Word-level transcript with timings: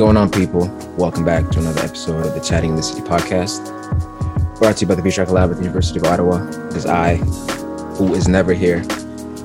Going 0.00 0.16
on, 0.16 0.30
people? 0.30 0.66
Welcome 0.96 1.26
back 1.26 1.50
to 1.50 1.58
another 1.58 1.82
episode 1.82 2.24
of 2.24 2.34
the 2.34 2.40
Chatting 2.40 2.70
in 2.70 2.76
the 2.76 2.82
City 2.82 3.02
podcast, 3.02 3.62
brought 4.58 4.78
to 4.78 4.80
you 4.80 4.86
by 4.86 4.94
the 4.94 5.02
Future 5.02 5.26
Lab 5.26 5.50
at 5.50 5.58
the 5.58 5.62
University 5.62 5.98
of 6.00 6.06
Ottawa. 6.06 6.42
It 6.68 6.74
is 6.74 6.86
I, 6.86 7.16
who 7.96 8.14
is 8.14 8.26
never 8.26 8.54
here. 8.54 8.80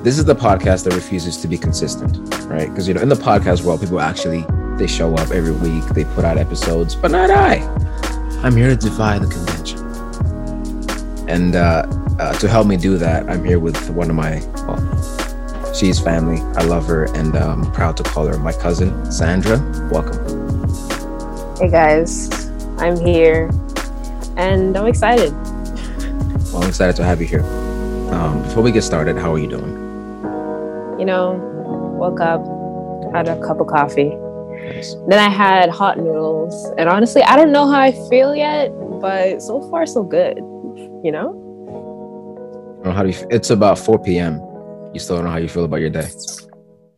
This 0.02 0.16
is 0.18 0.24
the 0.24 0.34
podcast 0.34 0.84
that 0.84 0.94
refuses 0.94 1.36
to 1.42 1.46
be 1.46 1.58
consistent, 1.58 2.16
right? 2.46 2.70
Because 2.70 2.88
you 2.88 2.94
know, 2.94 3.02
in 3.02 3.10
the 3.10 3.16
podcast 3.16 3.64
world, 3.64 3.82
people 3.82 4.00
actually 4.00 4.46
they 4.78 4.86
show 4.86 5.14
up 5.16 5.30
every 5.30 5.52
week, 5.52 5.84
they 5.90 6.04
put 6.04 6.24
out 6.24 6.38
episodes, 6.38 6.96
but 6.96 7.10
not 7.10 7.30
I. 7.30 7.56
I'm 8.42 8.56
here 8.56 8.70
to 8.70 8.76
defy 8.76 9.18
the 9.18 9.26
convention. 9.26 9.78
And 11.28 11.54
uh, 11.54 11.86
uh, 12.18 12.32
to 12.38 12.48
help 12.48 12.66
me 12.66 12.78
do 12.78 12.96
that, 12.96 13.28
I'm 13.28 13.44
here 13.44 13.58
with 13.58 13.90
one 13.90 14.08
of 14.08 14.16
my 14.16 14.40
well, 14.66 15.74
She's 15.74 16.00
family. 16.00 16.40
I 16.58 16.64
love 16.64 16.86
her 16.86 17.14
and 17.14 17.36
I'm 17.36 17.64
um, 17.64 17.72
proud 17.72 17.98
to 17.98 18.02
call 18.02 18.26
her 18.26 18.38
my 18.38 18.52
cousin, 18.54 19.12
Sandra. 19.12 19.58
Welcome. 19.92 20.25
Hey 21.58 21.70
guys, 21.70 22.48
I'm 22.78 22.96
here 22.96 23.50
and 24.36 24.76
I'm 24.76 24.86
excited. 24.86 25.32
Well, 26.52 26.62
I'm 26.62 26.68
excited 26.68 26.96
to 26.96 27.04
have 27.04 27.20
you 27.20 27.26
here. 27.26 27.42
Um, 28.12 28.42
before 28.42 28.62
we 28.62 28.72
get 28.72 28.82
started, 28.82 29.16
how 29.16 29.32
are 29.34 29.38
you 29.38 29.48
doing? 29.48 29.72
You 30.98 31.04
know, 31.04 31.34
woke 31.98 32.20
up, 32.20 32.44
had 33.14 33.28
a 33.28 33.40
cup 33.46 33.60
of 33.60 33.66
coffee. 33.66 34.14
Nice. 34.14 34.94
Then 35.08 35.18
I 35.18 35.28
had 35.28 35.70
hot 35.70 35.98
noodles. 35.98 36.72
And 36.78 36.88
honestly, 36.88 37.22
I 37.22 37.36
don't 37.36 37.52
know 37.52 37.66
how 37.70 37.80
I 37.80 37.92
feel 38.08 38.34
yet, 38.34 38.70
but 39.00 39.42
so 39.42 39.68
far, 39.70 39.86
so 39.86 40.02
good. 40.02 40.36
You 41.04 41.12
know? 41.12 42.82
How 42.84 43.02
do 43.02 43.10
you? 43.10 43.26
It's 43.30 43.50
about 43.50 43.78
4 43.78 43.98
p.m 43.98 44.40
you 44.96 45.00
still 45.00 45.16
don't 45.16 45.26
know 45.26 45.30
how 45.30 45.36
you 45.36 45.48
feel 45.48 45.64
about 45.64 45.80
your 45.80 45.90
day? 45.90 46.08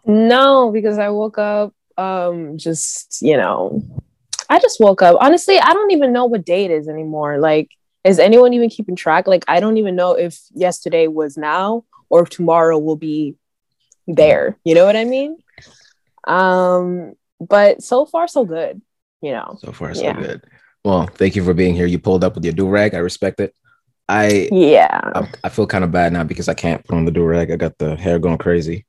No, 0.06 0.70
because 0.70 0.98
I 0.98 1.08
woke 1.10 1.36
up 1.38 1.74
um 1.96 2.56
just, 2.56 3.18
you 3.20 3.36
know, 3.36 3.82
I 4.48 4.58
just 4.58 4.80
woke 4.80 5.02
up. 5.02 5.16
Honestly, 5.20 5.58
I 5.58 5.72
don't 5.72 5.90
even 5.90 6.12
know 6.12 6.26
what 6.26 6.44
day 6.44 6.64
it 6.64 6.70
is 6.70 6.88
anymore. 6.88 7.38
Like, 7.38 7.70
is 8.04 8.18
anyone 8.18 8.54
even 8.54 8.70
keeping 8.70 8.96
track? 8.96 9.26
Like, 9.26 9.44
I 9.48 9.60
don't 9.60 9.76
even 9.76 9.96
know 9.96 10.12
if 10.12 10.40
yesterday 10.54 11.06
was 11.06 11.36
now 11.36 11.84
or 12.08 12.22
if 12.22 12.30
tomorrow 12.30 12.78
will 12.78 12.96
be 12.96 13.34
there. 14.06 14.56
You 14.64 14.74
know 14.74 14.86
what 14.86 14.96
I 14.96 15.04
mean? 15.04 15.36
Um, 16.26 17.14
but 17.40 17.82
so 17.82 18.06
far 18.06 18.28
so 18.28 18.44
good, 18.44 18.80
you 19.20 19.32
know. 19.32 19.58
So 19.60 19.72
far 19.72 19.94
so 19.94 20.02
yeah. 20.02 20.20
good. 20.20 20.42
Well, 20.84 21.06
thank 21.06 21.36
you 21.36 21.44
for 21.44 21.54
being 21.54 21.74
here. 21.74 21.86
You 21.86 21.98
pulled 21.98 22.24
up 22.24 22.34
with 22.34 22.44
your 22.44 22.54
do 22.54 22.68
rag. 22.68 22.94
I 22.94 22.98
respect 22.98 23.40
it. 23.40 23.54
I 24.08 24.48
yeah. 24.50 25.00
I, 25.14 25.28
I 25.44 25.48
feel 25.50 25.66
kind 25.66 25.84
of 25.84 25.92
bad 25.92 26.12
now 26.12 26.24
because 26.24 26.48
I 26.48 26.54
can't 26.54 26.84
put 26.84 26.96
on 26.96 27.04
the 27.04 27.10
do 27.10 27.24
rag. 27.24 27.50
I 27.50 27.56
got 27.56 27.76
the 27.78 27.94
hair 27.96 28.18
going 28.18 28.38
crazy. 28.38 28.86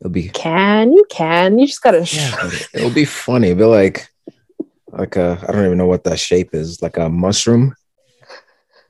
It'll 0.00 0.10
be 0.10 0.28
can 0.30 0.92
you 0.92 1.04
can 1.10 1.58
you 1.58 1.66
just 1.66 1.82
gotta 1.82 2.04
yeah, 2.10 2.50
it'll 2.74 2.90
be 2.90 3.04
funny. 3.04 3.52
Be 3.54 3.64
like 3.64 4.08
like 4.98 5.16
a 5.16 5.38
I 5.46 5.52
don't 5.52 5.64
even 5.64 5.78
know 5.78 5.86
what 5.86 6.04
that 6.04 6.18
shape 6.18 6.54
is 6.54 6.82
like 6.82 6.96
a 6.96 7.08
mushroom. 7.08 7.74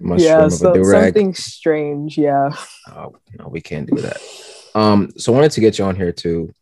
Mushroom 0.01 0.27
yeah, 0.27 0.49
so, 0.49 0.75
something 0.85 1.35
strange. 1.35 2.19
Yeah. 2.19 2.51
Oh 2.89 3.15
no, 3.39 3.49
we 3.49 3.61
can't 3.61 3.89
do 3.89 4.01
that. 4.03 4.21
Um, 4.75 5.13
so 5.17 5.33
I 5.33 5.37
wanted 5.37 5.53
to 5.53 5.61
get 5.61 5.79
you 5.79 5.85
on 5.85 5.97
here 5.97 6.13
to 6.13 6.53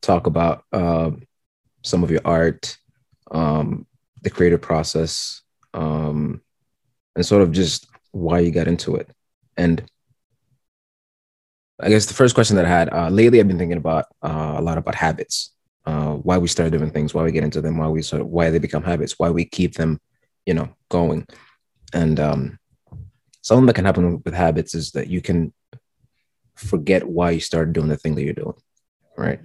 talk 0.00 0.26
about 0.26 0.64
uh, 0.72 1.10
some 1.82 2.02
of 2.02 2.10
your 2.10 2.22
art, 2.24 2.76
um, 3.30 3.86
the 4.22 4.30
creative 4.30 4.60
process, 4.60 5.42
um, 5.74 6.40
and 7.14 7.26
sort 7.26 7.42
of 7.42 7.52
just 7.52 7.86
why 8.12 8.40
you 8.40 8.50
got 8.50 8.68
into 8.68 8.96
it. 8.96 9.10
And 9.56 9.84
I 11.80 11.88
guess 11.88 12.06
the 12.06 12.14
first 12.14 12.34
question 12.34 12.56
that 12.56 12.64
I 12.64 12.68
had 12.68 12.92
uh, 12.92 13.08
lately, 13.10 13.38
I've 13.38 13.48
been 13.48 13.58
thinking 13.58 13.78
about 13.78 14.06
uh, 14.22 14.54
a 14.56 14.62
lot 14.62 14.78
about 14.78 14.94
habits, 14.94 15.52
uh, 15.84 16.14
why 16.14 16.38
we 16.38 16.48
start 16.48 16.72
doing 16.72 16.90
things, 16.90 17.12
why 17.12 17.22
we 17.22 17.32
get 17.32 17.44
into 17.44 17.60
them, 17.60 17.78
why 17.78 17.88
we 17.88 18.02
sort 18.02 18.22
of 18.22 18.28
why 18.28 18.50
they 18.50 18.58
become 18.58 18.82
habits, 18.82 19.18
why 19.18 19.30
we 19.30 19.44
keep 19.44 19.74
them, 19.74 20.00
you 20.46 20.54
know, 20.54 20.68
going. 20.88 21.26
And 21.92 22.20
um, 22.20 22.58
something 23.42 23.66
that 23.66 23.74
can 23.74 23.84
happen 23.84 24.22
with 24.24 24.34
habits 24.34 24.74
is 24.74 24.92
that 24.92 25.08
you 25.08 25.20
can 25.20 25.52
forget 26.54 27.08
why 27.08 27.30
you 27.30 27.40
started 27.40 27.72
doing 27.72 27.88
the 27.88 27.96
thing 27.96 28.14
that 28.14 28.22
you're 28.22 28.32
doing, 28.32 28.54
right? 29.16 29.40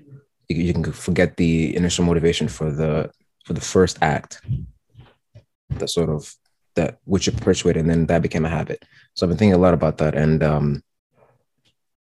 You, 0.47 0.57
you 0.57 0.73
can 0.73 0.91
forget 0.91 1.37
the 1.37 1.75
initial 1.75 2.05
motivation 2.05 2.47
for 2.47 2.71
the 2.71 3.11
for 3.45 3.53
the 3.53 3.61
first 3.61 3.97
act, 4.01 4.41
the 5.69 5.87
sort 5.87 6.09
of 6.09 6.33
that 6.75 6.99
which 7.05 7.25
you 7.25 7.33
persuaded, 7.33 7.79
and 7.79 7.89
then 7.89 8.05
that 8.07 8.21
became 8.21 8.45
a 8.45 8.49
habit. 8.49 8.83
So 9.15 9.25
I've 9.25 9.29
been 9.29 9.37
thinking 9.37 9.55
a 9.55 9.57
lot 9.57 9.73
about 9.73 9.97
that, 9.99 10.15
and 10.15 10.43
um, 10.43 10.83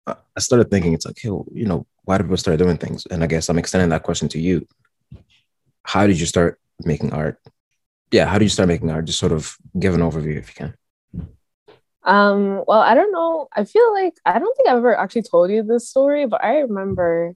I 0.07 0.41
started 0.41 0.71
thinking, 0.71 0.93
it's 0.93 1.07
like, 1.07 1.19
hey, 1.21 1.29
you 1.29 1.67
know, 1.67 1.87
why 2.05 2.19
do 2.19 2.25
people 2.25 2.37
start 2.37 2.59
doing 2.59 2.77
things? 2.77 3.07
And 3.07 3.23
I 3.23 3.27
guess 3.27 3.49
I'm 3.49 3.59
extending 3.59 3.91
that 3.91 4.03
question 4.03 4.29
to 4.29 4.41
you. 4.41 4.67
How 5.83 6.07
did 6.07 6.19
you 6.19 6.27
start 6.27 6.61
making 6.81 7.13
art? 7.13 7.39
Yeah, 8.11 8.27
how 8.27 8.39
did 8.39 8.45
you 8.45 8.51
start 8.51 8.69
making 8.69 8.91
art? 8.91 9.07
Just 9.07 9.19
sort 9.19 9.33
of 9.33 9.57
give 9.79 9.95
an 9.95 10.01
overview 10.01 10.39
if 10.39 10.49
you 10.49 10.55
can. 10.55 10.75
Um, 12.05 12.65
well, 12.67 12.81
I 12.81 12.95
don't 12.95 13.13
know. 13.13 13.49
I 13.55 13.65
feel 13.65 13.93
like 13.95 14.15
I 14.27 14.39
don't 14.39 14.57
think 14.57 14.69
I've 14.69 14.77
ever 14.77 14.97
actually 14.97 15.23
told 15.23 15.51
you 15.51 15.63
this 15.63 15.89
story, 15.89 16.27
but 16.27 16.45
I 16.45 16.59
remember 16.59 17.35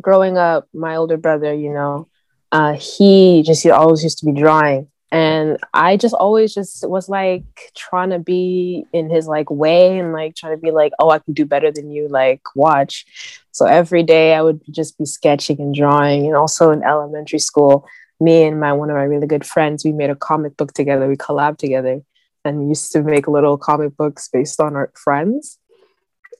growing 0.00 0.38
up, 0.38 0.68
my 0.72 0.96
older 0.96 1.16
brother, 1.16 1.52
you 1.52 1.72
know, 1.72 2.08
uh, 2.52 2.74
he 2.74 3.42
just 3.44 3.62
he 3.62 3.70
always 3.70 4.04
used 4.04 4.18
to 4.18 4.26
be 4.26 4.32
drawing 4.32 4.88
and 5.12 5.56
i 5.72 5.96
just 5.96 6.14
always 6.14 6.52
just 6.52 6.88
was 6.88 7.08
like 7.08 7.44
trying 7.76 8.10
to 8.10 8.18
be 8.18 8.84
in 8.92 9.08
his 9.08 9.28
like 9.28 9.50
way 9.50 9.98
and 9.98 10.12
like 10.12 10.34
trying 10.34 10.54
to 10.54 10.60
be 10.60 10.70
like 10.70 10.92
oh 10.98 11.10
i 11.10 11.18
can 11.18 11.32
do 11.32 11.44
better 11.44 11.70
than 11.70 11.90
you 11.90 12.08
like 12.08 12.42
watch. 12.54 13.06
So 13.52 13.66
every 13.66 14.02
day 14.02 14.34
i 14.34 14.42
would 14.42 14.60
just 14.70 14.98
be 14.98 15.04
sketching 15.04 15.60
and 15.60 15.74
drawing. 15.74 16.26
And 16.26 16.36
also 16.36 16.70
in 16.70 16.82
elementary 16.82 17.38
school 17.38 17.86
me 18.18 18.44
and 18.44 18.58
my 18.58 18.72
one 18.72 18.90
of 18.90 18.96
my 18.96 19.04
really 19.04 19.26
good 19.26 19.46
friends 19.46 19.84
we 19.84 19.92
made 19.92 20.10
a 20.10 20.16
comic 20.16 20.56
book 20.56 20.72
together. 20.72 21.06
We 21.06 21.16
collabed 21.16 21.58
together 21.58 22.02
and 22.44 22.68
used 22.68 22.92
to 22.92 23.02
make 23.02 23.28
little 23.28 23.58
comic 23.58 23.96
books 23.96 24.28
based 24.28 24.60
on 24.60 24.74
our 24.74 24.90
friends. 24.94 25.58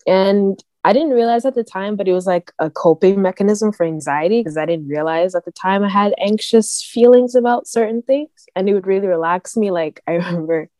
And 0.07 0.63
I 0.87 0.93
didn't 0.93 1.11
realize 1.11 1.45
at 1.45 1.57
the 1.57 1.65
time, 1.65 1.97
but 1.97 2.07
it 2.07 2.13
was 2.13 2.29
like 2.29 2.53
a 2.61 2.71
coping 2.71 3.21
mechanism 3.21 3.73
for 3.73 3.85
anxiety 3.85 4.39
because 4.39 4.57
I 4.57 4.67
didn't 4.67 4.87
realize 4.87 5.35
at 5.35 5.45
the 5.45 5.51
time 5.51 5.83
I 5.83 5.89
had 5.89 6.15
anxious 6.17 6.81
feelings 6.81 7.35
about 7.35 7.67
certain 7.67 8.03
things. 8.03 8.31
And 8.55 8.69
it 8.69 8.75
would 8.75 8.87
really 8.87 9.09
relax 9.09 9.57
me. 9.57 9.73
Like 9.73 10.01
I 10.07 10.13
remember 10.23 10.71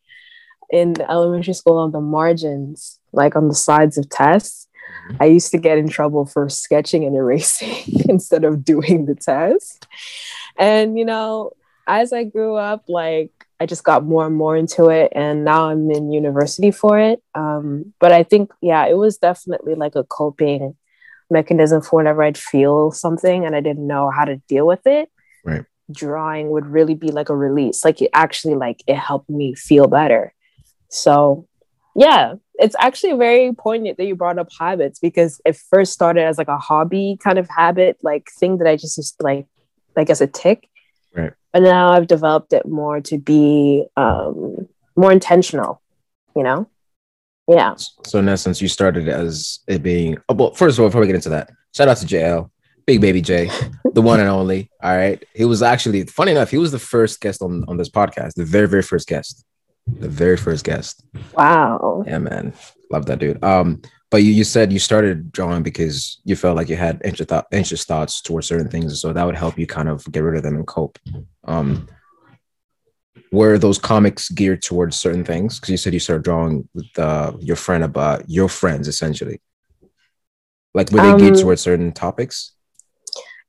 in 0.69 1.01
elementary 1.01 1.53
school 1.53 1.77
on 1.77 1.91
the 1.91 1.99
margins, 1.99 3.01
like 3.11 3.35
on 3.35 3.49
the 3.49 3.53
sides 3.53 3.97
of 3.97 4.09
tests, 4.09 4.69
mm-hmm. 5.09 5.23
I 5.23 5.25
used 5.25 5.51
to 5.51 5.57
get 5.57 5.77
in 5.77 5.89
trouble 5.89 6.25
for 6.25 6.47
sketching 6.47 7.03
and 7.03 7.13
erasing 7.13 8.01
instead 8.07 8.45
of 8.45 8.63
doing 8.63 9.07
the 9.07 9.15
test. 9.15 9.87
And, 10.57 10.97
you 10.97 11.03
know, 11.03 11.51
as 11.85 12.13
I 12.13 12.23
grew 12.23 12.55
up, 12.55 12.85
like 12.87 13.46
I 13.59 13.65
just 13.65 13.83
got 13.83 14.05
more 14.05 14.25
and 14.25 14.35
more 14.35 14.55
into 14.55 14.89
it, 14.89 15.11
and 15.15 15.43
now 15.43 15.69
I'm 15.69 15.89
in 15.89 16.11
university 16.11 16.71
for 16.71 16.99
it. 16.99 17.21
Um, 17.33 17.93
but 17.99 18.11
I 18.11 18.23
think, 18.23 18.51
yeah, 18.61 18.85
it 18.85 18.97
was 18.97 19.17
definitely 19.17 19.73
like 19.75 19.95
a 19.95 20.03
coping 20.03 20.75
mechanism 21.29 21.81
for 21.81 21.97
whenever 21.97 22.23
I'd 22.23 22.37
feel 22.37 22.91
something 22.91 23.45
and 23.45 23.55
I 23.55 23.61
didn't 23.61 23.85
know 23.85 24.09
how 24.09 24.25
to 24.25 24.37
deal 24.47 24.65
with 24.65 24.85
it. 24.85 25.09
Right. 25.43 25.65
Drawing 25.91 26.51
would 26.51 26.65
really 26.65 26.95
be 26.95 27.11
like 27.11 27.29
a 27.29 27.35
release. 27.35 27.83
Like 27.83 28.01
it 28.01 28.11
actually, 28.13 28.55
like 28.55 28.83
it 28.87 28.95
helped 28.95 29.29
me 29.29 29.55
feel 29.55 29.87
better. 29.87 30.33
So, 30.89 31.47
yeah, 31.95 32.35
it's 32.55 32.75
actually 32.79 33.13
very 33.13 33.53
poignant 33.53 33.97
that 33.97 34.05
you 34.05 34.15
brought 34.15 34.37
up 34.37 34.49
habits 34.57 34.99
because 34.99 35.41
it 35.45 35.55
first 35.55 35.93
started 35.93 36.23
as 36.23 36.37
like 36.37 36.47
a 36.47 36.57
hobby 36.57 37.17
kind 37.21 37.39
of 37.39 37.49
habit, 37.49 37.97
like 38.03 38.29
thing 38.39 38.57
that 38.59 38.67
I 38.67 38.75
just 38.75 38.97
used 38.97 39.17
to 39.17 39.23
like, 39.23 39.47
like 39.95 40.09
as 40.09 40.21
a 40.21 40.27
tic. 40.27 40.69
Right 41.17 41.33
but 41.57 41.63
now 41.63 41.91
I've 41.91 42.05
developed 42.05 42.53
it 42.53 42.67
more 42.67 43.01
to 43.01 43.17
be 43.17 43.87
um, 43.97 44.67
more 44.95 45.11
intentional, 45.11 45.81
you 46.35 46.43
know? 46.43 46.69
Yeah. 47.47 47.73
So 48.05 48.19
in 48.19 48.29
essence, 48.29 48.61
you 48.61 48.67
started 48.67 49.09
as 49.09 49.59
it 49.67 49.81
being, 49.81 50.19
oh, 50.29 50.35
well, 50.35 50.51
first 50.51 50.77
of 50.77 50.83
all, 50.83 50.89
before 50.89 51.01
we 51.01 51.07
get 51.07 51.15
into 51.15 51.29
that, 51.29 51.49
shout 51.73 51.87
out 51.87 51.97
to 51.97 52.05
JL, 52.05 52.51
Big 52.85 53.01
Baby 53.01 53.21
J, 53.21 53.49
the 53.93 54.03
one 54.03 54.19
and 54.19 54.29
only. 54.29 54.69
All 54.83 54.95
right. 54.95 55.23
He 55.33 55.45
was 55.45 55.63
actually, 55.63 56.03
funny 56.03 56.31
enough, 56.31 56.51
he 56.51 56.59
was 56.59 56.71
the 56.71 56.77
first 56.77 57.21
guest 57.21 57.41
on, 57.41 57.65
on 57.67 57.77
this 57.77 57.89
podcast, 57.89 58.35
the 58.35 58.45
very, 58.45 58.67
very 58.67 58.83
first 58.83 59.07
guest. 59.07 59.43
The 59.87 60.09
very 60.09 60.37
first 60.37 60.63
guest. 60.63 61.03
Wow. 61.33 62.03
Yeah, 62.05 62.19
man. 62.19 62.53
Love 62.91 63.07
that 63.07 63.17
dude. 63.17 63.43
Um, 63.43 63.81
but 64.09 64.23
you, 64.23 64.31
you 64.31 64.43
said 64.43 64.71
you 64.71 64.79
started 64.79 65.31
drawing 65.31 65.63
because 65.63 66.21
you 66.23 66.35
felt 66.35 66.55
like 66.55 66.69
you 66.69 66.75
had 66.75 67.01
anxious, 67.03 67.25
thought, 67.25 67.47
anxious 67.51 67.83
thoughts 67.83 68.21
towards 68.21 68.47
certain 68.47 68.69
things 68.69 69.01
so 69.01 69.11
that 69.11 69.25
would 69.25 69.35
help 69.35 69.57
you 69.57 69.67
kind 69.67 69.89
of 69.89 70.09
get 70.11 70.21
rid 70.21 70.37
of 70.37 70.43
them 70.43 70.55
and 70.55 70.67
cope. 70.67 70.97
Um 71.45 71.87
were 73.31 73.57
those 73.57 73.77
comics 73.77 74.29
geared 74.29 74.61
towards 74.61 74.95
certain 74.95 75.25
things? 75.25 75.59
Because 75.59 75.69
you 75.69 75.77
said 75.77 75.93
you 75.93 75.99
started 75.99 76.23
drawing 76.23 76.67
with 76.73 76.97
uh, 76.97 77.33
your 77.39 77.57
friend 77.57 77.83
about 77.83 78.29
your 78.29 78.47
friends 78.47 78.87
essentially. 78.87 79.41
Like 80.73 80.91
were 80.91 81.01
they 81.01 81.09
um, 81.09 81.17
geared 81.17 81.37
towards 81.37 81.61
certain 81.61 81.91
topics? 81.91 82.53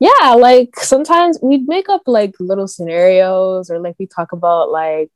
Yeah 0.00 0.34
like 0.34 0.76
sometimes 0.76 1.38
we'd 1.42 1.68
make 1.68 1.88
up 1.88 2.02
like 2.06 2.34
little 2.40 2.68
scenarios 2.68 3.70
or 3.70 3.78
like 3.78 3.96
we 3.98 4.06
talk 4.06 4.32
about 4.32 4.70
like 4.70 5.12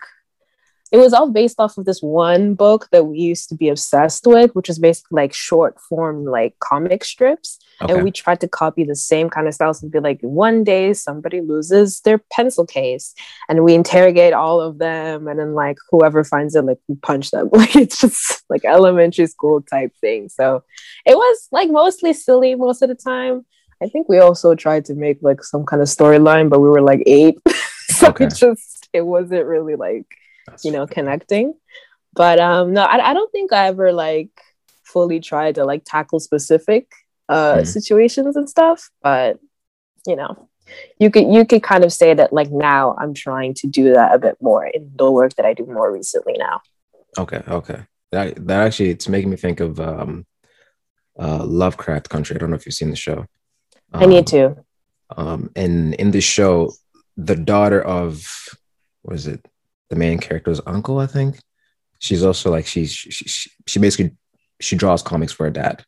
it 0.93 0.99
was 0.99 1.15
all 1.15 1.31
based 1.31 1.59
off 1.59 1.79
of 1.79 1.87
this 1.87 2.03
one 2.03 2.55
book 2.55 2.87
that 2.93 3.05
we 3.05 3.19
used 3.19 3.49
to 3.49 3.55
be 3.55 3.71
obsessed 3.71 4.27
with, 4.27 4.55
which 4.55 4.69
is 4.69 4.79
basically 4.79 5.23
like 5.23 5.33
short 5.33 5.81
form 5.81 6.27
like 6.27 6.59
comic 6.61 7.03
strips. 7.03 7.59
Okay. 7.81 7.94
And 7.94 8.05
we 8.05 8.11
tried 8.11 8.41
to 8.43 8.49
copy 8.49 8.85
the 8.85 8.94
same 8.94 9.31
kind 9.31 9.49
of 9.49 9.55
styles 9.55 9.83
and 9.83 9.91
be 9.91 10.00
like, 10.00 10.21
one 10.21 10.65
day 10.65 10.93
somebody 10.93 11.41
loses 11.41 12.00
their 12.00 12.19
pencil 12.19 12.67
case, 12.67 13.15
and 13.49 13.65
we 13.65 13.75
interrogate 13.75 14.35
all 14.35 14.61
of 14.61 14.79
them, 14.79 15.27
and 15.29 15.41
then 15.41 15.55
like 15.55 15.79
whoever 15.91 16.25
finds 16.25 16.55
it, 16.55 16.62
like 16.62 16.79
we 16.87 16.94
punch 16.97 17.31
them. 17.31 17.49
Like 17.62 17.77
it's 17.77 18.00
just 18.00 18.43
like 18.50 18.65
elementary 18.65 19.27
school 19.29 19.62
type 19.62 19.93
thing. 20.00 20.29
So 20.29 20.65
it 21.06 21.15
was 21.15 21.49
like 21.53 21.71
mostly 21.71 22.12
silly 22.12 22.55
most 22.55 22.83
of 22.83 22.89
the 22.89 22.97
time. 22.97 23.47
I 23.81 23.89
think 23.89 24.09
we 24.09 24.19
also 24.19 24.55
tried 24.55 24.85
to 24.87 24.94
make 24.94 25.19
like 25.23 25.43
some 25.43 25.65
kind 25.65 25.81
of 25.81 25.89
storyline, 25.89 26.50
but 26.50 26.61
we 26.61 26.69
were 26.69 26.83
like 26.83 27.03
eight. 27.06 27.39
so 27.89 28.09
okay. 28.09 28.27
it 28.27 28.35
just 28.35 28.89
it 28.93 29.06
wasn't 29.06 29.47
really 29.47 29.77
like 29.77 30.06
That's 30.47 30.65
you 30.65 30.73
know 30.73 30.87
connecting. 30.87 31.55
But 32.15 32.39
um 32.39 32.73
no, 32.73 32.83
I, 32.83 33.11
I 33.11 33.15
don't 33.15 33.31
think 33.33 33.53
I 33.53 33.67
ever 33.69 33.93
like 33.93 34.31
fully 34.85 35.21
tried 35.21 35.55
to 35.56 35.65
like 35.65 35.83
tackle 35.85 36.21
specific 36.21 36.91
uh 37.29 37.56
mm. 37.56 37.67
situations 37.67 38.37
and 38.37 38.49
stuff. 38.49 38.91
But 39.03 39.39
you 40.06 40.17
know, 40.17 40.49
you 40.99 41.11
could 41.11 41.33
you 41.33 41.44
could 41.44 41.62
kind 41.62 41.85
of 41.85 41.93
say 41.93 42.15
that 42.15 42.33
like 42.33 42.50
now 42.50 42.97
I'm 42.99 43.15
trying 43.15 43.55
to 43.55 43.67
do 43.67 43.93
that 43.94 44.15
a 44.15 44.19
bit 44.19 44.37
more 44.41 44.67
in 44.67 44.91
the 44.97 45.11
work 45.11 45.35
that 45.37 45.47
I 45.47 45.55
do 45.55 45.67
more 45.67 45.93
recently 45.93 46.35
now. 46.39 46.61
Okay, 47.19 47.43
okay. 47.49 47.83
That 48.11 48.47
that 48.47 48.67
actually 48.67 48.91
it's 48.91 49.09
making 49.09 49.31
me 49.31 49.37
think 49.37 49.61
of 49.61 49.81
um 49.81 50.27
uh 51.19 51.44
Lovecraft 51.44 52.09
Country. 52.09 52.37
I 52.37 52.39
don't 52.39 52.50
know 52.50 52.56
if 52.56 52.67
you've 52.67 52.75
seen 52.75 52.91
the 52.91 52.97
show. 52.97 53.27
Um, 53.93 54.03
I 54.03 54.06
need 54.06 54.27
to. 54.29 54.56
Um, 55.17 55.50
and 55.55 55.94
in 55.94 56.11
this 56.11 56.25
show, 56.25 56.73
the 57.17 57.37
daughter 57.37 57.83
of 57.83 58.27
was 59.03 59.27
it 59.27 59.44
the 59.93 59.99
main 59.99 60.19
character's 60.19 60.61
uncle? 60.67 60.99
I 60.99 61.06
think. 61.06 61.39
She's 61.99 62.25
also 62.25 62.50
like 62.50 62.67
she's 62.67 62.91
she, 62.93 63.11
she, 63.11 63.50
she 63.67 63.79
basically 63.79 64.17
she 64.59 64.75
draws 64.75 65.03
comics 65.03 65.33
for 65.33 65.44
her 65.44 65.50
dad 65.50 65.85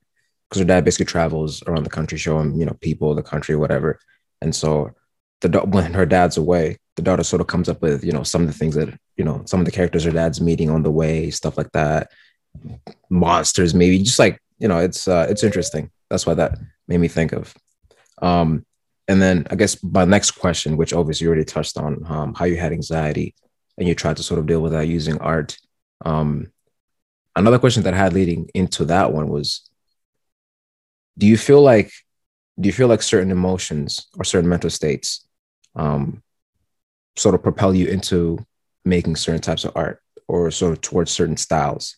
because 0.49 0.61
her 0.61 0.67
dad 0.67 0.85
basically 0.85 1.06
travels 1.06 1.62
around 1.67 1.85
the 1.85 1.91
country 1.91 2.19
showing 2.19 2.55
you 2.55 2.67
know 2.67 2.77
people 2.81 3.15
the 3.15 3.23
country 3.23 3.56
whatever. 3.56 3.99
And 4.41 4.55
so 4.55 4.93
the 5.41 5.49
when 5.62 5.95
her 5.95 6.06
dad's 6.06 6.37
away 6.37 6.79
the 6.97 7.03
daughter 7.03 7.25
sort 7.25 7.41
of 7.41 7.49
comes 7.49 7.69
up 7.69 7.83
with 7.83 8.05
you 8.05 8.12
know 8.12 8.23
some 8.23 8.43
of 8.43 8.47
the 8.47 8.55
things 8.55 8.75
that 8.77 8.97
you 9.17 9.25
know 9.25 9.43
some 9.47 9.61
of 9.61 9.67
the 9.67 9.73
characters 9.73 10.05
her 10.05 10.12
dad's 10.12 10.41
meeting 10.41 10.71
on 10.71 10.83
the 10.83 10.91
way 10.91 11.31
stuff 11.31 11.56
like 11.56 11.73
that. 11.73 12.12
Monsters 13.09 13.75
maybe 13.75 13.99
just 13.99 14.19
like 14.19 14.39
you 14.59 14.69
know 14.69 14.79
it's 14.79 15.09
uh 15.09 15.27
it's 15.29 15.43
interesting. 15.43 15.91
That's 16.11 16.27
why 16.27 16.35
that 16.35 16.59
made 16.87 16.99
me 16.99 17.09
think 17.09 17.33
of. 17.33 17.55
Um, 18.21 18.65
and 19.09 19.21
then 19.21 19.47
I 19.51 19.56
guess 19.56 19.83
my 19.83 20.05
next 20.05 20.33
question, 20.33 20.77
which 20.77 20.93
obviously 20.93 21.25
you 21.25 21.29
already 21.29 21.45
touched 21.45 21.77
on, 21.77 22.05
um, 22.06 22.35
how 22.35 22.45
you 22.45 22.56
had 22.56 22.73
anxiety 22.73 23.35
and 23.79 23.88
you 23.88 23.94
tried 23.94 24.17
to 24.17 24.23
sort 24.23 24.38
of 24.38 24.47
deal 24.47 24.61
with 24.61 24.73
that 24.73 24.88
using 24.88 25.19
art. 25.19 25.59
Um, 26.05 26.53
another 27.35 27.59
question 27.59 27.82
that 27.82 27.94
I 27.94 27.99
had 27.99 28.12
leading 28.12 28.49
into 28.55 28.85
that 28.87 29.12
one 29.12 29.29
was, 29.29 29.69
do 31.19 31.26
you 31.26 31.37
feel 31.37 31.62
like, 31.62 31.91
do 32.59 32.67
you 32.69 32.73
feel 32.73 32.88
like 32.88 33.03
certain 33.03 33.31
emotions 33.31 34.06
or 34.17 34.25
certain 34.25 34.49
mental 34.49 34.71
states 34.71 35.26
um, 35.75 36.23
sort 37.17 37.35
of 37.35 37.43
propel 37.43 37.75
you 37.75 37.87
into 37.87 38.44
making 38.85 39.17
certain 39.17 39.41
types 39.41 39.65
of 39.65 39.73
art 39.75 40.00
or 40.29 40.50
sort 40.50 40.73
of 40.73 40.81
towards 40.81 41.11
certain 41.11 41.37
styles? 41.37 41.97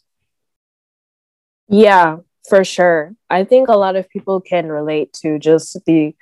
Yeah, 1.69 2.19
for 2.49 2.65
sure. 2.65 3.15
I 3.29 3.45
think 3.45 3.69
a 3.69 3.77
lot 3.77 3.97
of 3.97 4.09
people 4.09 4.41
can 4.41 4.69
relate 4.69 5.13
to 5.23 5.39
just 5.39 5.79
the 5.85 6.15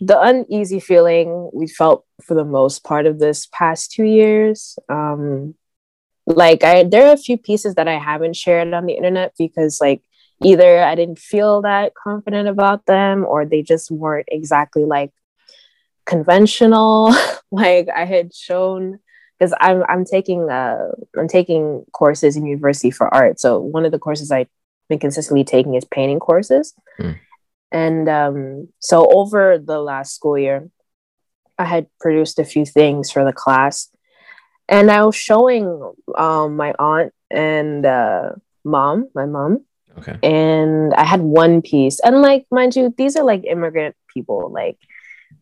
the 0.00 0.20
uneasy 0.20 0.80
feeling 0.80 1.50
we 1.52 1.66
felt 1.66 2.06
for 2.24 2.34
the 2.34 2.44
most 2.44 2.84
part 2.84 3.06
of 3.06 3.18
this 3.18 3.46
past 3.52 3.92
two 3.92 4.04
years. 4.04 4.78
Um, 4.88 5.54
like 6.26 6.64
I, 6.64 6.84
there 6.84 7.08
are 7.08 7.12
a 7.12 7.18
few 7.18 7.36
pieces 7.36 7.74
that 7.74 7.88
I 7.88 7.98
haven't 7.98 8.36
shared 8.36 8.72
on 8.72 8.86
the 8.86 8.94
internet 8.94 9.34
because 9.38 9.80
like 9.80 10.02
either 10.42 10.82
I 10.82 10.94
didn't 10.94 11.18
feel 11.18 11.62
that 11.62 11.92
confident 11.94 12.48
about 12.48 12.86
them 12.86 13.24
or 13.26 13.44
they 13.44 13.62
just 13.62 13.90
weren't 13.90 14.28
exactly 14.30 14.84
like 14.84 15.12
conventional. 16.06 17.14
like 17.50 17.88
I 17.94 18.04
had 18.04 18.34
shown 18.34 19.00
because 19.38 19.54
I'm 19.60 19.82
I'm 19.88 20.04
taking 20.04 20.50
uh 20.50 20.92
I'm 21.18 21.28
taking 21.28 21.84
courses 21.92 22.36
in 22.36 22.46
university 22.46 22.90
for 22.90 23.12
art. 23.12 23.38
So 23.38 23.58
one 23.58 23.84
of 23.84 23.92
the 23.92 23.98
courses 23.98 24.30
I've 24.30 24.48
been 24.88 24.98
consistently 24.98 25.44
taking 25.44 25.74
is 25.74 25.84
painting 25.84 26.20
courses. 26.20 26.74
Mm. 26.98 27.18
And 27.72 28.08
um, 28.08 28.68
so 28.78 29.06
over 29.12 29.58
the 29.58 29.80
last 29.80 30.14
school 30.14 30.38
year, 30.38 30.68
I 31.58 31.64
had 31.64 31.86
produced 32.00 32.38
a 32.38 32.44
few 32.44 32.64
things 32.64 33.10
for 33.10 33.24
the 33.24 33.32
class. 33.32 33.90
And 34.68 34.90
I 34.90 35.04
was 35.04 35.16
showing 35.16 35.92
um, 36.16 36.56
my 36.56 36.74
aunt 36.78 37.12
and 37.30 37.84
uh, 37.84 38.32
mom, 38.64 39.08
my 39.14 39.26
mom. 39.26 39.64
Okay. 39.98 40.18
And 40.22 40.94
I 40.94 41.04
had 41.04 41.20
one 41.20 41.62
piece. 41.62 42.00
And 42.00 42.22
like, 42.22 42.46
mind 42.50 42.76
you, 42.76 42.94
these 42.96 43.16
are 43.16 43.24
like 43.24 43.44
immigrant 43.44 43.96
people. 44.12 44.50
Like, 44.50 44.78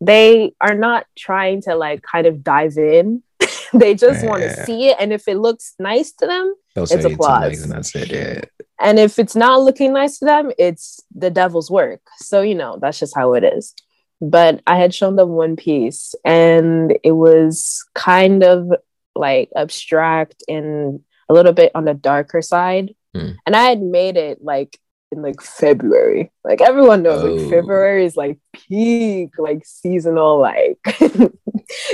they 0.01 0.53
are 0.61 0.75
not 0.75 1.07
trying 1.17 1.63
to 1.63 1.75
like 1.75 2.03
kind 2.03 2.27
of 2.27 2.43
dive 2.43 2.77
in. 2.79 3.23
they 3.73 3.95
just 3.95 4.23
yeah. 4.23 4.29
want 4.29 4.43
to 4.43 4.65
see 4.65 4.89
it. 4.89 4.97
And 4.99 5.13
if 5.13 5.29
it 5.29 5.37
looks 5.37 5.75
nice 5.79 6.13
to 6.13 6.27
them, 6.27 6.55
They'll 6.75 6.85
it's 6.85 7.05
applause. 7.05 7.63
and 7.63 7.73
that's 7.73 7.95
it. 7.95 8.51
And 8.81 8.99
if 8.99 9.19
it's 9.19 9.37
not 9.37 9.63
looking 9.63 9.93
nice 9.93 10.19
to 10.19 10.25
them 10.25 10.53
it's 10.59 11.01
the 11.15 11.31
devil's 11.31 11.71
work. 11.71 12.01
So 12.19 12.43
you 12.43 12.55
know 12.55 12.79
that's 12.81 12.99
just 12.99 13.17
how 13.17 13.35
it 13.35 13.45
is. 13.45 13.75
But 14.21 14.63
i 14.67 14.77
had 14.77 14.95
shown 14.95 15.17
them 15.17 15.31
one 15.31 15.57
piece 15.57 16.15
and 16.25 16.97
it 17.05 17.13
was 17.13 17.85
kind 17.95 18.43
of 18.43 18.73
like 19.15 19.51
abstract 19.57 20.43
and 20.49 21.01
a 21.29 21.35
little 21.35 21.53
bit 21.53 21.73
on 21.75 21.85
the 21.85 21.95
darker 21.95 22.43
side. 22.43 22.95
Mm. 23.17 23.37
and 23.47 23.57
i 23.57 23.63
had 23.63 23.81
made 23.81 24.19
it 24.19 24.45
like 24.45 24.79
in 25.11 25.23
like 25.23 25.41
february. 25.41 26.31
Like 26.45 26.61
everyone 26.61 27.03
knows 27.03 27.23
oh. 27.23 27.35
like 27.35 27.51
february 27.51 28.05
is 28.05 28.17
like 28.17 28.39
peak 28.53 29.31
like 29.39 29.65
seasonal 29.65 30.39
like 30.39 30.79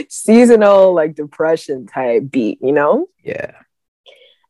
seasonal 0.09 0.95
like 0.95 1.15
depression 1.15 1.87
type 1.87 2.31
beat 2.31 2.59
you 2.61 2.73
know? 2.73 3.07
Yeah. 3.23 3.53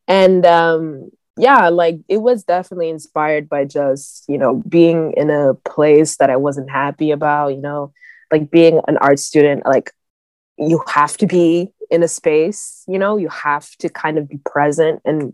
And 0.06 0.44
um 0.46 1.10
yeah, 1.36 1.68
like 1.68 1.98
it 2.08 2.18
was 2.18 2.44
definitely 2.44 2.90
inspired 2.90 3.48
by 3.48 3.64
just, 3.64 4.24
you 4.28 4.38
know, 4.38 4.62
being 4.68 5.12
in 5.16 5.30
a 5.30 5.54
place 5.54 6.16
that 6.18 6.30
I 6.30 6.36
wasn't 6.36 6.70
happy 6.70 7.10
about, 7.10 7.48
you 7.48 7.60
know, 7.60 7.92
like 8.30 8.50
being 8.50 8.80
an 8.86 8.98
art 8.98 9.18
student, 9.18 9.66
like 9.66 9.92
you 10.58 10.82
have 10.88 11.16
to 11.18 11.26
be 11.26 11.72
in 11.90 12.02
a 12.02 12.08
space, 12.08 12.84
you 12.86 12.98
know, 12.98 13.16
you 13.16 13.28
have 13.28 13.68
to 13.78 13.88
kind 13.88 14.16
of 14.16 14.28
be 14.28 14.38
present 14.44 15.02
and 15.04 15.32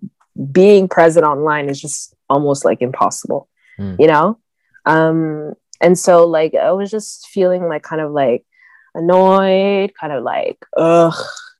being 0.51 0.89
present 0.89 1.27
online 1.27 1.69
is 1.69 1.81
just 1.81 2.15
almost 2.31 2.65
like 2.65 2.81
impossible, 2.81 3.49
mm. 3.79 3.99
you 4.01 4.07
know? 4.07 4.39
Um, 4.87 5.53
and 5.83 5.99
so 5.99 6.27
like 6.27 6.55
I 6.55 6.73
was 6.73 6.91
just 6.91 7.29
feeling 7.29 7.69
like 7.69 7.83
kind 7.83 8.01
of 8.01 8.13
like 8.13 8.47
annoyed, 8.95 9.93
kind 10.01 10.13
of 10.13 10.25
like, 10.25 10.65
ugh, 10.77 11.15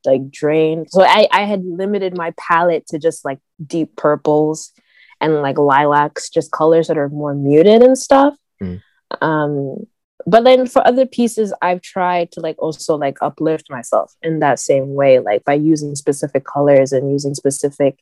like 0.05 0.31
drained. 0.31 0.91
So 0.91 1.03
I, 1.03 1.29
I 1.33 1.43
had 1.43 1.65
limited 1.65 2.17
my 2.17 2.33
palette 2.39 2.87
to 2.89 2.99
just 2.99 3.25
like 3.25 3.39
deep 3.65 3.97
purples 3.97 4.73
and 5.21 5.43
like 5.43 5.59
lilacs, 5.59 6.31
just 6.31 6.53
colors 6.53 6.89
that 6.89 6.99
are 6.99 7.09
more 7.09 7.35
muted 7.35 7.83
and 7.83 7.97
stuff. 7.99 8.35
Mm. 8.63 8.83
Um, 9.21 9.87
but 10.27 10.45
then 10.45 10.67
for 10.67 10.87
other 10.87 11.07
pieces, 11.07 11.53
I've 11.63 11.81
tried 11.81 12.33
to 12.33 12.41
like 12.41 12.57
also 12.59 12.97
like 12.97 13.19
uplift 13.23 13.71
myself 13.71 14.15
in 14.23 14.41
that 14.41 14.59
same 14.59 14.95
way, 14.95 15.19
like 15.19 15.45
by 15.45 15.55
using 15.55 15.95
specific 15.95 16.45
colors 16.45 16.93
and 16.93 17.11
using 17.11 17.35
specific 17.35 17.99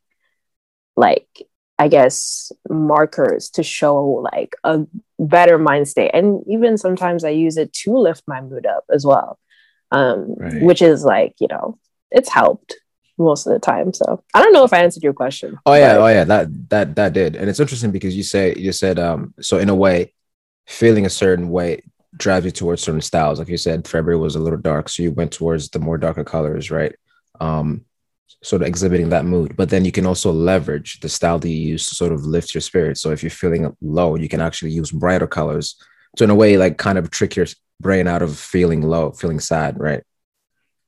like 0.96 1.28
I 1.78 1.86
guess 1.86 2.50
markers 2.68 3.50
to 3.50 3.62
show 3.62 4.26
like 4.32 4.56
a 4.64 4.84
better 5.18 5.58
mind 5.58 5.86
state. 5.86 6.10
And 6.12 6.42
even 6.48 6.76
sometimes 6.76 7.22
I 7.22 7.30
use 7.30 7.56
it 7.56 7.72
to 7.84 7.96
lift 7.96 8.24
my 8.26 8.40
mood 8.40 8.66
up 8.66 8.84
as 8.92 9.06
well. 9.06 9.38
Um, 9.90 10.34
right. 10.36 10.60
which 10.60 10.82
is 10.82 11.02
like, 11.02 11.34
you 11.40 11.46
know, 11.48 11.78
it's 12.10 12.30
helped 12.30 12.76
most 13.18 13.46
of 13.46 13.52
the 13.52 13.58
time. 13.58 13.92
So 13.92 14.22
I 14.34 14.42
don't 14.42 14.52
know 14.52 14.64
if 14.64 14.72
I 14.72 14.82
answered 14.82 15.02
your 15.02 15.12
question. 15.12 15.58
Oh 15.66 15.74
yeah, 15.74 15.94
but... 15.94 16.02
oh 16.02 16.06
yeah, 16.08 16.24
that 16.24 16.68
that 16.70 16.96
that 16.96 17.12
did. 17.12 17.36
And 17.36 17.50
it's 17.50 17.60
interesting 17.60 17.90
because 17.90 18.16
you 18.16 18.22
say 18.22 18.54
you 18.56 18.72
said 18.72 18.98
um 18.98 19.34
so 19.40 19.58
in 19.58 19.68
a 19.68 19.74
way, 19.74 20.14
feeling 20.66 21.06
a 21.06 21.10
certain 21.10 21.50
way 21.50 21.82
drives 22.16 22.44
you 22.44 22.50
towards 22.50 22.82
certain 22.82 23.00
styles. 23.00 23.38
Like 23.38 23.48
you 23.48 23.56
said, 23.56 23.86
February 23.86 24.18
was 24.18 24.36
a 24.36 24.40
little 24.40 24.58
dark, 24.58 24.88
so 24.88 25.02
you 25.02 25.12
went 25.12 25.32
towards 25.32 25.68
the 25.70 25.78
more 25.78 25.98
darker 25.98 26.24
colors, 26.24 26.70
right? 26.70 26.94
Um 27.40 27.84
sort 28.42 28.62
of 28.62 28.68
exhibiting 28.68 29.08
that 29.08 29.24
mood. 29.24 29.56
But 29.56 29.68
then 29.68 29.84
you 29.84 29.90
can 29.90 30.06
also 30.06 30.30
leverage 30.30 31.00
the 31.00 31.08
style 31.08 31.40
that 31.40 31.48
you 31.48 31.70
use 31.70 31.88
to 31.88 31.94
sort 31.94 32.12
of 32.12 32.24
lift 32.24 32.54
your 32.54 32.60
spirit. 32.60 32.96
So 32.96 33.10
if 33.10 33.22
you're 33.22 33.30
feeling 33.30 33.76
low, 33.80 34.14
you 34.14 34.28
can 34.28 34.40
actually 34.40 34.70
use 34.70 34.92
brighter 34.92 35.26
colors 35.26 35.76
to 36.16 36.24
in 36.24 36.30
a 36.30 36.34
way 36.34 36.56
like 36.56 36.78
kind 36.78 36.98
of 36.98 37.10
trick 37.10 37.34
your 37.34 37.46
brain 37.80 38.06
out 38.06 38.22
of 38.22 38.38
feeling 38.38 38.82
low, 38.82 39.10
feeling 39.10 39.40
sad, 39.40 39.78
right? 39.78 40.02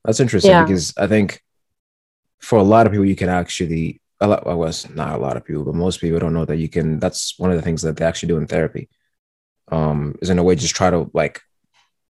That's 0.05 0.21
interesting 0.21 0.51
yeah. 0.51 0.65
because 0.65 0.95
I 0.97 1.07
think 1.07 1.43
for 2.39 2.59
a 2.59 2.63
lot 2.63 2.87
of 2.87 2.93
people, 2.93 3.07
you 3.07 3.17
can 3.17 3.29
actually, 3.29 4.01
a 4.21 4.27
lot, 4.27 4.47
well, 4.47 4.59
was 4.59 4.89
not 4.91 5.15
a 5.15 5.23
lot 5.23 5.37
of 5.37 5.45
people, 5.45 5.65
but 5.65 5.75
most 5.75 6.01
people 6.01 6.19
don't 6.19 6.35
know 6.35 6.45
that 6.47 6.57
you 6.57 6.69
can, 6.69 6.99
that's 6.99 7.39
one 7.39 7.51
of 7.51 7.57
the 7.57 7.63
things 7.63 7.83
that 7.83 7.97
they 7.97 8.05
actually 8.05 8.29
do 8.29 8.39
in 8.39 8.47
therapy. 8.47 8.89
Um, 9.73 10.17
is 10.21 10.31
in 10.31 10.39
a 10.39 10.43
way 10.43 10.57
just 10.57 10.75
try 10.75 10.91
to 10.91 11.09
like 11.15 11.41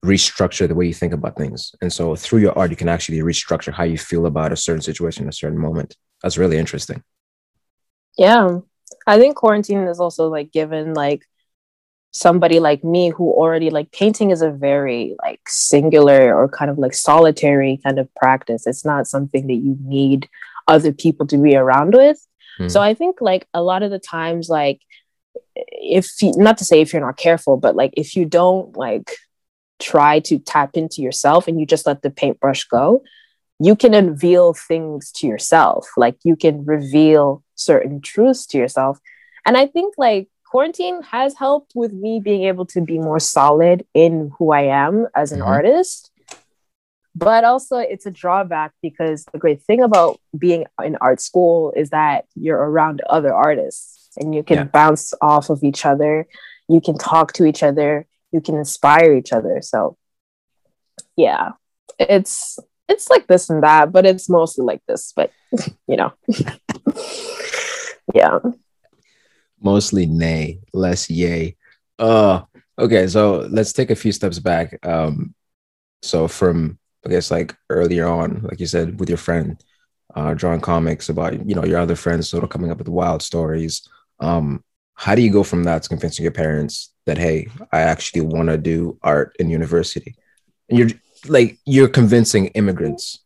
restructure 0.05 0.67
the 0.67 0.75
way 0.75 0.87
you 0.87 0.95
think 0.95 1.13
about 1.13 1.37
things. 1.37 1.75
And 1.83 1.93
so 1.93 2.17
through 2.17 2.41
your 2.41 2.57
art, 2.59 2.71
you 2.71 2.77
can 2.77 2.89
actually 2.89 3.19
restructure 3.19 3.73
how 3.73 3.85
you 3.85 3.99
feel 3.99 4.27
about 4.27 4.53
a 4.53 4.57
certain 4.57 4.83
situation, 4.83 5.29
a 5.29 5.33
certain 5.33 5.59
moment. 5.59 5.97
That's 6.23 6.39
really 6.39 6.57
interesting. 6.57 7.03
Yeah. 8.17 8.61
I 9.07 9.19
think 9.19 9.37
quarantine 9.37 9.83
is 9.89 10.01
also 10.01 10.29
like 10.29 10.53
given 10.53 10.95
like 10.95 11.27
somebody 12.13 12.61
like 12.61 12.85
me 12.85 13.09
who 13.09 13.33
already 13.33 13.71
like 13.71 13.91
painting 13.91 14.31
is 14.31 14.43
a 14.43 14.51
very 14.51 15.17
like 15.23 15.41
singular 15.49 16.35
or 16.35 16.49
kind 16.49 16.71
of 16.71 16.79
like 16.79 16.95
solitary 16.95 17.81
kind 17.83 17.99
of 17.99 18.15
practice. 18.15 18.67
It's 18.67 18.85
not 18.85 19.07
something 19.07 19.47
that 19.47 19.55
you 19.55 19.77
need 19.81 20.29
other 20.69 20.93
people 20.93 21.27
to 21.29 21.39
be 21.39 21.57
around 21.57 21.95
with. 21.95 22.25
Mm. 22.61 22.71
So 22.71 22.81
I 22.81 22.95
think 22.95 23.21
like 23.21 23.49
a 23.55 23.63
lot 23.63 23.83
of 23.83 23.91
the 23.91 23.99
times 23.99 24.51
like 24.51 24.81
if 25.55 26.11
you, 26.21 26.33
not 26.37 26.59
to 26.59 26.65
say 26.65 26.83
if 26.83 26.93
you're 26.93 27.05
not 27.05 27.17
careful, 27.17 27.57
but 27.57 27.75
like 27.75 27.95
if 27.97 28.15
you 28.15 28.27
don't 28.27 28.77
like 28.77 29.11
try 29.81 30.21
to 30.21 30.39
tap 30.39 30.77
into 30.77 31.01
yourself 31.01 31.49
and 31.49 31.59
you 31.59 31.67
just 31.67 31.87
let 31.87 32.03
the 32.03 32.11
paintbrush 32.11 32.65
go, 32.65 33.03
you 33.59 33.75
can 33.75 33.95
unveil 33.95 34.53
things 34.53 35.11
to 35.13 35.27
yourself. 35.27 35.89
Like 35.97 36.17
you 36.25 36.37
can 36.37 36.65
reveal 36.67 37.43
certain 37.55 38.03
truths 38.03 38.45
to 38.49 38.59
yourself. 38.59 38.99
And 39.47 39.57
I 39.57 39.67
think 39.67 39.95
like 39.97 40.29
quarantine 40.53 41.01
has 41.01 41.35
helped 41.35 41.73
with 41.75 41.95
me 41.95 42.21
being 42.21 42.43
able 42.43 42.67
to 42.67 42.83
be 42.83 42.99
more 42.99 43.19
solid 43.19 43.87
in 43.95 44.31
who 44.39 44.53
I 44.53 44.65
am 44.65 45.07
as 45.17 45.33
an 45.33 45.39
mm-hmm. 45.39 45.49
artist. 45.49 46.11
But 47.15 47.45
also, 47.45 47.79
it's 47.79 48.05
a 48.05 48.11
drawback 48.11 48.73
because 48.83 49.25
the 49.33 49.39
great 49.39 49.63
thing 49.63 49.81
about 49.83 50.21
being 50.37 50.67
in 50.85 50.97
art 50.97 51.23
school 51.23 51.73
is 51.75 51.89
that 51.89 52.27
you're 52.35 52.59
around 52.59 53.01
other 53.09 53.33
artists 53.33 54.11
and 54.19 54.35
you 54.35 54.43
can 54.43 54.59
yeah. 54.59 54.65
bounce 54.65 55.15
off 55.23 55.49
of 55.49 55.65
each 55.65 55.87
other. 55.87 56.27
You 56.69 56.83
can 56.83 56.99
talk 56.99 57.33
to 57.35 57.47
each 57.47 57.63
other. 57.63 58.07
You 58.31 58.43
can 58.43 58.57
inspire 58.57 59.15
each 59.15 59.33
other. 59.33 59.63
So, 59.63 59.97
yeah, 61.17 61.53
it's 61.99 62.59
it's 62.89 63.09
like 63.09 63.27
this 63.27 63.49
and 63.49 63.63
that, 63.63 63.91
but 63.91 64.05
it's 64.05 64.29
mostly 64.29 64.67
like 64.67 64.83
this. 64.87 65.15
But 65.17 65.31
you 65.87 65.97
know, 65.97 66.13
yeah, 68.15 68.39
mostly 69.63 70.07
nay, 70.07 70.61
less 70.73 71.09
yay. 71.11 71.57
Uh, 71.99 72.43
okay, 72.79 73.07
so 73.07 73.47
let's 73.51 73.73
take 73.73 73.91
a 73.91 73.97
few 73.97 74.13
steps 74.13 74.39
back. 74.39 74.79
Um, 74.87 75.35
so 76.03 76.29
from 76.29 76.79
I 77.07 77.11
guess 77.11 77.31
like 77.31 77.57
earlier 77.69 78.07
on, 78.07 78.43
like 78.43 78.61
you 78.61 78.67
said, 78.67 78.99
with 79.01 79.09
your 79.09 79.19
friend, 79.19 79.63
uh, 80.15 80.35
drawing 80.35 80.61
comics 80.61 81.09
about 81.09 81.47
you 81.47 81.55
know 81.55 81.65
your 81.65 81.79
other 81.79 81.97
friends 81.97 82.29
sort 82.29 82.45
of 82.45 82.51
coming 82.51 82.71
up 82.71 82.79
with 82.79 82.89
wild 82.89 83.23
stories. 83.23 83.89
Um, 84.21 84.63
how 84.95 85.15
do 85.15 85.23
you 85.23 85.31
go 85.31 85.43
from 85.43 85.65
that 85.65 85.83
to 85.83 85.89
convincing 85.89 86.23
your 86.23 86.33
parents 86.33 86.93
that 87.07 87.19
hey, 87.19 87.49
I 87.73 87.81
actually 87.81 88.23
want 88.23 88.49
to 88.49 88.59
do 88.59 88.99
art 89.03 89.35
in 89.39 89.51
university? 89.51 90.15
And 90.69 90.79
you're 90.79 90.91
like 91.29 91.59
you're 91.65 91.89
convincing 91.89 92.47
immigrants. 92.49 93.21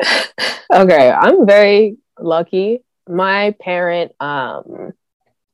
okay, 0.72 1.10
I'm 1.10 1.46
very 1.46 1.96
lucky. 2.18 2.84
My 3.08 3.54
parent 3.60 4.12
um 4.20 4.92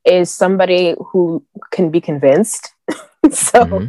is 0.04 0.30
somebody 0.30 0.94
who 1.10 1.44
can 1.70 1.90
be 1.90 2.00
convinced. 2.00 2.72
so 3.30 3.64
mm-hmm 3.64 3.86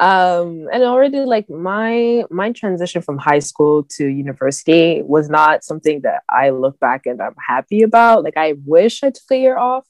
um 0.00 0.66
and 0.72 0.82
already 0.82 1.20
like 1.20 1.48
my 1.48 2.24
my 2.28 2.50
transition 2.50 3.00
from 3.00 3.16
high 3.16 3.38
school 3.38 3.84
to 3.84 4.06
university 4.06 5.02
was 5.04 5.28
not 5.28 5.62
something 5.62 6.00
that 6.00 6.22
i 6.28 6.50
look 6.50 6.78
back 6.80 7.06
and 7.06 7.22
i'm 7.22 7.34
happy 7.46 7.82
about 7.82 8.24
like 8.24 8.36
i 8.36 8.54
wish 8.64 9.04
i 9.04 9.10
took 9.10 9.22
a 9.30 9.36
year 9.36 9.56
off 9.56 9.86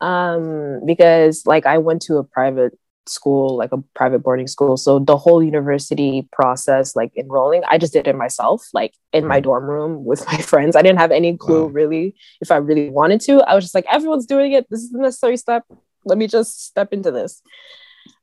um 0.00 0.80
because 0.84 1.46
like 1.46 1.64
i 1.64 1.78
went 1.78 2.02
to 2.02 2.16
a 2.16 2.24
private 2.24 2.76
school 3.06 3.56
like 3.56 3.72
a 3.72 3.78
private 3.94 4.20
boarding 4.20 4.46
school 4.46 4.76
so 4.76 4.98
the 4.98 5.16
whole 5.16 5.42
university 5.42 6.28
process 6.32 6.94
like 6.94 7.10
enrolling 7.16 7.62
i 7.68 7.78
just 7.78 7.92
did 7.92 8.06
it 8.06 8.14
myself 8.14 8.62
like 8.72 8.92
in 9.12 9.26
my 9.26 9.40
mm. 9.40 9.44
dorm 9.44 9.64
room 9.64 10.04
with 10.04 10.24
my 10.32 10.38
friends 10.38 10.76
i 10.76 10.82
didn't 10.82 10.98
have 10.98 11.10
any 11.10 11.36
clue 11.36 11.64
wow. 11.64 11.70
really 11.70 12.14
if 12.40 12.50
i 12.50 12.56
really 12.56 12.90
wanted 12.90 13.20
to 13.20 13.38
i 13.48 13.54
was 13.54 13.64
just 13.64 13.74
like 13.74 13.86
everyone's 13.90 14.26
doing 14.26 14.52
it 14.52 14.66
this 14.70 14.80
is 14.80 14.90
the 14.90 14.98
necessary 14.98 15.36
step 15.36 15.64
let 16.04 16.18
me 16.18 16.26
just 16.26 16.64
step 16.64 16.92
into 16.92 17.10
this 17.10 17.42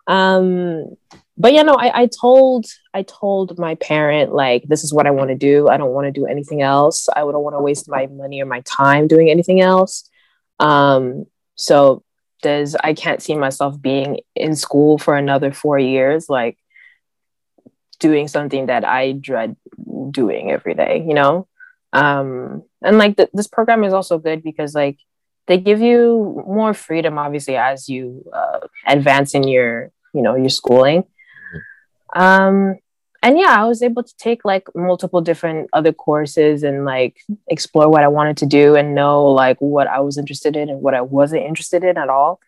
um, 0.08 0.96
but 1.38 1.54
yeah, 1.54 1.62
no, 1.62 1.74
I, 1.74 2.04
I 2.04 2.08
told 2.08 2.66
I 2.94 3.04
told 3.04 3.60
my 3.60 3.76
parent 3.76 4.34
like 4.34 4.64
this 4.68 4.84
is 4.84 4.94
what 4.94 5.06
I 5.06 5.12
want 5.12 5.30
to 5.30 5.36
do. 5.36 5.68
I 5.68 5.78
don't 5.78 5.94
want 5.94 6.08
to 6.08 6.12
do 6.12 6.26
anything 6.26 6.62
else. 6.62 7.08
I 7.16 7.24
wouldn't 7.24 7.44
want 7.44 7.56
to 7.56 7.62
waste 7.62 7.90
my 7.90 8.08
money 8.08 8.42
or 8.42 8.46
my 8.46 8.62
time 8.62 9.08
doing 9.08 9.30
anything 9.30 9.62
else. 9.62 10.10
Um, 10.60 11.26
so 11.56 12.04
does 12.41 12.75
I 12.84 12.94
can't 12.94 13.22
see 13.22 13.36
myself 13.36 13.79
being 13.82 14.20
in 14.36 14.56
school 14.56 14.98
for 14.98 15.15
another 15.15 15.51
four 15.51 15.79
years, 15.79 16.29
like 16.29 16.58
doing 18.00 18.27
something 18.27 18.67
that 18.67 18.86
I 18.86 19.13
dread 19.13 19.56
doing 20.12 20.51
every 20.51 20.74
day, 20.74 21.03
you 21.08 21.13
know? 21.13 21.48
Um, 21.94 22.63
and 22.82 22.98
like 22.98 23.17
th- 23.17 23.29
this 23.34 23.48
program 23.48 23.84
is 23.84 23.94
also 23.94 24.17
good 24.20 24.44
because 24.44 24.75
like 24.75 24.98
they 25.48 25.58
give 25.58 25.82
you 25.82 26.44
more 26.48 26.74
freedom, 26.74 27.17
obviously, 27.17 27.56
as 27.56 27.88
you 27.88 28.25
uh, 28.34 28.60
advance 28.86 29.34
in 29.34 29.48
your 29.48 29.91
you 30.17 30.24
know 30.24 30.36
your 30.36 30.50
schooling 30.50 31.03
mm-hmm. 31.03 32.22
um 32.22 32.75
and 33.24 33.38
yeah 33.38 33.56
i 33.58 33.66
was 33.66 33.82
able 33.82 34.04
to 34.04 34.16
take 34.18 34.46
like 34.46 34.68
multiple 34.76 35.22
different 35.22 35.70
other 35.74 35.92
courses 35.92 36.64
and 36.64 36.86
like 36.86 37.18
explore 37.48 37.90
what 37.90 38.04
i 38.04 38.08
wanted 38.08 38.38
to 38.38 38.46
do 38.46 38.76
and 38.76 38.96
know 38.96 39.26
like 39.26 39.58
what 39.60 39.88
i 39.88 40.00
was 40.00 40.18
interested 40.18 40.56
in 40.56 40.70
and 40.70 40.82
what 40.82 40.94
i 40.94 41.02
wasn't 41.02 41.42
interested 41.42 41.84
in 41.84 41.98
at 41.98 42.10
all. 42.10 42.40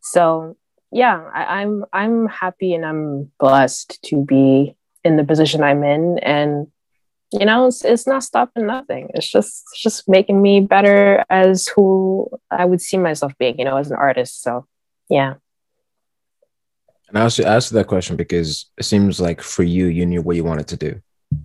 So 0.00 0.56
yeah 0.90 1.22
I, 1.34 1.60
i'm 1.60 1.84
i'm 1.92 2.26
happy 2.28 2.74
and 2.74 2.84
i'm 2.84 3.30
blessed 3.38 4.02
to 4.04 4.24
be 4.24 4.74
in 5.04 5.16
the 5.16 5.24
position 5.24 5.62
i'm 5.62 5.84
in. 5.84 6.18
And 6.20 6.68
you 7.32 7.44
know 7.44 7.66
it's, 7.66 7.84
it's 7.84 8.06
not 8.06 8.24
stopping 8.24 8.66
nothing. 8.66 9.10
It's 9.14 9.30
just 9.30 9.64
it's 9.72 9.82
just 9.82 10.08
making 10.08 10.40
me 10.40 10.60
better 10.60 11.24
as 11.28 11.68
who 11.68 12.28
i 12.50 12.64
would 12.64 12.80
see 12.80 12.96
myself 12.96 13.32
being 13.38 13.58
you 13.58 13.64
know 13.64 13.76
as 13.76 13.90
an 13.90 13.96
artist. 13.96 14.42
So 14.42 14.66
yeah 15.10 15.34
and 17.08 17.18
I 17.18 17.24
asked, 17.24 17.40
I 17.40 17.54
asked 17.54 17.72
that 17.72 17.86
question 17.86 18.16
because 18.16 18.70
it 18.76 18.84
seems 18.84 19.20
like 19.20 19.40
for 19.40 19.62
you, 19.62 19.86
you 19.86 20.04
knew 20.06 20.22
what 20.22 20.36
you 20.36 20.44
wanted 20.44 20.68
to 20.68 20.76
do. 20.76 21.00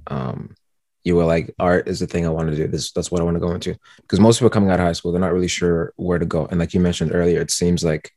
Um, 0.08 0.55
you 1.03 1.15
were 1.15 1.25
like, 1.25 1.53
art 1.60 1.88
is 1.88 2.00
the 2.00 2.08
thing 2.08 2.25
I 2.25 2.29
want 2.29 2.50
to 2.50 2.55
do. 2.55 2.67
This 2.67 2.91
that's 2.91 3.12
what 3.12 3.22
I 3.22 3.24
want 3.24 3.36
to 3.36 3.41
go 3.41 3.51
into. 3.51 3.75
Because 4.01 4.20
most 4.20 4.39
people 4.39 4.50
coming 4.50 4.70
out 4.70 4.79
of 4.79 4.86
high 4.86 4.93
school, 4.93 5.12
they're 5.12 5.22
not 5.22 5.34
really 5.34 5.48
sure 5.48 5.93
where 5.96 6.20
to 6.20 6.25
go. 6.25 6.46
And 6.46 6.60
like 6.60 6.74
you 6.74 6.79
mentioned 6.79 7.12
earlier, 7.13 7.41
it 7.41 7.51
seems 7.51 7.84
like 7.84 8.12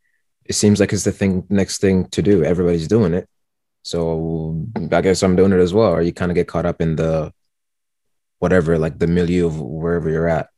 it 0.44 0.54
seems 0.54 0.78
like 0.78 0.92
it's 0.92 1.04
the 1.04 1.12
thing 1.12 1.44
next 1.48 1.80
thing 1.80 2.08
to 2.10 2.22
do. 2.22 2.44
Everybody's 2.44 2.88
doing 2.88 3.14
it. 3.14 3.28
So 3.82 4.66
I 4.92 5.00
guess 5.00 5.22
I'm 5.22 5.36
doing 5.36 5.52
it 5.52 5.60
as 5.60 5.74
well. 5.74 5.92
Or 5.92 6.02
you 6.02 6.12
kind 6.12 6.30
of 6.30 6.36
get 6.36 6.48
caught 6.48 6.66
up 6.66 6.80
in 6.80 6.96
the 6.96 7.32
whatever, 8.38 8.78
like 8.78 8.98
the 8.98 9.06
milieu 9.06 9.46
of 9.46 9.60
wherever 9.60 10.08
you're 10.08 10.28
at. 10.28 10.48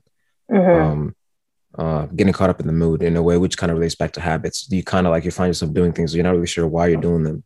Mm-hmm. 0.50 0.82
Um, 0.82 1.16
uh, 1.78 2.06
getting 2.06 2.32
caught 2.32 2.50
up 2.50 2.60
in 2.60 2.66
the 2.66 2.72
mood 2.72 3.02
in 3.02 3.16
a 3.16 3.22
way 3.22 3.38
which 3.38 3.56
kind 3.56 3.70
of 3.70 3.78
relates 3.78 3.94
back 3.94 4.12
to 4.12 4.20
habits. 4.20 4.66
You 4.70 4.82
kind 4.82 5.06
of 5.06 5.12
like 5.12 5.24
you 5.24 5.30
find 5.30 5.48
yourself 5.48 5.72
doing 5.72 5.92
things 5.92 6.14
you're 6.14 6.24
not 6.24 6.34
really 6.34 6.46
sure 6.46 6.66
why 6.66 6.88
you're 6.88 7.00
doing 7.00 7.22
them, 7.22 7.44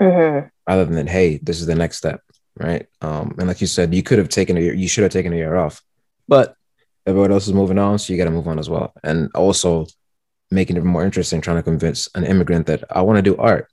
mm-hmm. 0.00 0.46
rather 0.68 0.84
than 0.84 1.06
hey, 1.06 1.38
this 1.42 1.60
is 1.60 1.66
the 1.66 1.74
next 1.74 1.98
step, 1.98 2.20
right? 2.56 2.86
Um, 3.00 3.34
and 3.38 3.48
like 3.48 3.60
you 3.60 3.66
said, 3.66 3.94
you 3.94 4.02
could 4.02 4.18
have 4.18 4.28
taken 4.28 4.56
a 4.56 4.60
year, 4.60 4.74
you 4.74 4.88
should 4.88 5.02
have 5.02 5.12
taken 5.12 5.32
a 5.32 5.36
year 5.36 5.56
off, 5.56 5.82
but 6.28 6.54
everyone 7.06 7.32
else 7.32 7.46
is 7.46 7.52
moving 7.52 7.78
on, 7.78 7.98
so 7.98 8.12
you 8.12 8.16
got 8.16 8.24
to 8.24 8.30
move 8.30 8.48
on 8.48 8.58
as 8.58 8.70
well, 8.70 8.92
and 9.02 9.30
also 9.34 9.86
making 10.50 10.76
it 10.76 10.84
more 10.84 11.04
interesting, 11.04 11.40
trying 11.40 11.56
to 11.56 11.62
convince 11.62 12.08
an 12.14 12.24
immigrant 12.24 12.66
that 12.66 12.84
I 12.90 13.02
want 13.02 13.16
to 13.18 13.22
do 13.22 13.36
art 13.36 13.68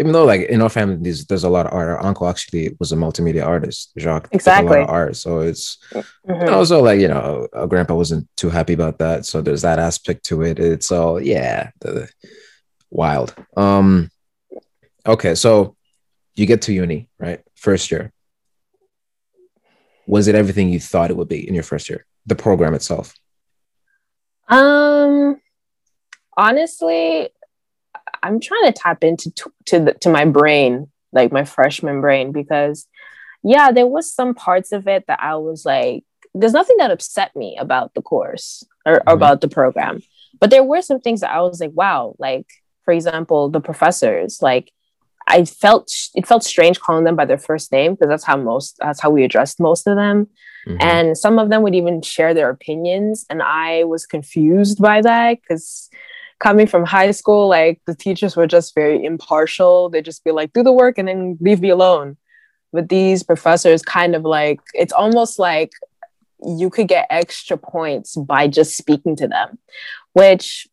even 0.00 0.12
though 0.12 0.24
like 0.24 0.42
in 0.42 0.62
our 0.62 0.68
family 0.68 0.96
there's, 0.96 1.26
there's 1.26 1.44
a 1.44 1.48
lot 1.48 1.66
of 1.66 1.72
art. 1.72 1.88
Our 1.88 2.02
uncle 2.02 2.28
actually 2.28 2.74
was 2.78 2.92
a 2.92 2.96
multimedia 2.96 3.44
artist 3.46 3.92
jacques. 3.98 4.28
Exactly. 4.32 4.78
art 4.78 5.16
so 5.16 5.40
it's 5.40 5.78
mm-hmm. 5.92 6.52
also 6.52 6.82
like 6.82 7.00
you 7.00 7.08
know 7.08 7.48
our 7.52 7.66
grandpa 7.66 7.94
wasn't 7.94 8.28
too 8.36 8.48
happy 8.48 8.72
about 8.72 8.98
that 8.98 9.26
so 9.26 9.42
there's 9.42 9.62
that 9.62 9.78
aspect 9.78 10.24
to 10.26 10.42
it. 10.42 10.58
It's 10.58 10.90
all 10.90 11.20
yeah 11.20 11.70
the, 11.80 12.08
wild. 12.90 13.34
Um 13.56 14.10
okay 15.06 15.34
so 15.34 15.76
you 16.34 16.46
get 16.46 16.62
to 16.62 16.72
uni 16.72 17.08
right? 17.18 17.40
First 17.54 17.90
year. 17.90 18.12
Was 20.06 20.26
it 20.26 20.34
everything 20.34 20.70
you 20.70 20.80
thought 20.80 21.10
it 21.10 21.16
would 21.16 21.28
be 21.28 21.46
in 21.46 21.54
your 21.54 21.62
first 21.62 21.88
year? 21.88 22.06
The 22.26 22.34
program 22.34 22.74
itself? 22.74 23.14
Um 24.48 25.38
honestly 26.34 27.28
I'm 28.22 28.40
trying 28.40 28.64
to 28.64 28.72
tap 28.72 29.04
into 29.04 29.30
to, 29.32 29.52
to 29.66 29.78
the 29.80 29.94
to 29.94 30.08
my 30.08 30.24
brain, 30.24 30.88
like 31.12 31.32
my 31.32 31.44
freshman 31.44 32.00
brain, 32.00 32.32
because 32.32 32.86
yeah, 33.42 33.72
there 33.72 33.86
was 33.86 34.12
some 34.12 34.34
parts 34.34 34.72
of 34.72 34.86
it 34.86 35.06
that 35.08 35.20
I 35.20 35.36
was 35.36 35.64
like, 35.64 36.04
there's 36.34 36.52
nothing 36.52 36.76
that 36.78 36.90
upset 36.90 37.34
me 37.34 37.56
about 37.58 37.94
the 37.94 38.02
course 38.02 38.64
or, 38.86 38.96
mm-hmm. 38.96 39.08
about 39.08 39.40
the 39.40 39.48
program, 39.48 40.00
but 40.40 40.50
there 40.50 40.64
were 40.64 40.82
some 40.82 41.00
things 41.00 41.20
that 41.20 41.30
I 41.30 41.40
was 41.40 41.60
like, 41.60 41.72
wow, 41.74 42.14
like 42.18 42.46
for 42.84 42.92
example, 42.92 43.48
the 43.48 43.60
professors, 43.60 44.40
like 44.42 44.72
I 45.26 45.44
felt 45.44 45.92
it 46.14 46.26
felt 46.26 46.44
strange 46.44 46.80
calling 46.80 47.04
them 47.04 47.16
by 47.16 47.24
their 47.24 47.38
first 47.38 47.72
name 47.72 47.92
because 47.92 48.08
that's 48.08 48.24
how 48.24 48.36
most 48.36 48.76
that's 48.80 49.00
how 49.00 49.10
we 49.10 49.24
addressed 49.24 49.60
most 49.60 49.86
of 49.86 49.96
them. 49.96 50.28
Mm-hmm. 50.66 50.76
And 50.80 51.18
some 51.18 51.38
of 51.38 51.48
them 51.48 51.62
would 51.62 51.74
even 51.74 52.02
share 52.02 52.34
their 52.34 52.50
opinions. 52.50 53.24
And 53.30 53.42
I 53.42 53.84
was 53.84 54.06
confused 54.06 54.80
by 54.80 55.00
that 55.02 55.40
because 55.40 55.90
coming 56.42 56.66
from 56.66 56.84
high 56.84 57.12
school, 57.12 57.48
like 57.48 57.80
the 57.86 57.94
teachers 57.94 58.36
were 58.36 58.46
just 58.46 58.74
very 58.74 59.04
impartial. 59.04 59.88
They 59.88 60.02
just 60.02 60.24
be 60.24 60.32
like, 60.32 60.52
do 60.52 60.62
the 60.62 60.72
work 60.72 60.98
and 60.98 61.08
then 61.08 61.38
leave 61.40 61.60
me 61.60 61.70
alone. 61.70 62.16
But 62.72 62.88
these 62.88 63.22
professors 63.22 63.82
kind 63.82 64.14
of 64.16 64.22
like, 64.22 64.60
it's 64.74 64.92
almost 64.92 65.38
like 65.38 65.70
you 66.44 66.68
could 66.68 66.88
get 66.88 67.06
extra 67.10 67.56
points 67.56 68.16
by 68.16 68.48
just 68.48 68.76
speaking 68.76 69.14
to 69.16 69.28
them, 69.28 69.58
which 70.14 70.66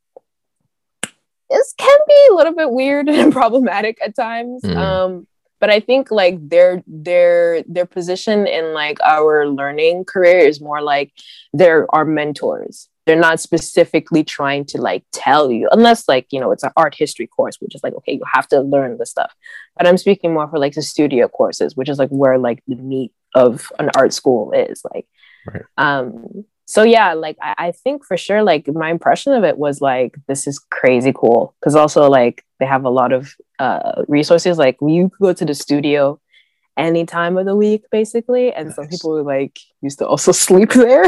is 1.52 1.74
can 1.78 2.00
be 2.08 2.28
a 2.32 2.36
little 2.36 2.56
bit 2.56 2.72
weird 2.72 3.08
and 3.10 3.32
problematic 3.32 4.00
at 4.04 4.16
times. 4.16 4.64
Mm. 4.64 4.76
Um, 4.76 5.28
but 5.60 5.70
I 5.70 5.82
think 5.82 6.10
like 6.10 6.38
their 6.50 6.82
their 6.88 7.64
their 7.68 7.86
position 7.86 8.48
in 8.48 8.74
like 8.74 8.98
our 9.02 9.48
learning 9.48 10.06
career 10.06 10.40
is 10.40 10.62
more 10.62 10.82
like 10.82 11.12
they're 11.54 11.86
our 11.94 12.06
mentors. 12.06 12.88
They're 13.10 13.20
not 13.20 13.40
specifically 13.40 14.24
trying 14.24 14.66
to 14.66 14.80
like 14.80 15.04
tell 15.12 15.52
you, 15.52 15.68
unless 15.72 16.08
like 16.08 16.28
you 16.30 16.40
know 16.40 16.52
it's 16.52 16.62
an 16.62 16.70
art 16.78 16.94
history 16.94 17.26
course, 17.26 17.58
which 17.60 17.74
is 17.74 17.82
like 17.84 17.96
okay, 17.96 18.14
you 18.14 18.22
have 18.32 18.48
to 18.50 18.62
learn 18.62 19.00
the 19.00 19.08
stuff. 19.08 19.34
But 19.76 19.88
I'm 19.88 19.98
speaking 19.98 20.32
more 20.32 20.48
for 20.48 20.60
like 20.60 20.76
the 20.76 20.84
studio 20.84 21.28
courses, 21.28 21.76
which 21.76 21.90
is 21.90 21.98
like 21.98 22.12
where 22.12 22.38
like 22.38 22.62
the 22.68 22.76
meat 22.76 23.12
of 23.34 23.72
an 23.80 23.90
art 23.98 24.14
school 24.14 24.52
is 24.52 24.84
like. 24.94 25.08
Right. 25.48 25.64
Um, 25.80 26.46
so 26.68 26.84
yeah 26.84 27.14
like 27.14 27.36
I, 27.42 27.56
I, 27.58 27.72
think 27.72 28.06
for 28.06 28.16
sure 28.16 28.44
like 28.44 28.68
my 28.68 28.92
impression 28.92 29.34
of 29.34 29.44
it 29.44 29.58
was 29.58 29.82
like 29.82 30.16
this 30.28 30.46
is 30.46 30.60
crazy 30.70 31.12
cool 31.16 31.56
because 31.60 31.76
also 31.76 32.08
like 32.08 32.46
they 32.60 32.68
have 32.68 32.86
a 32.86 32.92
lot 32.92 33.12
of 33.12 33.34
uh, 33.58 34.04
resources 34.08 34.60
like 34.60 34.78
you 34.80 35.10
could 35.10 35.20
go 35.20 35.34
to 35.34 35.46
the 35.46 35.56
studio 35.56 36.20
any 36.78 37.08
time 37.08 37.40
of 37.40 37.48
the 37.48 37.56
week 37.56 37.86
basically 37.90 38.54
and 38.54 38.68
nice. 38.68 38.76
some 38.76 38.88
people 38.88 39.24
like 39.24 39.58
used 39.82 39.98
to 39.98 40.06
also 40.06 40.32
sleep 40.46 40.72
there 40.74 41.06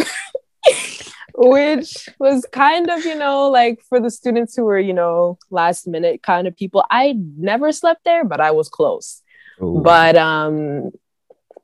which 1.50 2.10
was 2.20 2.46
kind 2.52 2.90
of 2.90 3.04
you 3.06 3.16
know 3.16 3.50
like 3.50 3.82
for 3.90 4.00
the 4.00 4.12
students 4.12 4.56
who 4.56 4.64
were 4.64 4.80
you 4.80 4.94
know 4.94 5.38
last 5.50 5.88
minute 5.88 6.22
kind 6.24 6.48
of 6.48 6.56
people 6.56 6.84
i 6.90 7.16
never 7.38 7.72
slept 7.72 8.04
there 8.06 8.24
but 8.24 8.40
i 8.40 8.52
was 8.52 8.70
close 8.70 9.22
Ooh. 9.62 9.82
but 9.84 10.16
um 10.16 10.92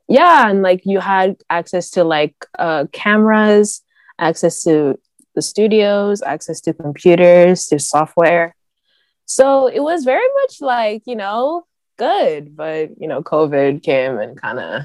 yeah 0.08 0.48
and 0.48 0.62
like 0.62 0.82
you 0.84 1.00
had 1.00 1.36
access 1.50 1.90
to 1.90 2.04
like 2.04 2.34
uh 2.58 2.86
cameras 2.92 3.82
access 4.18 4.64
to 4.64 4.98
the 5.38 5.42
studios, 5.42 6.20
access 6.20 6.60
to 6.62 6.74
computers, 6.74 7.66
to 7.66 7.78
software. 7.78 8.56
So 9.26 9.68
it 9.68 9.80
was 9.80 10.04
very 10.04 10.26
much 10.40 10.60
like, 10.60 11.02
you 11.06 11.14
know, 11.14 11.64
good, 11.96 12.56
but 12.56 13.00
you 13.00 13.06
know, 13.06 13.22
COVID 13.22 13.82
came 13.84 14.18
and 14.18 14.40
kind 14.40 14.58
of 14.58 14.82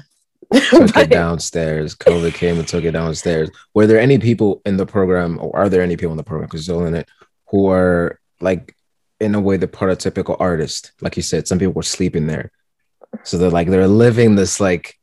took 0.70 0.96
it 0.96 1.10
downstairs. 1.10 1.94
COVID 1.94 2.34
came 2.34 2.58
and 2.58 2.66
took 2.66 2.84
it 2.84 2.92
downstairs. 2.92 3.50
Were 3.74 3.86
there 3.86 4.00
any 4.00 4.18
people 4.18 4.62
in 4.64 4.76
the 4.76 4.86
program, 4.86 5.38
or 5.40 5.56
are 5.56 5.68
there 5.68 5.82
any 5.82 5.96
people 5.96 6.12
in 6.12 6.16
the 6.16 6.24
program 6.24 6.48
because 6.48 6.64
still 6.64 6.86
in 6.86 6.94
it, 6.94 7.08
who 7.48 7.68
are 7.70 8.20
like 8.40 8.74
in 9.20 9.34
a 9.34 9.40
way 9.40 9.56
the 9.56 9.68
prototypical 9.68 10.36
artist? 10.38 10.92
Like 11.00 11.16
you 11.16 11.22
said, 11.22 11.48
some 11.48 11.58
people 11.58 11.74
were 11.74 11.82
sleeping 11.82 12.26
there, 12.26 12.50
so 13.22 13.38
they're 13.38 13.50
like 13.50 13.68
they're 13.68 13.88
living 13.88 14.34
this 14.34 14.60
like 14.60 14.98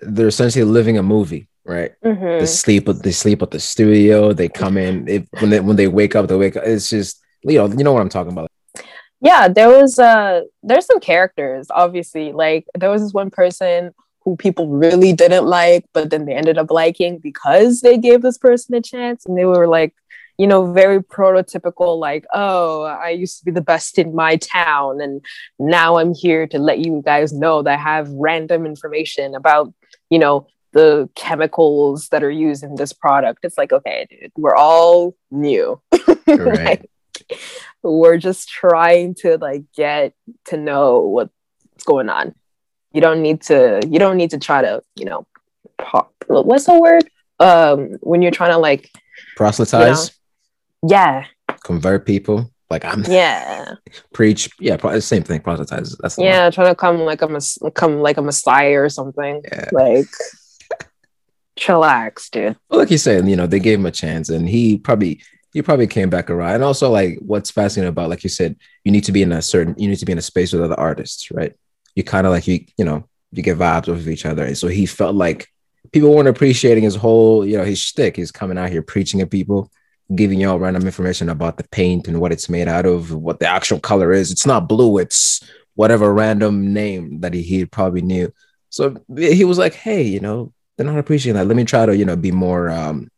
they're 0.00 0.28
essentially 0.28 0.64
living 0.64 0.98
a 0.98 1.02
movie 1.02 1.48
right? 1.64 1.92
Mm-hmm. 2.04 2.40
They 2.40 2.46
sleep 2.46 2.86
they 2.86 3.12
sleep 3.12 3.42
at 3.42 3.50
the 3.50 3.60
studio. 3.60 4.32
They 4.32 4.48
come 4.48 4.76
in 4.76 5.08
if, 5.08 5.26
when 5.38 5.50
they 5.50 5.60
when 5.60 5.76
they 5.76 5.88
wake 5.88 6.16
up, 6.16 6.28
they 6.28 6.36
wake 6.36 6.56
up. 6.56 6.64
It's 6.64 6.88
just 6.88 7.20
you 7.42 7.58
know 7.58 7.66
you 7.66 7.84
know 7.84 7.92
what 7.92 8.02
I'm 8.02 8.08
talking 8.08 8.32
about. 8.32 8.50
Yeah, 9.20 9.48
there 9.48 9.68
was 9.68 9.98
uh 9.98 10.42
there's 10.62 10.86
some 10.86 11.00
characters 11.00 11.68
obviously. 11.70 12.32
Like 12.32 12.66
there 12.74 12.90
was 12.90 13.02
this 13.02 13.14
one 13.14 13.30
person 13.30 13.92
who 14.24 14.36
people 14.36 14.68
really 14.68 15.12
didn't 15.12 15.46
like, 15.46 15.86
but 15.92 16.10
then 16.10 16.26
they 16.26 16.34
ended 16.34 16.58
up 16.58 16.70
liking 16.70 17.18
because 17.18 17.80
they 17.80 17.98
gave 17.98 18.22
this 18.22 18.38
person 18.38 18.74
a 18.74 18.82
chance, 18.82 19.26
and 19.26 19.36
they 19.36 19.44
were 19.44 19.66
like. 19.66 19.94
You 20.38 20.46
know, 20.46 20.72
very 20.72 21.02
prototypical, 21.02 22.00
like, 22.00 22.24
oh, 22.32 22.84
I 22.84 23.10
used 23.10 23.38
to 23.40 23.44
be 23.44 23.50
the 23.50 23.60
best 23.60 23.98
in 23.98 24.14
my 24.14 24.36
town, 24.36 25.02
and 25.02 25.22
now 25.58 25.98
I'm 25.98 26.14
here 26.14 26.46
to 26.46 26.58
let 26.58 26.78
you 26.78 27.02
guys 27.04 27.30
know 27.30 27.60
that 27.62 27.78
I 27.78 27.82
have 27.82 28.08
random 28.08 28.64
information 28.64 29.34
about, 29.34 29.70
you 30.08 30.18
know, 30.18 30.46
the 30.72 31.08
chemicals 31.14 32.08
that 32.08 32.22
are 32.22 32.30
used 32.30 32.62
in 32.62 32.76
this 32.76 32.92
product. 32.92 33.40
It's 33.44 33.58
like, 33.58 33.72
okay, 33.72 34.06
dude, 34.08 34.32
we're 34.36 34.56
all 34.56 35.14
new. 35.30 35.80
Right. 36.26 36.54
like, 36.54 36.90
we're 37.82 38.18
just 38.18 38.48
trying 38.48 39.16
to 39.16 39.36
like 39.38 39.64
get 39.76 40.14
to 40.46 40.56
know 40.56 41.00
what's 41.00 41.84
going 41.84 42.08
on. 42.08 42.34
You 42.92 43.00
don't 43.00 43.22
need 43.22 43.42
to, 43.42 43.80
you 43.88 43.98
don't 43.98 44.16
need 44.16 44.30
to 44.30 44.38
try 44.38 44.62
to, 44.62 44.82
you 44.96 45.04
know, 45.04 45.26
pop, 45.78 46.12
what's 46.26 46.66
the 46.66 46.78
word? 46.78 47.08
Um, 47.38 47.96
when 48.00 48.22
you're 48.22 48.30
trying 48.30 48.50
to 48.50 48.58
like 48.58 48.90
proselytize. 49.36 50.12
You 50.82 50.88
know, 50.88 50.96
yeah. 50.96 51.24
Convert 51.64 52.06
people. 52.06 52.50
Like 52.68 52.84
I'm 52.84 53.02
yeah 53.08 53.74
preach 54.14 54.48
yeah 54.60 54.76
probably 54.76 55.00
same 55.00 55.24
thing 55.24 55.40
proselytize 55.40 55.96
that's 55.96 56.16
yeah 56.16 56.48
trying 56.50 56.68
to 56.68 56.76
come 56.76 57.00
like 57.00 57.20
a 57.20 57.40
come 57.74 57.98
like 57.98 58.16
a 58.16 58.22
messiah 58.22 58.78
or 58.80 58.88
something 58.88 59.42
yeah. 59.50 59.68
like 59.72 60.06
chillax, 61.60 62.30
dude. 62.30 62.56
Well, 62.68 62.80
like 62.80 62.90
you 62.90 62.98
said, 62.98 63.28
you 63.28 63.36
know, 63.36 63.46
they 63.46 63.60
gave 63.60 63.78
him 63.78 63.86
a 63.86 63.90
chance 63.90 64.28
and 64.30 64.48
he 64.48 64.78
probably 64.78 65.20
he 65.52 65.62
probably 65.62 65.86
came 65.86 66.10
back 66.10 66.30
around. 66.30 66.56
And 66.56 66.64
also 66.64 66.90
like 66.90 67.18
what's 67.20 67.50
fascinating 67.50 67.90
about, 67.90 68.08
like 68.08 68.24
you 68.24 68.30
said, 68.30 68.56
you 68.84 68.92
need 68.92 69.04
to 69.04 69.12
be 69.12 69.22
in 69.22 69.32
a 69.32 69.42
certain 69.42 69.74
you 69.76 69.88
need 69.88 69.98
to 69.98 70.06
be 70.06 70.12
in 70.12 70.18
a 70.18 70.22
space 70.22 70.52
with 70.52 70.62
other 70.62 70.78
artists, 70.78 71.30
right? 71.30 71.52
You 71.94 72.04
kind 72.04 72.26
of 72.26 72.32
like 72.32 72.46
you, 72.46 72.64
you 72.76 72.84
know, 72.84 73.08
you 73.32 73.42
get 73.42 73.58
vibes 73.58 73.88
off 73.88 73.88
of 73.88 74.08
each 74.08 74.26
other. 74.26 74.44
And 74.44 74.56
so 74.56 74.68
he 74.68 74.86
felt 74.86 75.14
like 75.14 75.48
people 75.92 76.14
weren't 76.14 76.28
appreciating 76.28 76.84
his 76.84 76.96
whole, 76.96 77.44
you 77.44 77.56
know, 77.56 77.64
his 77.64 77.78
shtick. 77.78 78.16
He's 78.16 78.32
coming 78.32 78.58
out 78.58 78.70
here 78.70 78.82
preaching 78.82 79.20
at 79.20 79.30
people, 79.30 79.70
giving 80.14 80.40
y'all 80.40 80.58
random 80.58 80.84
information 80.84 81.28
about 81.28 81.56
the 81.56 81.64
paint 81.70 82.08
and 82.08 82.20
what 82.20 82.32
it's 82.32 82.48
made 82.48 82.68
out 82.68 82.86
of, 82.86 83.12
what 83.12 83.40
the 83.40 83.46
actual 83.46 83.80
color 83.80 84.12
is. 84.12 84.30
It's 84.30 84.46
not 84.46 84.68
blue, 84.68 84.98
it's 84.98 85.42
whatever 85.74 86.12
random 86.12 86.72
name 86.72 87.20
that 87.20 87.34
he, 87.34 87.42
he 87.42 87.64
probably 87.64 88.02
knew. 88.02 88.32
So 88.68 88.96
he 89.16 89.44
was 89.44 89.58
like, 89.58 89.74
hey, 89.74 90.02
you 90.02 90.20
know, 90.20 90.52
they're 90.76 90.86
not 90.86 90.98
appreciating 90.98 91.38
that. 91.38 91.46
Let 91.46 91.56
me 91.56 91.64
try 91.64 91.86
to, 91.86 91.96
you 91.96 92.04
know, 92.04 92.16
be 92.16 92.32
more, 92.32 92.70
um, 92.70 93.10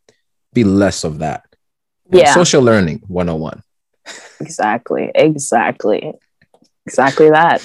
be 0.52 0.64
less 0.64 1.04
of 1.04 1.18
that. 1.18 1.44
Yeah. 2.10 2.34
Social 2.34 2.62
learning 2.62 3.02
101. 3.06 3.62
Exactly. 4.40 5.10
Exactly. 5.14 6.12
Exactly 6.86 7.30
that. 7.30 7.62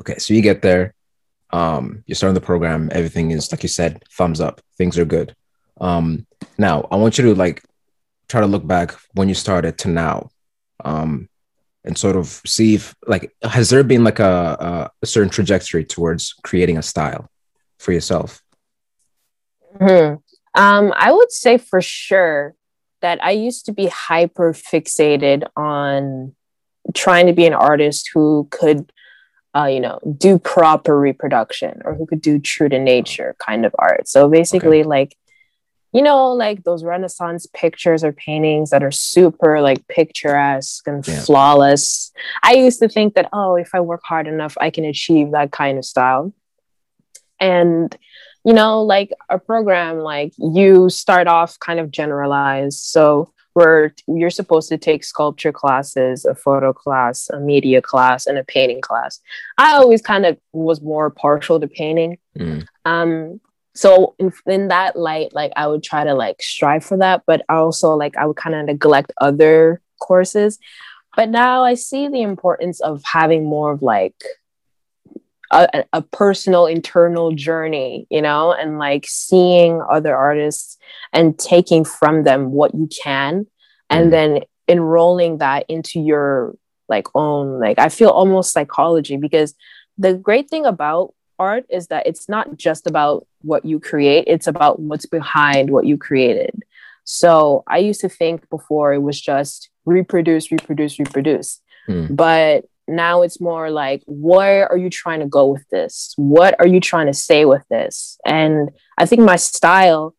Okay. 0.00 0.18
So 0.18 0.34
you 0.34 0.42
get 0.42 0.62
there. 0.62 0.94
Um, 1.50 2.02
you're 2.06 2.16
starting 2.16 2.34
the 2.34 2.40
program. 2.40 2.88
Everything 2.92 3.30
is, 3.30 3.50
like 3.52 3.62
you 3.62 3.68
said, 3.68 4.02
thumbs 4.10 4.40
up. 4.40 4.60
Things 4.76 4.98
are 4.98 5.04
good. 5.04 5.34
Um, 5.80 6.26
now 6.58 6.88
I 6.90 6.96
want 6.96 7.18
you 7.18 7.24
to 7.24 7.34
like 7.34 7.62
try 8.28 8.40
to 8.40 8.46
look 8.46 8.66
back 8.66 8.94
when 9.14 9.28
you 9.28 9.34
started 9.34 9.78
to 9.78 9.88
now. 9.88 10.30
Um, 10.84 11.28
and 11.84 11.96
sort 11.96 12.16
of 12.16 12.42
see 12.44 12.74
if 12.74 12.96
like 13.06 13.32
has 13.44 13.70
there 13.70 13.84
been 13.84 14.02
like 14.02 14.18
a, 14.18 14.90
a 15.00 15.06
certain 15.06 15.30
trajectory 15.30 15.84
towards 15.84 16.34
creating 16.42 16.78
a 16.78 16.82
style 16.82 17.30
for 17.78 17.92
yourself 17.92 18.42
Hmm. 19.78 20.14
Um, 20.54 20.92
I 20.96 21.12
would 21.12 21.32
say 21.32 21.58
for 21.58 21.80
sure 21.80 22.54
that 23.02 23.22
I 23.22 23.32
used 23.32 23.66
to 23.66 23.72
be 23.72 23.86
hyper 23.86 24.52
fixated 24.52 25.46
on 25.56 26.34
trying 26.94 27.26
to 27.26 27.32
be 27.32 27.46
an 27.46 27.54
artist 27.54 28.10
who 28.14 28.48
could, 28.50 28.90
uh, 29.56 29.66
you 29.66 29.80
know, 29.80 29.98
do 30.18 30.38
proper 30.38 30.98
reproduction 30.98 31.80
or 31.84 31.94
who 31.94 32.06
could 32.06 32.20
do 32.20 32.38
true 32.38 32.68
to 32.68 32.78
nature 32.78 33.34
kind 33.38 33.64
of 33.64 33.74
art. 33.78 34.06
So 34.08 34.28
basically, 34.28 34.80
okay. 34.80 34.88
like, 34.88 35.16
you 35.92 36.02
know, 36.02 36.32
like 36.32 36.64
those 36.64 36.84
Renaissance 36.84 37.46
pictures 37.54 38.04
or 38.04 38.12
paintings 38.12 38.70
that 38.70 38.82
are 38.82 38.90
super 38.90 39.62
like 39.62 39.86
picturesque 39.88 40.86
and 40.86 41.06
yeah. 41.06 41.20
flawless. 41.20 42.12
I 42.42 42.54
used 42.54 42.80
to 42.80 42.88
think 42.88 43.14
that, 43.14 43.30
oh, 43.32 43.54
if 43.54 43.74
I 43.74 43.80
work 43.80 44.02
hard 44.04 44.26
enough, 44.26 44.56
I 44.60 44.70
can 44.70 44.84
achieve 44.84 45.30
that 45.30 45.52
kind 45.52 45.78
of 45.78 45.84
style. 45.84 46.34
And 47.40 47.96
you 48.44 48.52
know, 48.52 48.82
like 48.82 49.10
a 49.28 49.40
program, 49.40 49.98
like 49.98 50.32
you 50.38 50.88
start 50.88 51.26
off 51.26 51.58
kind 51.58 51.80
of 51.80 51.90
generalized. 51.90 52.78
So 52.78 53.32
where 53.56 53.94
you're 54.06 54.28
supposed 54.28 54.68
to 54.68 54.76
take 54.76 55.02
sculpture 55.02 55.50
classes, 55.50 56.26
a 56.26 56.34
photo 56.34 56.74
class, 56.74 57.30
a 57.30 57.40
media 57.40 57.80
class, 57.80 58.26
and 58.26 58.36
a 58.36 58.44
painting 58.44 58.82
class. 58.82 59.18
I 59.56 59.72
always 59.72 60.02
kind 60.02 60.26
of 60.26 60.36
was 60.52 60.82
more 60.82 61.08
partial 61.08 61.58
to 61.58 61.66
painting. 61.66 62.18
Mm. 62.38 62.66
Um, 62.84 63.40
so 63.74 64.14
in, 64.18 64.30
in 64.44 64.68
that 64.68 64.94
light, 64.96 65.32
like 65.32 65.52
I 65.56 65.68
would 65.68 65.82
try 65.82 66.04
to 66.04 66.12
like 66.12 66.42
strive 66.42 66.84
for 66.84 66.98
that, 66.98 67.22
but 67.26 67.46
also 67.48 67.94
like 67.94 68.14
I 68.18 68.26
would 68.26 68.36
kind 68.36 68.54
of 68.54 68.66
neglect 68.66 69.10
other 69.22 69.80
courses. 70.00 70.58
But 71.16 71.30
now 71.30 71.64
I 71.64 71.74
see 71.74 72.08
the 72.08 72.20
importance 72.20 72.80
of 72.80 73.02
having 73.10 73.46
more 73.46 73.72
of 73.72 73.80
like 73.80 74.22
a, 75.50 75.84
a, 75.92 76.02
personal 76.02 76.66
internal 76.66 77.32
journey 77.32 78.06
you 78.10 78.20
know 78.20 78.52
and 78.52 78.78
like 78.78 79.06
seeing 79.06 79.80
other 79.90 80.14
artists 80.14 80.76
and 81.12 81.38
taking 81.38 81.84
from 81.84 82.24
them 82.24 82.50
what 82.50 82.74
you 82.74 82.88
can 83.02 83.46
and 83.88 84.08
mm. 84.08 84.10
then 84.10 84.40
enrolling 84.68 85.38
that 85.38 85.64
into 85.68 86.00
your 86.00 86.56
like 86.88 87.06
own 87.14 87.60
like 87.60 87.78
i 87.78 87.88
feel 87.88 88.10
almost 88.10 88.52
psychology 88.52 89.16
because 89.16 89.54
the 89.98 90.14
great 90.14 90.50
thing 90.50 90.66
about 90.66 91.14
art 91.38 91.64
is 91.70 91.88
that 91.88 92.06
it's 92.06 92.28
not 92.28 92.56
just 92.56 92.86
about 92.86 93.26
what 93.42 93.64
you 93.64 93.78
create 93.78 94.24
it's 94.26 94.46
about 94.46 94.80
what's 94.80 95.06
behind 95.06 95.70
what 95.70 95.86
you 95.86 95.96
created 95.96 96.62
so 97.04 97.62
i 97.68 97.78
used 97.78 98.00
to 98.00 98.08
think 98.08 98.48
before 98.50 98.92
it 98.92 99.02
was 99.02 99.20
just 99.20 99.70
reproduce 99.84 100.50
reproduce 100.50 100.98
reproduce 100.98 101.60
mm. 101.88 102.14
but 102.14 102.64
now 102.88 103.22
it's 103.22 103.40
more 103.40 103.70
like 103.70 104.02
where 104.06 104.70
are 104.70 104.76
you 104.76 104.88
trying 104.88 105.20
to 105.20 105.26
go 105.26 105.46
with 105.46 105.68
this 105.70 106.14
what 106.16 106.54
are 106.60 106.66
you 106.66 106.80
trying 106.80 107.06
to 107.06 107.14
say 107.14 107.44
with 107.44 107.62
this 107.68 108.18
and 108.24 108.70
i 108.96 109.04
think 109.04 109.22
my 109.22 109.36
style 109.36 110.14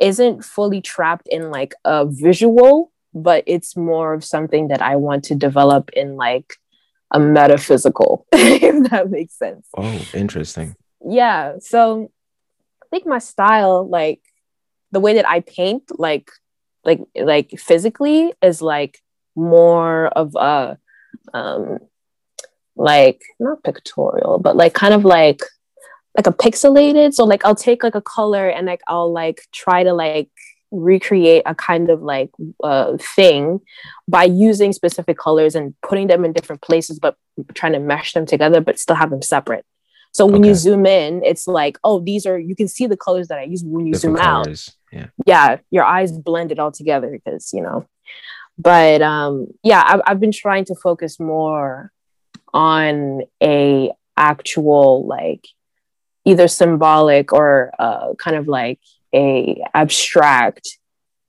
isn't 0.00 0.44
fully 0.44 0.80
trapped 0.80 1.28
in 1.28 1.50
like 1.50 1.74
a 1.84 2.06
visual, 2.06 2.92
but 3.12 3.44
it's 3.46 3.76
more 3.76 4.12
of 4.12 4.24
something 4.24 4.68
that 4.68 4.82
I 4.82 4.96
want 4.96 5.24
to 5.24 5.34
develop 5.34 5.90
in 5.92 6.16
like 6.16 6.54
a 7.10 7.20
metaphysical, 7.20 8.26
if 8.32 8.90
that 8.90 9.10
makes 9.10 9.38
sense. 9.38 9.66
Oh, 9.76 10.04
interesting. 10.12 10.74
Yeah. 11.06 11.54
So 11.60 12.10
I 12.82 12.86
think 12.90 13.06
my 13.06 13.18
style, 13.18 13.88
like 13.88 14.20
the 14.90 15.00
way 15.00 15.14
that 15.14 15.28
I 15.28 15.40
paint, 15.40 15.84
like 15.98 16.30
like 16.84 17.00
like 17.16 17.50
physically 17.58 18.34
is 18.42 18.60
like 18.60 19.00
more 19.34 20.08
of 20.08 20.34
a 20.34 20.76
um 21.32 21.78
like 22.76 23.22
not 23.38 23.62
pictorial, 23.62 24.38
but 24.38 24.56
like 24.56 24.74
kind 24.74 24.94
of 24.94 25.04
like 25.04 25.40
like 26.16 26.26
a 26.26 26.32
pixelated. 26.32 27.12
So 27.14 27.24
like 27.24 27.44
I'll 27.44 27.54
take 27.54 27.82
like 27.82 27.94
a 27.94 28.00
color 28.00 28.48
and 28.48 28.66
like 28.66 28.82
I'll 28.86 29.12
like 29.12 29.42
try 29.52 29.82
to 29.82 29.92
like 29.92 30.30
recreate 30.70 31.42
a 31.46 31.54
kind 31.54 31.90
of 31.90 32.02
like 32.02 32.30
uh, 32.62 32.96
thing 32.98 33.60
by 34.08 34.24
using 34.24 34.72
specific 34.72 35.18
colors 35.18 35.54
and 35.54 35.74
putting 35.82 36.08
them 36.08 36.24
in 36.24 36.32
different 36.32 36.62
places, 36.62 36.98
but 36.98 37.16
trying 37.54 37.72
to 37.72 37.78
mesh 37.78 38.12
them 38.12 38.26
together, 38.26 38.60
but 38.60 38.78
still 38.78 38.96
have 38.96 39.10
them 39.10 39.22
separate. 39.22 39.64
So 40.12 40.26
when 40.26 40.42
okay. 40.42 40.48
you 40.48 40.54
zoom 40.54 40.86
in, 40.86 41.24
it's 41.24 41.48
like, 41.48 41.76
oh, 41.82 41.98
these 41.98 42.24
are 42.24 42.38
you 42.38 42.54
can 42.54 42.68
see 42.68 42.86
the 42.86 42.96
colors 42.96 43.28
that 43.28 43.38
I 43.38 43.44
use 43.44 43.64
when 43.64 43.86
you 43.86 43.94
different 43.94 44.18
zoom 44.18 44.24
colors. 44.24 44.68
out. 44.68 44.96
Yeah. 44.96 45.06
yeah, 45.26 45.56
your 45.72 45.84
eyes 45.84 46.12
blend 46.12 46.52
it 46.52 46.60
all 46.60 46.70
together 46.70 47.10
because 47.10 47.52
you 47.52 47.62
know. 47.62 47.88
But 48.56 49.02
um, 49.02 49.48
yeah, 49.64 49.82
I've, 49.84 50.00
I've 50.06 50.20
been 50.20 50.30
trying 50.30 50.66
to 50.66 50.76
focus 50.76 51.18
more 51.18 51.90
on 52.54 53.22
a 53.42 53.90
actual 54.16 55.06
like 55.06 55.46
either 56.24 56.48
symbolic 56.48 57.32
or 57.32 57.72
uh, 57.78 58.14
kind 58.14 58.36
of 58.36 58.48
like 58.48 58.80
a 59.12 59.62
abstract 59.74 60.78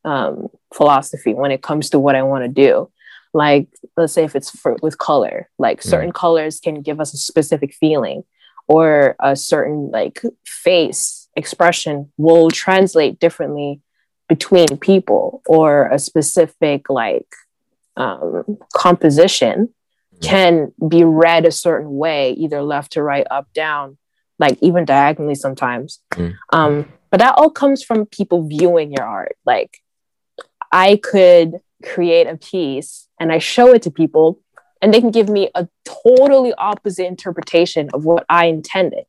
um, 0.05 0.47
philosophy 0.73 1.33
when 1.33 1.51
it 1.51 1.63
comes 1.63 1.89
to 1.89 1.99
what 1.99 2.15
I 2.15 2.23
want 2.23 2.45
to 2.45 2.47
do. 2.47 2.89
Like, 3.33 3.67
let's 3.97 4.13
say 4.13 4.23
if 4.23 4.35
it's 4.35 4.51
for, 4.51 4.77
with 4.81 4.97
color, 4.97 5.49
like 5.57 5.81
certain 5.81 6.11
mm. 6.11 6.15
colors 6.15 6.61
can 6.61 6.81
give 6.81 7.01
us 7.01 7.13
a 7.13 7.17
specific 7.17 7.73
feeling, 7.73 8.23
or 8.67 9.15
a 9.19 9.35
certain 9.35 9.91
like 9.91 10.21
face 10.45 11.27
expression 11.35 12.11
will 12.17 12.49
translate 12.49 13.19
differently 13.19 13.81
between 14.29 14.77
people, 14.77 15.41
or 15.47 15.89
a 15.89 15.99
specific 15.99 16.89
like 16.89 17.27
um, 17.97 18.57
composition 18.73 19.73
can 20.21 20.73
be 20.87 21.03
read 21.03 21.45
a 21.45 21.51
certain 21.51 21.95
way, 21.95 22.31
either 22.31 22.61
left 22.61 22.93
to 22.93 23.03
right, 23.03 23.27
up, 23.29 23.51
down, 23.53 23.97
like 24.39 24.57
even 24.61 24.85
diagonally 24.85 25.35
sometimes. 25.35 25.99
Mm. 26.13 26.35
Um, 26.51 26.91
but 27.09 27.19
that 27.19 27.35
all 27.37 27.49
comes 27.49 27.83
from 27.83 28.05
people 28.05 28.47
viewing 28.47 28.91
your 28.91 29.05
art. 29.05 29.37
Like 29.45 29.81
I 30.71 30.97
could 30.97 31.59
create 31.83 32.27
a 32.27 32.37
piece 32.37 33.07
and 33.19 33.31
I 33.31 33.39
show 33.39 33.73
it 33.73 33.83
to 33.83 33.91
people 33.91 34.39
and 34.81 34.93
they 34.93 34.99
can 34.99 35.11
give 35.11 35.29
me 35.29 35.49
a 35.55 35.67
totally 35.85 36.53
opposite 36.53 37.07
interpretation 37.07 37.89
of 37.93 38.05
what 38.05 38.25
I 38.29 38.45
intended. 38.45 39.05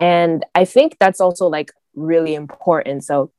And 0.00 0.44
I 0.54 0.64
think 0.64 0.96
that's 0.98 1.20
also 1.20 1.48
like 1.48 1.72
really 1.94 2.34
important. 2.34 3.04
So 3.04 3.32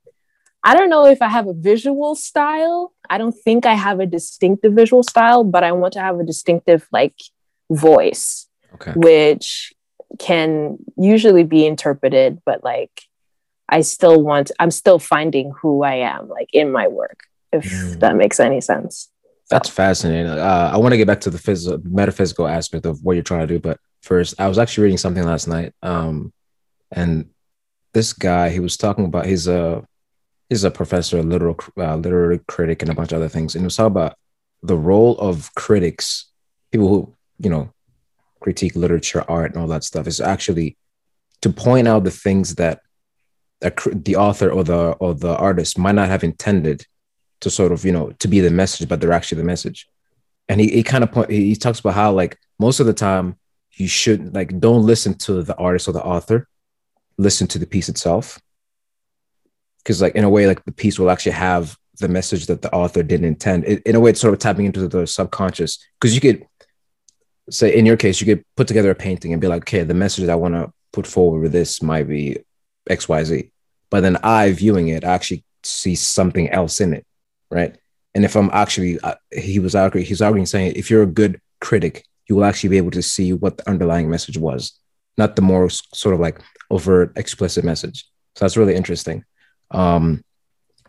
I 0.66 0.74
don't 0.74 0.90
know 0.90 1.06
if 1.06 1.22
I 1.22 1.30
have 1.30 1.48
a 1.48 1.54
visual 1.54 2.16
style. 2.16 2.92
I 3.08 3.20
don't 3.20 3.36
think 3.46 3.68
I 3.68 3.76
have 3.76 4.00
a 4.00 4.08
distinctive 4.08 4.74
visual 4.74 5.04
style, 5.04 5.44
but 5.44 5.64
I 5.64 5.72
want 5.72 5.94
to 5.94 6.00
have 6.00 6.20
a 6.20 6.24
distinctive 6.24 6.88
like 6.92 7.14
voice, 7.72 8.48
okay. 8.74 8.94
which 8.96 9.74
can 10.18 10.78
usually 10.98 11.44
be 11.44 11.68
interpreted, 11.68 12.42
but 12.46 12.64
like 12.64 12.90
I 13.70 13.82
still 13.82 14.24
want, 14.24 14.50
I'm 14.60 14.72
still 14.72 14.98
finding 14.98 15.52
who 15.62 15.84
I 15.84 15.96
am 15.98 16.30
like 16.30 16.50
in 16.52 16.72
my 16.72 16.88
work, 16.88 17.20
if 17.54 17.66
mm. 17.66 18.00
that 18.00 18.16
makes 18.16 18.40
any 18.40 18.60
sense. 18.60 19.10
That's 19.52 19.70
fascinating. 19.70 20.32
Uh, 20.32 20.72
I 20.74 20.78
want 20.78 20.94
to 20.94 20.98
get 20.98 21.06
back 21.06 21.22
to 21.22 21.30
the 21.30 21.38
physical, 21.38 21.80
metaphysical 21.84 22.48
aspect 22.48 22.88
of 22.88 23.04
what 23.04 23.14
you're 23.14 23.24
trying 23.24 23.48
to 23.48 23.54
do, 23.54 23.60
but 23.60 23.80
first, 24.02 24.40
I 24.40 24.48
was 24.48 24.58
actually 24.58 24.86
reading 24.86 24.98
something 24.98 25.24
last 25.24 25.48
night, 25.48 25.74
um, 25.84 26.34
and 26.92 27.30
this 27.94 28.14
guy 28.14 28.50
he 28.50 28.60
was 28.60 28.78
talking 28.78 29.06
about 29.06 29.28
he's 29.28 29.48
a 29.48 29.86
he's 30.50 30.64
a 30.64 30.72
professor, 30.72 31.20
a 31.20 31.24
literal 31.24 31.58
uh, 31.78 31.96
literary 31.96 32.40
critic, 32.48 32.82
and 32.82 32.92
a 32.92 32.96
bunch 32.96 33.12
of 33.12 33.18
other 33.18 33.30
things. 33.30 33.56
And 33.56 33.62
he 33.62 33.66
was 33.66 33.76
talking 33.76 33.92
about 33.92 34.18
the 34.64 34.78
role 34.78 35.18
of 35.18 35.54
critics, 35.56 36.26
people 36.72 36.88
who 36.88 37.16
you 37.40 37.50
know 37.50 37.72
critique 38.40 38.76
literature, 38.76 39.24
art, 39.28 39.52
and 39.52 39.62
all 39.62 39.68
that 39.68 39.84
stuff, 39.84 40.08
is 40.08 40.22
actually 40.22 40.78
to 41.42 41.50
point 41.50 41.88
out 41.88 42.04
the 42.04 42.12
things 42.12 42.56
that 42.56 42.82
the 43.62 44.16
author 44.16 44.50
or 44.52 44.64
the 44.64 44.92
or 45.00 45.14
the 45.14 45.36
artist 45.38 45.78
might 45.78 45.96
not 45.96 46.10
have 46.10 46.24
intended 46.24 46.86
to 47.42 47.50
sort 47.50 47.72
of 47.72 47.84
you 47.84 47.92
know 47.92 48.12
to 48.20 48.28
be 48.28 48.40
the 48.40 48.52
message, 48.52 48.88
but 48.88 49.02
they're 49.02 49.14
actually 49.14 49.40
the 49.40 49.48
message. 49.48 49.88
And 50.48 50.62
he, 50.62 50.68
he 50.68 50.84
kind 50.84 51.04
of 51.04 51.12
point 51.12 51.32
he 51.32 51.56
talks 51.56 51.80
about 51.80 51.96
how 51.96 52.12
like 52.12 52.38
most 52.60 52.80
of 52.80 52.86
the 52.86 52.94
time 52.94 53.38
you 53.74 53.88
should 53.88 54.34
like 54.34 54.60
don't 54.60 54.84
listen 54.84 55.16
to 55.16 55.42
the 55.42 55.56
artist 55.58 55.88
or 55.88 55.92
the 55.92 56.04
author, 56.04 56.48
listen 57.18 57.48
to 57.48 57.60
the 57.60 57.66
piece 57.66 57.90
itself 57.90 58.40
because 59.86 60.02
like 60.02 60.16
in 60.16 60.24
a 60.24 60.30
way 60.30 60.48
like 60.48 60.66
the 60.66 60.72
piece 60.72 60.98
will 60.98 61.12
actually 61.12 61.34
have 61.34 61.78
the 62.00 62.08
message 62.08 62.48
that 62.48 62.64
the 62.64 62.74
author 62.74 63.04
didn't 63.04 63.28
intend. 63.28 63.64
It, 63.66 63.84
in 63.84 63.96
a 63.96 64.00
way 64.00 64.10
it's 64.10 64.20
sort 64.20 64.34
of 64.34 64.40
tapping 64.40 64.66
into 64.66 64.88
the 64.88 65.06
subconscious. 65.06 65.78
Because 66.00 66.16
you 66.16 66.20
could 66.20 66.46
say 67.52 67.78
in 67.78 67.86
your 67.86 67.96
case 67.96 68.20
you 68.20 68.26
could 68.26 68.44
put 68.58 68.68
together 68.68 68.90
a 68.90 68.96
painting 68.96 69.32
and 69.32 69.40
be 69.40 69.48
like 69.48 69.62
okay 69.62 69.84
the 69.84 69.94
message 69.94 70.26
that 70.26 70.32
i 70.32 70.36
want 70.36 70.56
to 70.56 70.74
put 70.92 71.06
forward 71.06 71.42
with 71.42 71.52
this 71.52 71.80
might 71.80 72.08
be 72.08 72.36
xyz 72.90 73.52
but 73.92 74.02
then 74.02 74.18
i 74.24 74.52
viewing 74.52 74.88
it 74.88 75.06
I 75.06 75.14
actually 75.14 75.44
see 75.62 75.94
something 75.94 76.50
else 76.50 76.82
in 76.82 76.92
it 76.96 77.06
right? 77.52 77.78
And 78.16 78.26
if 78.26 78.36
i'm 78.36 78.50
actually 78.52 79.00
uh, 79.02 79.14
he 79.32 79.60
was 79.60 79.76
arguing 79.76 80.08
he's 80.08 80.24
arguing 80.24 80.48
saying 80.48 80.74
if 80.76 80.90
you're 80.90 81.04
a 81.04 81.18
good 81.22 81.40
critic 81.62 82.04
you 82.28 82.36
will 82.36 82.46
actually 82.46 82.70
be 82.70 82.78
able 82.78 82.90
to 82.92 83.04
see 83.04 83.32
what 83.32 83.58
the 83.58 83.70
underlying 83.70 84.10
message 84.10 84.40
was 84.40 84.80
not 85.16 85.36
the 85.36 85.44
more 85.44 85.70
sort 85.70 86.16
of 86.16 86.20
like 86.20 86.42
overt 86.72 87.16
explicit 87.16 87.64
message. 87.64 88.06
So 88.36 88.44
that's 88.44 88.58
really 88.58 88.76
interesting 88.76 89.24
um, 89.76 90.24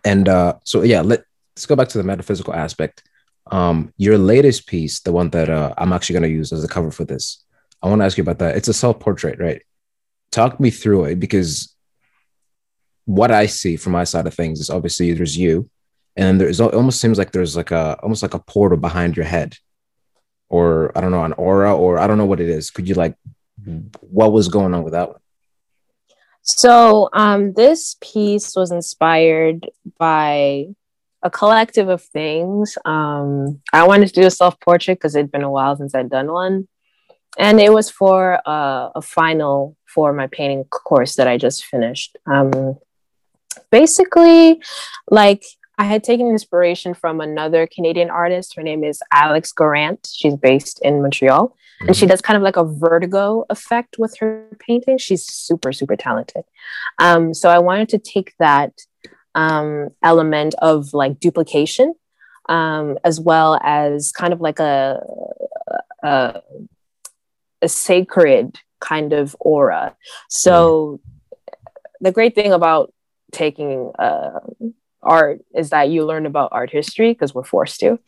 and 0.04 0.28
uh, 0.28 0.54
so 0.64 0.82
yeah, 0.82 1.00
let, 1.00 1.24
let's 1.54 1.66
go 1.66 1.76
back 1.76 1.88
to 1.88 1.98
the 1.98 2.04
metaphysical 2.04 2.54
aspect. 2.54 3.02
Um, 3.50 3.92
your 3.96 4.18
latest 4.18 4.66
piece, 4.66 5.00
the 5.00 5.12
one 5.12 5.30
that 5.30 5.50
uh, 5.50 5.74
I'm 5.76 5.92
actually 5.92 6.14
going 6.14 6.30
to 6.30 6.36
use 6.36 6.52
as 6.52 6.64
a 6.64 6.68
cover 6.68 6.90
for 6.90 7.04
this, 7.04 7.44
I 7.82 7.88
want 7.88 8.00
to 8.00 8.04
ask 8.06 8.16
you 8.16 8.22
about 8.22 8.38
that. 8.38 8.56
It's 8.56 8.68
a 8.68 8.74
self 8.74 9.00
portrait, 9.00 9.38
right? 9.38 9.62
Talk 10.30 10.60
me 10.60 10.70
through 10.70 11.06
it 11.06 11.20
because 11.20 11.74
what 13.04 13.30
I 13.30 13.46
see 13.46 13.76
from 13.76 13.92
my 13.92 14.04
side 14.04 14.26
of 14.26 14.34
things 14.34 14.60
is 14.60 14.70
obviously 14.70 15.12
there's 15.12 15.36
you, 15.36 15.68
and 16.16 16.40
there's 16.40 16.60
it 16.60 16.74
almost 16.74 17.00
seems 17.00 17.18
like 17.18 17.32
there's 17.32 17.56
like 17.56 17.70
a 17.70 17.98
almost 18.02 18.22
like 18.22 18.34
a 18.34 18.38
portal 18.38 18.78
behind 18.78 19.16
your 19.16 19.26
head, 19.26 19.56
or 20.48 20.96
I 20.96 21.00
don't 21.00 21.12
know, 21.12 21.24
an 21.24 21.34
aura, 21.34 21.76
or 21.76 21.98
I 21.98 22.06
don't 22.06 22.18
know 22.18 22.26
what 22.26 22.40
it 22.40 22.48
is. 22.48 22.70
Could 22.70 22.88
you 22.88 22.94
like, 22.94 23.16
what 24.00 24.32
was 24.32 24.48
going 24.48 24.74
on 24.74 24.82
with 24.82 24.92
that 24.92 25.08
one? 25.08 25.20
So 26.46 27.08
um, 27.12 27.54
this 27.54 27.96
piece 28.00 28.54
was 28.54 28.70
inspired 28.70 29.68
by 29.98 30.66
a 31.22 31.30
collective 31.30 31.88
of 31.88 32.02
things. 32.02 32.78
Um, 32.84 33.60
I 33.72 33.84
wanted 33.86 34.08
to 34.08 34.20
do 34.20 34.26
a 34.26 34.30
self 34.30 34.58
portrait 34.60 34.94
because 34.94 35.16
it'd 35.16 35.32
been 35.32 35.42
a 35.42 35.50
while 35.50 35.76
since 35.76 35.94
I'd 35.94 36.08
done 36.08 36.30
one, 36.30 36.68
and 37.36 37.60
it 37.60 37.72
was 37.72 37.90
for 37.90 38.40
uh, 38.46 38.90
a 38.94 39.02
final 39.02 39.76
for 39.92 40.12
my 40.12 40.28
painting 40.28 40.64
course 40.64 41.16
that 41.16 41.26
I 41.26 41.36
just 41.36 41.64
finished. 41.64 42.16
Um, 42.26 42.78
basically, 43.72 44.62
like 45.10 45.42
I 45.78 45.84
had 45.84 46.02
taken 46.02 46.28
inspiration 46.28 46.94
from 46.94 47.20
another 47.20 47.66
Canadian 47.66 48.08
artist. 48.08 48.56
Her 48.56 48.62
name 48.62 48.82
is 48.82 49.02
Alex 49.12 49.52
Garant. 49.52 50.10
She's 50.10 50.34
based 50.36 50.80
in 50.82 51.02
Montreal. 51.02 51.48
Mm-hmm. 51.48 51.88
And 51.88 51.96
she 51.96 52.04
mm-hmm. 52.04 52.10
does 52.10 52.22
kind 52.22 52.36
of 52.36 52.42
like 52.42 52.56
a 52.56 52.64
vertigo 52.64 53.44
effect 53.50 53.96
with 53.98 54.16
her 54.18 54.48
painting. 54.58 54.96
She's 54.96 55.24
super, 55.24 55.72
super 55.72 55.96
talented. 55.96 56.44
Um, 56.98 57.34
so 57.34 57.50
I 57.50 57.58
wanted 57.58 57.90
to 57.90 57.98
take 57.98 58.34
that 58.38 58.72
um, 59.34 59.90
element 60.02 60.54
of 60.62 60.94
like 60.94 61.20
duplication 61.20 61.94
um, 62.48 62.98
as 63.04 63.20
well 63.20 63.60
as 63.62 64.12
kind 64.12 64.32
of 64.32 64.40
like 64.40 64.58
a, 64.58 65.02
a, 66.02 66.40
a 67.60 67.68
sacred 67.68 68.58
kind 68.80 69.12
of 69.12 69.36
aura. 69.40 69.94
So 70.30 71.00
mm-hmm. 71.00 72.04
the 72.04 72.12
great 72.12 72.34
thing 72.34 72.52
about 72.52 72.94
taking 73.32 73.92
uh, 73.98 74.40
art 75.02 75.40
is 75.54 75.70
that 75.70 75.88
you 75.90 76.04
learn 76.04 76.26
about 76.26 76.50
art 76.52 76.70
history 76.70 77.12
because 77.12 77.34
we're 77.34 77.44
forced 77.44 77.80
to. 77.80 77.98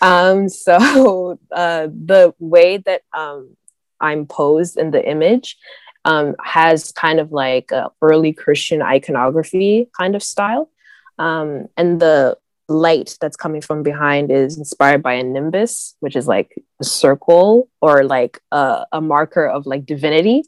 Um, 0.00 0.48
so 0.48 1.38
uh, 1.50 1.88
the 1.88 2.34
way 2.38 2.78
that 2.78 3.02
um, 3.16 3.56
I'm 4.00 4.26
posed 4.26 4.76
in 4.76 4.90
the 4.90 5.06
image 5.08 5.56
um, 6.04 6.34
has 6.42 6.92
kind 6.92 7.20
of 7.20 7.32
like 7.32 7.70
early 8.00 8.32
Christian 8.32 8.82
iconography 8.82 9.88
kind 9.96 10.14
of 10.14 10.22
style. 10.22 10.70
Um, 11.18 11.68
and 11.76 12.00
the 12.00 12.36
light 12.68 13.16
that's 13.20 13.36
coming 13.36 13.60
from 13.60 13.82
behind 13.82 14.32
is 14.32 14.56
inspired 14.58 15.02
by 15.02 15.14
a 15.14 15.22
nimbus, 15.22 15.94
which 16.00 16.16
is 16.16 16.26
like 16.26 16.56
a 16.80 16.84
circle 16.84 17.68
or 17.80 18.04
like 18.04 18.40
a, 18.50 18.86
a 18.92 19.00
marker 19.00 19.46
of 19.46 19.66
like 19.66 19.86
divinity. 19.86 20.44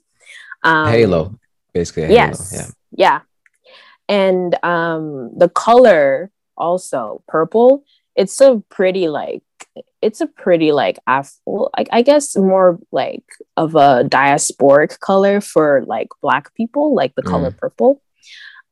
Um, 0.62 0.88
halo, 0.88 1.38
basically. 1.72 2.12
yes. 2.12 2.50
Halo. 2.50 2.62
Yeah. 2.62 2.70
Yeah 2.96 3.20
and 4.08 4.56
um 4.64 5.30
the 5.36 5.48
color 5.48 6.30
also 6.56 7.22
purple 7.26 7.84
it's 8.16 8.40
a 8.40 8.62
pretty 8.70 9.08
like 9.08 9.42
it's 10.02 10.20
a 10.20 10.26
pretty 10.26 10.70
like 10.70 10.98
af- 11.06 11.40
well, 11.46 11.70
I, 11.76 11.86
I 11.90 12.02
guess 12.02 12.36
more 12.36 12.78
like 12.92 13.24
of 13.56 13.74
a 13.74 14.04
diasporic 14.04 15.00
color 15.00 15.40
for 15.40 15.84
like 15.86 16.08
black 16.20 16.54
people 16.54 16.94
like 16.94 17.14
the 17.14 17.22
color 17.22 17.50
mm. 17.50 17.56
purple 17.56 18.00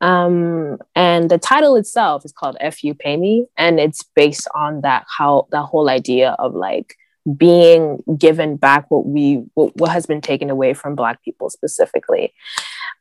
um, 0.02 0.78
and 0.96 1.30
the 1.30 1.38
title 1.38 1.76
itself 1.76 2.24
is 2.24 2.32
called 2.32 2.56
F 2.60 2.82
You 2.82 2.92
Pay 2.92 3.16
Me. 3.16 3.46
And 3.56 3.78
it's 3.78 4.02
based 4.02 4.48
on 4.54 4.80
that, 4.80 5.06
how 5.08 5.46
that 5.52 5.62
whole 5.62 5.88
idea 5.88 6.32
of 6.40 6.54
like 6.54 6.96
being 7.36 8.02
given 8.18 8.56
back 8.56 8.90
what 8.90 9.06
we, 9.06 9.44
what, 9.54 9.76
what 9.76 9.90
has 9.90 10.06
been 10.06 10.20
taken 10.20 10.50
away 10.50 10.74
from 10.74 10.94
Black 10.94 11.22
people 11.22 11.50
specifically. 11.50 12.32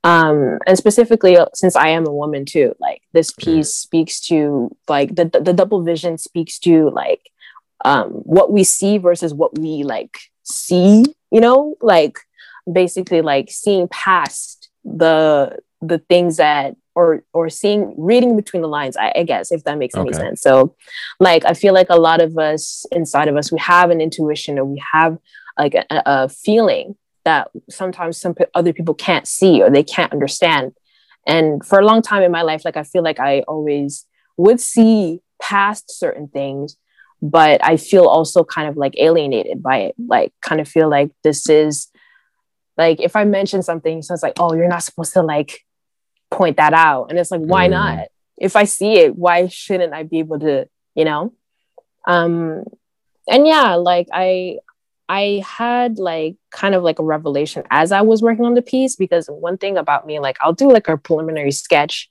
Um, 0.03 0.59
and 0.65 0.77
specifically, 0.77 1.37
uh, 1.37 1.47
since 1.53 1.75
I 1.75 1.89
am 1.89 2.07
a 2.07 2.13
woman 2.13 2.45
too, 2.45 2.75
like 2.79 3.01
this 3.13 3.31
mm-hmm. 3.31 3.57
piece 3.57 3.75
speaks 3.75 4.19
to 4.27 4.75
like 4.87 5.15
the, 5.15 5.25
the 5.25 5.53
double 5.53 5.83
vision 5.83 6.17
speaks 6.17 6.59
to 6.59 6.89
like 6.89 7.31
um, 7.85 8.09
what 8.09 8.51
we 8.51 8.63
see 8.63 8.97
versus 8.97 9.33
what 9.33 9.57
we 9.57 9.83
like 9.83 10.17
see, 10.43 11.05
you 11.31 11.41
know, 11.41 11.75
like 11.81 12.17
basically 12.71 13.21
like 13.21 13.49
seeing 13.49 13.87
past 13.87 14.69
the 14.83 15.57
the 15.81 15.99
things 15.99 16.37
that 16.37 16.75
or 16.95 17.23
or 17.33 17.49
seeing 17.49 17.93
reading 17.97 18.35
between 18.35 18.61
the 18.61 18.67
lines 18.67 18.97
I, 18.97 19.13
I 19.15 19.23
guess 19.23 19.51
if 19.51 19.63
that 19.63 19.77
makes 19.77 19.95
okay. 19.95 20.01
any 20.01 20.13
sense. 20.13 20.41
So 20.41 20.75
like 21.19 21.45
i 21.45 21.53
feel 21.53 21.73
like 21.73 21.87
a 21.89 21.99
lot 21.99 22.21
of 22.21 22.37
us 22.37 22.85
inside 22.91 23.27
of 23.27 23.35
us 23.37 23.51
we 23.51 23.59
have 23.59 23.89
an 23.89 24.01
intuition 24.01 24.59
or 24.59 24.65
we 24.65 24.81
have 24.93 25.17
like 25.57 25.75
a, 25.75 25.85
a 25.89 26.29
feeling 26.29 26.95
that 27.23 27.49
sometimes 27.69 28.17
some 28.17 28.35
other 28.55 28.73
people 28.73 28.93
can't 28.93 29.27
see 29.27 29.61
or 29.61 29.69
they 29.69 29.83
can't 29.83 30.11
understand. 30.11 30.73
And 31.27 31.63
for 31.63 31.79
a 31.79 31.85
long 31.85 32.01
time 32.01 32.23
in 32.23 32.31
my 32.31 32.41
life 32.41 32.65
like 32.65 32.77
i 32.77 32.83
feel 32.83 33.03
like 33.03 33.19
i 33.19 33.41
always 33.41 34.05
would 34.37 34.59
see 34.59 35.19
past 35.41 35.91
certain 35.99 36.27
things 36.27 36.77
but 37.21 37.63
i 37.63 37.77
feel 37.77 38.05
also 38.05 38.43
kind 38.43 38.67
of 38.67 38.75
like 38.75 38.95
alienated 38.97 39.61
by 39.61 39.77
it. 39.77 39.95
Like 39.99 40.33
kind 40.41 40.59
of 40.59 40.67
feel 40.67 40.89
like 40.89 41.11
this 41.23 41.47
is 41.47 41.89
like 42.77 42.99
if 42.99 43.15
i 43.15 43.23
mention 43.23 43.61
something 43.61 44.01
so 44.01 44.13
it's 44.13 44.23
like 44.23 44.39
oh 44.39 44.53
you're 44.55 44.67
not 44.67 44.83
supposed 44.83 45.13
to 45.13 45.21
like 45.21 45.61
point 46.31 46.57
that 46.57 46.73
out 46.73 47.07
and 47.09 47.19
it's 47.19 47.29
like 47.29 47.41
why 47.41 47.67
mm. 47.67 47.71
not 47.71 48.07
if 48.37 48.55
i 48.55 48.63
see 48.63 48.93
it 48.93 49.15
why 49.15 49.47
shouldn't 49.47 49.93
i 49.93 50.03
be 50.03 50.19
able 50.19 50.39
to 50.39 50.67
you 50.95 51.05
know 51.05 51.33
um 52.07 52.63
and 53.29 53.45
yeah 53.45 53.75
like 53.75 54.07
i 54.13 54.57
i 55.09 55.43
had 55.45 55.99
like 55.99 56.35
kind 56.49 56.73
of 56.73 56.83
like 56.83 56.99
a 56.99 57.03
revelation 57.03 57.63
as 57.69 57.91
i 57.91 58.01
was 58.01 58.21
working 58.21 58.45
on 58.45 58.53
the 58.53 58.61
piece 58.61 58.95
because 58.95 59.27
one 59.27 59.57
thing 59.57 59.77
about 59.77 60.07
me 60.07 60.19
like 60.19 60.37
i'll 60.41 60.53
do 60.53 60.71
like 60.71 60.87
a 60.87 60.97
preliminary 60.97 61.51
sketch 61.51 62.09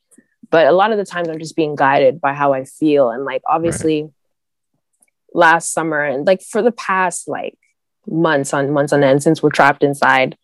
but 0.51 0.67
a 0.67 0.73
lot 0.73 0.93
of 0.93 0.99
the 0.99 1.05
times 1.05 1.29
i'm 1.29 1.39
just 1.39 1.57
being 1.57 1.75
guided 1.75 2.21
by 2.21 2.35
how 2.35 2.53
i 2.53 2.65
feel 2.65 3.11
and 3.11 3.25
like 3.25 3.43
obviously 3.49 4.03
right. 4.03 4.13
last 5.33 5.73
summer 5.73 6.03
and 6.03 6.27
like 6.27 6.43
for 6.43 6.61
the 6.61 6.73
past 6.73 7.27
like 7.27 7.57
months 8.07 8.53
on 8.53 8.71
months 8.71 8.93
on 8.93 9.03
end 9.03 9.23
since 9.23 9.43
we're 9.43 9.51
trapped 9.51 9.83
inside 9.83 10.37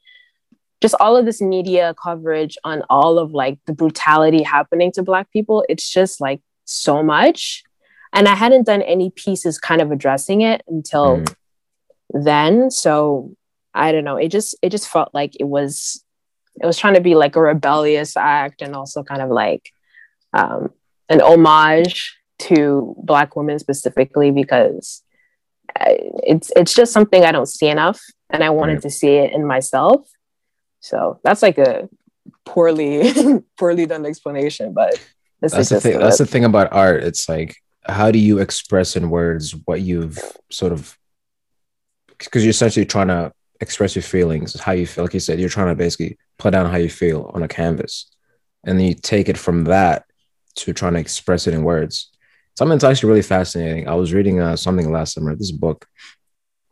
just 0.83 0.95
all 1.01 1.17
of 1.17 1.25
this 1.25 1.41
media 1.41 1.95
coverage 2.03 2.59
on 2.65 2.83
all 2.91 3.19
of 3.19 3.33
like 3.33 3.59
the 3.67 3.73
brutality 3.73 4.43
happening 4.43 4.93
to 4.93 5.03
black 5.03 5.31
people 5.33 5.65
it's 5.69 5.91
just 5.91 6.21
like 6.21 6.41
so 6.65 7.03
much 7.03 7.63
and 8.13 8.29
i 8.29 8.35
hadn't 8.35 8.67
done 8.67 8.83
any 8.83 9.11
pieces 9.11 9.59
kind 9.59 9.81
of 9.81 9.91
addressing 9.91 10.43
it 10.43 10.63
until 10.69 11.19
mm. 11.19 11.35
then 12.11 12.71
so 12.71 13.35
i 13.75 13.93
don't 13.93 14.05
know 14.05 14.17
it 14.17 14.29
just 14.29 14.55
it 14.63 14.71
just 14.71 14.89
felt 14.89 15.15
like 15.15 15.35
it 15.41 15.45
was 15.45 16.05
it 16.61 16.67
was 16.67 16.79
trying 16.79 16.95
to 16.95 17.01
be 17.01 17.15
like 17.15 17.37
a 17.37 17.41
rebellious 17.41 18.17
act 18.17 18.63
and 18.63 18.75
also 18.75 19.03
kind 19.03 19.21
of 19.21 19.31
like 19.31 19.73
um, 20.33 20.71
an 21.09 21.21
homage 21.21 22.19
to 22.39 22.95
black 22.99 23.37
women 23.37 23.59
specifically 23.59 24.31
because 24.31 25.03
I, 25.77 25.99
it's 26.23 26.51
it's 26.55 26.75
just 26.75 26.93
something 26.93 27.25
i 27.25 27.33
don't 27.33 27.49
see 27.49 27.69
enough 27.69 28.01
and 28.31 28.45
i 28.45 28.51
wanted 28.51 28.75
right. 28.75 28.83
to 28.83 28.91
see 28.91 29.09
it 29.17 29.33
in 29.33 29.47
myself 29.47 30.07
so 30.87 31.19
that's 31.25 31.43
like 31.43 31.59
a 31.59 31.89
poorly 32.45 33.13
poorly 33.59 33.87
done 33.87 34.07
explanation, 34.07 34.73
but 34.73 35.01
that's 35.41 35.69
the 35.69 35.81
thing. 35.81 35.99
That's 35.99 36.19
the 36.19 36.27
thing 36.27 36.45
about 36.45 36.73
art. 36.73 37.03
It's 37.03 37.29
like 37.29 37.57
how 37.85 38.13
do 38.13 38.21
you 38.21 38.39
express 38.39 38.95
in 38.95 39.11
words 39.11 39.55
what 39.65 39.81
you've 39.81 40.17
sort 40.51 40.73
of 40.73 40.97
because 42.19 42.45
you're 42.45 42.51
essentially 42.51 42.87
trying 42.87 43.09
to 43.09 43.33
express 43.61 43.97
your 43.97 44.05
feelings, 44.05 44.59
how 44.61 44.73
you 44.73 44.87
feel. 44.87 45.03
Like 45.03 45.15
you 45.15 45.21
said, 45.21 45.41
you're 45.41 45.49
trying 45.49 45.69
to 45.69 45.75
basically 45.75 46.19
put 46.39 46.53
down 46.53 46.71
how 46.71 46.77
you 46.77 46.89
feel 46.89 47.33
on 47.35 47.43
a 47.43 47.49
canvas, 47.49 48.09
and 48.63 48.79
then 48.79 48.87
you 48.87 48.95
take 48.95 49.29
it 49.29 49.37
from 49.37 49.65
that 49.65 50.05
to 50.57 50.73
trying 50.73 50.95
to 50.95 51.01
express 51.01 51.49
it 51.49 51.55
in 51.55 51.65
words. 51.65 52.13
Something 52.57 52.79
that's 52.79 52.85
actually 52.85 53.09
really 53.09 53.23
fascinating. 53.23 53.89
I 53.89 53.95
was 53.95 54.15
reading 54.15 54.41
uh, 54.41 54.55
something 54.55 54.93
last 54.93 55.15
summer. 55.15 55.35
This 55.35 55.51
book 55.51 55.85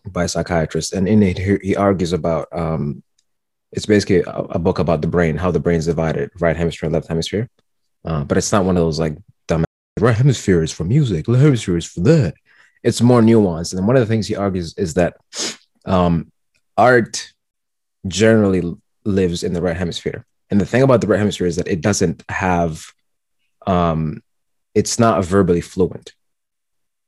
by 0.06 0.24
a 0.24 0.28
psychiatrist, 0.28 0.92
and 0.92 1.08
in 1.08 1.24
it 1.24 1.36
he, 1.36 1.58
he 1.62 1.74
argues 1.74 2.12
about 2.12 2.46
um, 2.52 3.02
it's 3.74 3.86
basically 3.86 4.20
a, 4.20 4.30
a, 4.30 4.58
book 4.58 4.78
about 4.78 5.02
the 5.02 5.08
brain, 5.08 5.36
how 5.36 5.50
the 5.50 5.60
brain's 5.60 5.86
divided, 5.86 6.30
right 6.40 6.56
hemisphere, 6.56 6.88
left 6.88 7.08
hemisphere. 7.08 7.50
Uh, 8.04 8.22
but 8.24 8.38
it's 8.38 8.52
not 8.52 8.64
one 8.64 8.76
of 8.76 8.82
those 8.82 9.00
like 9.00 9.16
dumb 9.48 9.64
right 10.00 10.16
hemisphere 10.16 10.62
is 10.62 10.72
for 10.72 10.84
music, 10.84 11.28
left 11.28 11.42
hemisphere 11.42 11.76
is 11.76 11.84
for 11.84 12.00
that. 12.00 12.34
It's 12.82 13.02
more 13.02 13.20
nuanced. 13.20 13.76
And 13.76 13.86
one 13.86 13.96
of 13.96 14.00
the 14.00 14.06
things 14.06 14.26
he 14.26 14.36
argues 14.36 14.74
is 14.78 14.94
that 14.94 15.16
um, 15.86 16.30
art 16.76 17.32
generally 18.06 18.62
lives 19.04 19.42
in 19.42 19.52
the 19.52 19.62
right 19.62 19.76
hemisphere. 19.76 20.24
And 20.50 20.60
the 20.60 20.66
thing 20.66 20.82
about 20.82 21.00
the 21.00 21.06
right 21.06 21.18
hemisphere 21.18 21.46
is 21.46 21.56
that 21.56 21.68
it 21.68 21.80
doesn't 21.80 22.22
have, 22.28 22.84
um, 23.66 24.22
it's 24.74 24.98
not 24.98 25.24
verbally 25.24 25.62
fluent. 25.62 26.12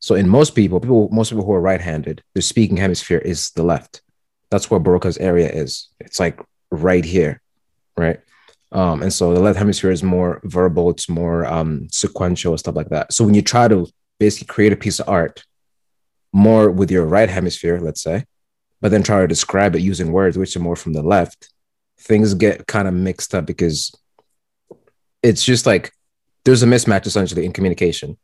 So 0.01 0.15
in 0.15 0.29
most 0.29 0.55
people, 0.55 0.81
people, 0.81 1.09
most 1.13 1.31
people 1.31 1.45
who 1.45 1.53
are 1.53 1.61
right-handed, 1.61 2.23
their 2.35 2.43
speaking 2.43 2.77
hemisphere 2.77 3.19
is 3.19 3.51
the 3.51 3.63
left. 3.63 4.03
That's 4.51 4.71
where 4.71 4.81
Broca's 4.81 5.19
area 5.19 5.51
is. 5.51 5.89
It's 6.01 6.19
like 6.19 6.41
right 6.71 7.05
here, 7.05 7.41
right? 7.97 8.21
Um, 8.73 9.03
and 9.03 9.13
so 9.13 9.33
the 9.33 9.41
left 9.41 9.59
hemisphere 9.59 9.91
is 9.91 10.03
more 10.03 10.41
verbal, 10.45 10.91
it's 10.91 11.09
more 11.09 11.47
um, 11.47 11.89
sequential, 11.91 12.57
stuff 12.59 12.77
like 12.77 12.89
that. 12.91 13.13
So 13.13 13.25
when 13.25 13.35
you 13.35 13.43
try 13.43 13.69
to 13.69 13.87
basically 14.19 14.53
create 14.53 14.73
a 14.73 14.77
piece 14.77 14.99
of 15.01 15.09
art 15.09 15.45
more 16.33 16.71
with 16.71 16.91
your 16.91 17.07
right 17.07 17.31
hemisphere, 17.31 17.81
let's 17.81 18.03
say, 18.03 18.25
but 18.81 18.91
then 18.91 19.03
try 19.03 19.21
to 19.21 19.27
describe 19.27 19.75
it 19.75 19.81
using 19.81 20.13
words 20.13 20.37
which 20.37 20.57
are 20.57 20.61
more 20.61 20.77
from 20.77 20.93
the 20.93 21.03
left, 21.03 21.53
things 21.99 22.35
get 22.35 22.67
kind 22.67 22.87
of 22.87 22.95
mixed 22.95 23.35
up 23.35 23.47
because 23.47 23.95
it's 25.23 25.45
just 25.45 25.65
like 25.67 25.93
there's 26.45 26.63
a 26.63 26.67
mismatch 26.67 27.07
essentially 27.07 27.45
in 27.45 27.53
communication. 27.53 28.19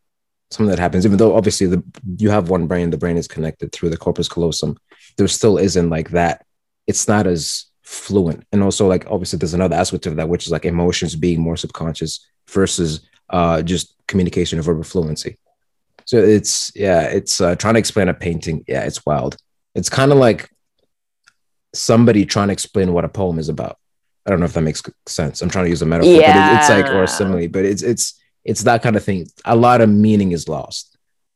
Something 0.50 0.70
that 0.70 0.78
happens, 0.78 1.06
even 1.06 1.16
though 1.16 1.34
obviously 1.34 1.66
the 1.66 1.82
you 2.18 2.28
have 2.28 2.50
one 2.50 2.66
brain, 2.66 2.90
the 2.90 2.98
brain 2.98 3.16
is 3.16 3.26
connected 3.26 3.72
through 3.72 3.88
the 3.88 3.96
corpus 3.96 4.28
callosum. 4.28 4.76
There 5.16 5.26
still 5.28 5.56
isn't 5.56 5.88
like 5.88 6.10
that. 6.10 6.44
It's 6.86 7.08
not 7.08 7.26
as 7.26 7.71
fluent. 7.82 8.44
And 8.52 8.62
also 8.62 8.86
like 8.86 9.06
obviously 9.10 9.38
there's 9.38 9.54
another 9.54 9.76
aspect 9.76 10.06
of 10.06 10.16
that 10.16 10.28
which 10.28 10.46
is 10.46 10.52
like 10.52 10.64
emotions 10.64 11.16
being 11.16 11.40
more 11.40 11.56
subconscious 11.56 12.26
versus 12.48 13.00
uh 13.30 13.62
just 13.62 13.94
communication 14.06 14.58
and 14.58 14.64
verbal 14.64 14.84
fluency. 14.84 15.36
So 16.04 16.18
it's 16.18 16.72
yeah 16.74 17.02
it's 17.02 17.40
uh, 17.40 17.54
trying 17.56 17.74
to 17.74 17.80
explain 17.80 18.08
a 18.08 18.14
painting 18.14 18.64
yeah 18.68 18.82
it's 18.84 19.04
wild. 19.04 19.36
It's 19.74 19.88
kind 19.88 20.12
of 20.12 20.18
like 20.18 20.50
somebody 21.74 22.26
trying 22.26 22.48
to 22.48 22.52
explain 22.52 22.92
what 22.92 23.04
a 23.04 23.08
poem 23.08 23.38
is 23.38 23.48
about. 23.48 23.78
I 24.26 24.30
don't 24.30 24.38
know 24.38 24.46
if 24.46 24.52
that 24.52 24.62
makes 24.62 24.82
sense. 25.06 25.42
I'm 25.42 25.48
trying 25.48 25.64
to 25.64 25.70
use 25.70 25.82
a 25.82 25.86
metaphor 25.86 26.12
yeah. 26.12 26.32
but 26.32 26.52
it, 26.52 26.60
it's 26.60 26.68
like 26.86 26.94
or 26.94 27.04
a 27.04 27.08
simile 27.08 27.48
but 27.48 27.64
it's 27.64 27.82
it's 27.82 28.20
it's 28.44 28.62
that 28.64 28.82
kind 28.82 28.96
of 28.96 29.04
thing. 29.04 29.26
A 29.44 29.56
lot 29.56 29.80
of 29.80 29.88
meaning 29.88 30.32
is 30.32 30.48
lost 30.48 30.91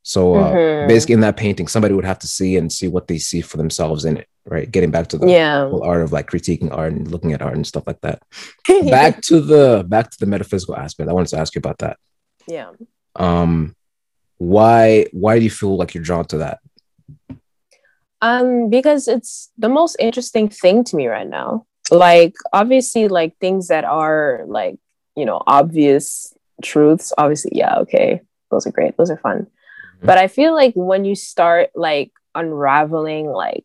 so 0.07 0.37
uh, 0.37 0.53
mm-hmm. 0.53 0.87
basically, 0.87 1.15
in 1.15 1.21
that 1.23 1.37
painting, 1.37 1.67
somebody 1.67 1.93
would 1.93 2.05
have 2.05 2.21
to 2.21 2.29
see 2.29 2.57
and 2.57 2.73
see 2.73 2.87
what 2.87 3.09
they 3.09 3.19
see 3.19 3.41
for 3.41 3.57
themselves 3.57 4.05
in 4.05 4.19
it, 4.19 4.29
right? 4.45 4.71
Getting 4.71 4.93
back 4.93 5.09
to 5.09 5.19
the 5.19 5.27
yeah. 5.27 5.69
whole 5.69 5.83
art 5.83 6.01
of 6.01 6.13
like 6.13 6.31
critiquing 6.31 6.73
art 6.73 6.93
and 6.93 7.11
looking 7.11 7.33
at 7.33 7.43
art 7.43 7.57
and 7.57 7.67
stuff 7.67 7.89
like 7.89 8.01
that. 8.03 8.23
back 8.89 9.21
to 9.23 9.41
the 9.41 9.85
back 9.89 10.13
to 10.13 10.19
the 10.21 10.27
metaphysical 10.27 10.77
aspect. 10.77 11.11
I 11.11 11.13
wanted 11.13 11.31
to 11.31 11.39
ask 11.39 11.57
you 11.57 11.59
about 11.59 11.79
that. 11.79 11.99
Yeah. 12.47 12.71
Um, 13.17 13.75
why 14.39 15.07
why 15.11 15.41
do 15.41 15.45
you 15.45 15.51
feel 15.51 15.77
like 15.77 15.93
you're 15.93 16.05
drawn 16.05 16.25
to 16.27 16.39
that? 16.39 16.61
Um, 18.23 18.71
because 18.71 19.09
it's 19.09 19.51
the 19.59 19.69
most 19.69 19.97
interesting 19.99 20.49
thing 20.49 20.85
to 20.85 20.95
me 20.95 21.09
right 21.09 21.29
now. 21.29 21.67
Like 21.91 22.35
obviously, 22.53 23.09
like 23.09 23.37
things 23.39 23.67
that 23.69 23.83
are 23.83 24.45
like 24.47 24.79
you 25.17 25.25
know 25.25 25.43
obvious 25.49 26.33
truths. 26.63 27.13
Obviously, 27.19 27.51
yeah, 27.57 27.79
okay, 27.79 28.21
those 28.53 28.69
are 28.69 28.73
great. 28.73 28.97
Those 28.97 29.11
are 29.11 29.19
fun 29.19 29.49
Mm-hmm. 29.97 30.07
but 30.07 30.19
I 30.19 30.29
feel 30.29 30.55
like 30.55 30.75
when 30.75 31.05
you 31.05 31.15
start 31.15 31.71
like 31.75 32.13
unraveling 32.35 33.27
like 33.27 33.65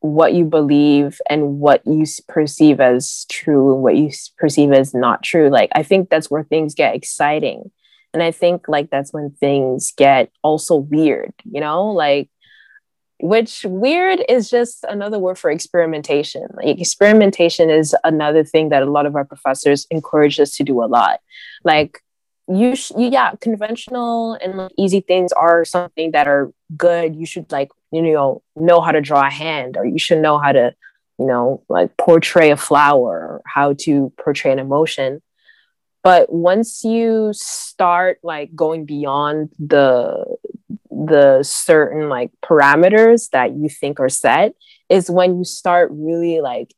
what 0.00 0.34
you 0.34 0.44
believe 0.44 1.20
and 1.28 1.58
what 1.58 1.82
you 1.86 2.04
perceive 2.28 2.80
as 2.80 3.26
true 3.30 3.74
and 3.74 3.82
what 3.82 3.96
you 3.96 4.10
perceive 4.38 4.72
as 4.72 4.94
not 4.94 5.22
true, 5.22 5.48
like 5.50 5.70
I 5.74 5.82
think 5.82 6.08
that's 6.08 6.30
where 6.30 6.44
things 6.44 6.74
get 6.74 6.94
exciting. 6.94 7.70
And 8.14 8.22
I 8.22 8.30
think 8.30 8.68
like 8.68 8.90
that's 8.90 9.12
when 9.12 9.30
things 9.32 9.92
get 9.96 10.30
also 10.42 10.76
weird, 10.76 11.34
you 11.44 11.60
know, 11.60 11.90
like 11.90 12.30
which 13.20 13.64
weird 13.64 14.20
is 14.28 14.50
just 14.50 14.84
another 14.84 15.18
word 15.18 15.38
for 15.38 15.50
experimentation. 15.50 16.46
Like 16.54 16.78
experimentation 16.78 17.70
is 17.70 17.94
another 18.04 18.44
thing 18.44 18.68
that 18.68 18.82
a 18.82 18.90
lot 18.90 19.06
of 19.06 19.16
our 19.16 19.24
professors 19.24 19.86
encourage 19.90 20.38
us 20.38 20.52
to 20.52 20.64
do 20.64 20.82
a 20.82 20.86
lot. 20.86 21.20
Like 21.64 22.02
you, 22.48 22.76
sh- 22.76 22.92
you 22.96 23.08
yeah 23.08 23.32
conventional 23.40 24.34
and 24.34 24.56
like 24.56 24.72
easy 24.78 25.00
things 25.00 25.32
are 25.32 25.64
something 25.64 26.12
that 26.12 26.28
are 26.28 26.52
good. 26.76 27.16
You 27.16 27.26
should 27.26 27.50
like 27.50 27.70
you 27.90 28.02
know 28.02 28.42
know 28.54 28.80
how 28.80 28.92
to 28.92 29.00
draw 29.00 29.26
a 29.26 29.30
hand 29.30 29.76
or 29.76 29.84
you 29.84 29.98
should 29.98 30.18
know 30.18 30.38
how 30.38 30.52
to 30.52 30.74
you 31.18 31.26
know 31.26 31.62
like 31.68 31.96
portray 31.96 32.50
a 32.50 32.56
flower 32.56 33.18
or 33.18 33.42
how 33.46 33.74
to 33.80 34.12
portray 34.16 34.52
an 34.52 34.58
emotion. 34.58 35.22
But 36.04 36.32
once 36.32 36.84
you 36.84 37.30
start 37.32 38.20
like 38.22 38.54
going 38.54 38.84
beyond 38.86 39.50
the 39.58 40.36
the 40.90 41.42
certain 41.42 42.08
like 42.08 42.30
parameters 42.44 43.30
that 43.30 43.56
you 43.56 43.68
think 43.68 44.00
are 44.00 44.08
set 44.08 44.54
is 44.88 45.10
when 45.10 45.38
you 45.38 45.44
start 45.44 45.90
really 45.92 46.40
like 46.40 46.72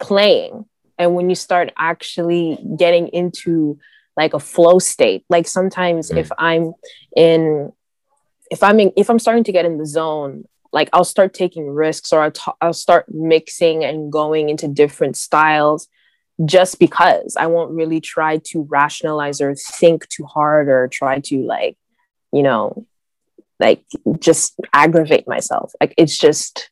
playing. 0.00 0.64
And 0.98 1.14
when 1.14 1.28
you 1.28 1.36
start 1.36 1.72
actually 1.76 2.58
getting 2.76 3.08
into 3.08 3.78
like 4.16 4.34
a 4.34 4.40
flow 4.40 4.78
state. 4.78 5.24
Like 5.28 5.46
sometimes 5.46 6.10
mm. 6.10 6.18
if 6.18 6.30
i'm 6.38 6.72
in 7.16 7.72
if 8.50 8.62
i'm 8.62 8.80
in 8.80 8.92
if 8.96 9.10
i'm 9.10 9.18
starting 9.18 9.44
to 9.44 9.52
get 9.52 9.64
in 9.64 9.78
the 9.78 9.86
zone 9.86 10.44
like 10.72 10.88
i'll 10.92 11.04
start 11.04 11.34
taking 11.34 11.68
risks 11.70 12.12
or 12.12 12.22
I'll, 12.22 12.30
t- 12.30 12.52
I'll 12.60 12.72
start 12.72 13.06
mixing 13.08 13.84
and 13.84 14.10
going 14.10 14.48
into 14.48 14.68
different 14.68 15.16
styles 15.16 15.88
just 16.44 16.78
because 16.78 17.36
i 17.38 17.46
won't 17.46 17.72
really 17.72 18.00
try 18.00 18.38
to 18.46 18.66
rationalize 18.70 19.40
or 19.40 19.54
think 19.54 20.08
too 20.08 20.24
hard 20.24 20.68
or 20.68 20.88
try 20.88 21.20
to 21.20 21.42
like 21.42 21.76
you 22.32 22.42
know 22.42 22.86
like 23.62 23.84
just 24.18 24.54
aggravate 24.74 25.26
myself. 25.28 25.72
Like 25.80 25.94
it's 25.96 26.18
just 26.18 26.68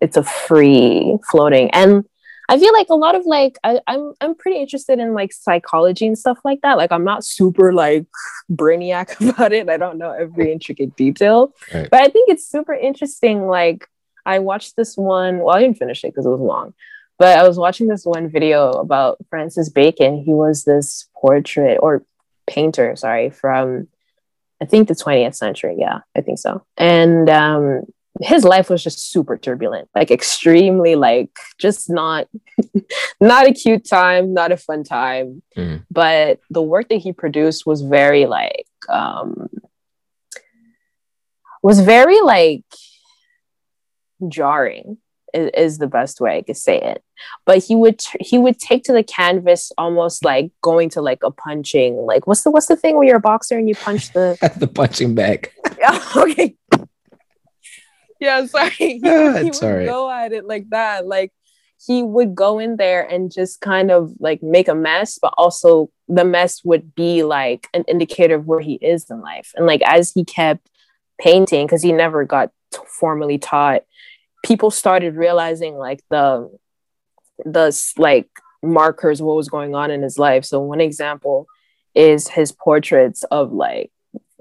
it's 0.00 0.16
a 0.16 0.22
free 0.22 1.18
floating. 1.30 1.70
And 1.72 2.04
I 2.50 2.58
feel 2.58 2.72
like 2.72 2.88
a 2.90 2.96
lot 2.96 3.14
of 3.14 3.24
like 3.26 3.58
I, 3.62 3.74
am 3.74 3.80
I'm, 3.86 4.12
I'm 4.20 4.34
pretty 4.34 4.58
interested 4.58 4.98
in 4.98 5.14
like 5.14 5.32
psychology 5.32 6.04
and 6.04 6.18
stuff 6.18 6.38
like 6.44 6.62
that. 6.62 6.76
Like 6.76 6.90
I'm 6.90 7.04
not 7.04 7.24
super 7.24 7.72
like 7.72 8.06
brainiac 8.50 9.20
about 9.30 9.52
it. 9.52 9.68
I 9.68 9.76
don't 9.76 9.98
know 9.98 10.10
every 10.10 10.50
intricate 10.50 10.96
detail, 10.96 11.54
right. 11.72 11.88
but 11.88 12.02
I 12.02 12.08
think 12.08 12.28
it's 12.28 12.44
super 12.44 12.74
interesting. 12.74 13.46
Like 13.46 13.88
I 14.26 14.40
watched 14.40 14.74
this 14.74 14.96
one. 14.96 15.38
Well, 15.38 15.54
I 15.54 15.60
didn't 15.60 15.78
finish 15.78 16.02
it 16.02 16.08
because 16.08 16.26
it 16.26 16.30
was 16.30 16.40
long, 16.40 16.74
but 17.20 17.38
I 17.38 17.46
was 17.46 17.56
watching 17.56 17.86
this 17.86 18.04
one 18.04 18.28
video 18.28 18.72
about 18.72 19.18
Francis 19.30 19.68
Bacon. 19.68 20.20
He 20.20 20.34
was 20.34 20.64
this 20.64 21.08
portrait 21.14 21.78
or 21.80 22.04
painter, 22.48 22.96
sorry, 22.96 23.30
from 23.30 23.86
I 24.60 24.64
think 24.64 24.88
the 24.88 24.94
20th 24.94 25.36
century. 25.36 25.76
Yeah, 25.78 26.00
I 26.16 26.20
think 26.22 26.40
so. 26.40 26.64
And 26.76 27.30
um, 27.30 27.84
his 28.20 28.44
life 28.44 28.68
was 28.68 28.82
just 28.82 29.10
super 29.10 29.36
turbulent 29.36 29.88
like 29.94 30.10
extremely 30.10 30.96
like 30.96 31.30
just 31.58 31.88
not 31.88 32.28
not 33.20 33.46
a 33.46 33.52
cute 33.52 33.84
time 33.84 34.34
not 34.34 34.52
a 34.52 34.56
fun 34.56 34.82
time. 34.82 35.42
Mm. 35.56 35.84
but 35.90 36.40
the 36.50 36.62
work 36.62 36.88
that 36.88 36.96
he 36.96 37.12
produced 37.12 37.66
was 37.66 37.82
very 37.82 38.26
like 38.26 38.66
um 38.88 39.48
was 41.62 41.80
very 41.80 42.20
like 42.20 42.64
jarring 44.28 44.98
is, 45.32 45.50
is 45.56 45.78
the 45.78 45.86
best 45.86 46.20
way 46.20 46.38
i 46.38 46.42
could 46.42 46.56
say 46.56 46.80
it. 46.80 47.02
But 47.44 47.62
he 47.62 47.76
would 47.76 48.00
he 48.18 48.38
would 48.38 48.58
take 48.58 48.82
to 48.84 48.92
the 48.92 49.04
canvas 49.04 49.72
almost 49.78 50.24
like 50.24 50.50
going 50.62 50.88
to 50.90 51.02
like 51.02 51.22
a 51.22 51.30
punching 51.30 51.94
like 51.96 52.26
what's 52.26 52.42
the 52.42 52.50
what's 52.50 52.66
the 52.66 52.76
thing 52.76 52.96
where 52.96 53.06
you're 53.06 53.16
a 53.16 53.20
boxer 53.20 53.56
and 53.56 53.68
you 53.68 53.74
punch 53.74 54.12
the 54.12 54.36
the 54.56 54.66
punching 54.66 55.14
bag. 55.14 55.52
Okay 56.16 56.56
yeah, 58.20 58.46
sorry. 58.46 58.70
He, 58.70 59.00
ah, 59.04 59.38
he 59.38 59.50
would 59.50 59.62
right. 59.62 59.86
go 59.86 60.10
at 60.10 60.32
it 60.32 60.46
like 60.46 60.68
that. 60.70 61.06
Like 61.06 61.32
he 61.84 62.02
would 62.02 62.34
go 62.34 62.58
in 62.58 62.76
there 62.76 63.02
and 63.02 63.32
just 63.32 63.60
kind 63.60 63.90
of 63.90 64.12
like 64.20 64.42
make 64.42 64.68
a 64.68 64.74
mess, 64.74 65.18
but 65.20 65.34
also 65.38 65.90
the 66.08 66.24
mess 66.24 66.62
would 66.64 66.94
be 66.94 67.22
like 67.22 67.68
an 67.72 67.84
indicator 67.88 68.36
of 68.36 68.46
where 68.46 68.60
he 68.60 68.74
is 68.74 69.08
in 69.10 69.20
life. 69.20 69.52
And 69.56 69.66
like 69.66 69.82
as 69.82 70.12
he 70.12 70.24
kept 70.24 70.68
painting, 71.18 71.66
because 71.66 71.82
he 71.82 71.92
never 71.92 72.24
got 72.24 72.50
t- 72.72 72.80
formally 72.86 73.38
taught, 73.38 73.82
people 74.44 74.70
started 74.70 75.16
realizing 75.16 75.76
like 75.76 76.02
the 76.10 76.50
the 77.44 77.94
like 77.96 78.28
markers 78.62 79.22
what 79.22 79.36
was 79.36 79.48
going 79.48 79.74
on 79.74 79.90
in 79.90 80.02
his 80.02 80.18
life. 80.18 80.44
So 80.44 80.60
one 80.60 80.80
example 80.80 81.46
is 81.94 82.28
his 82.28 82.52
portraits 82.52 83.24
of 83.30 83.52
like 83.52 83.90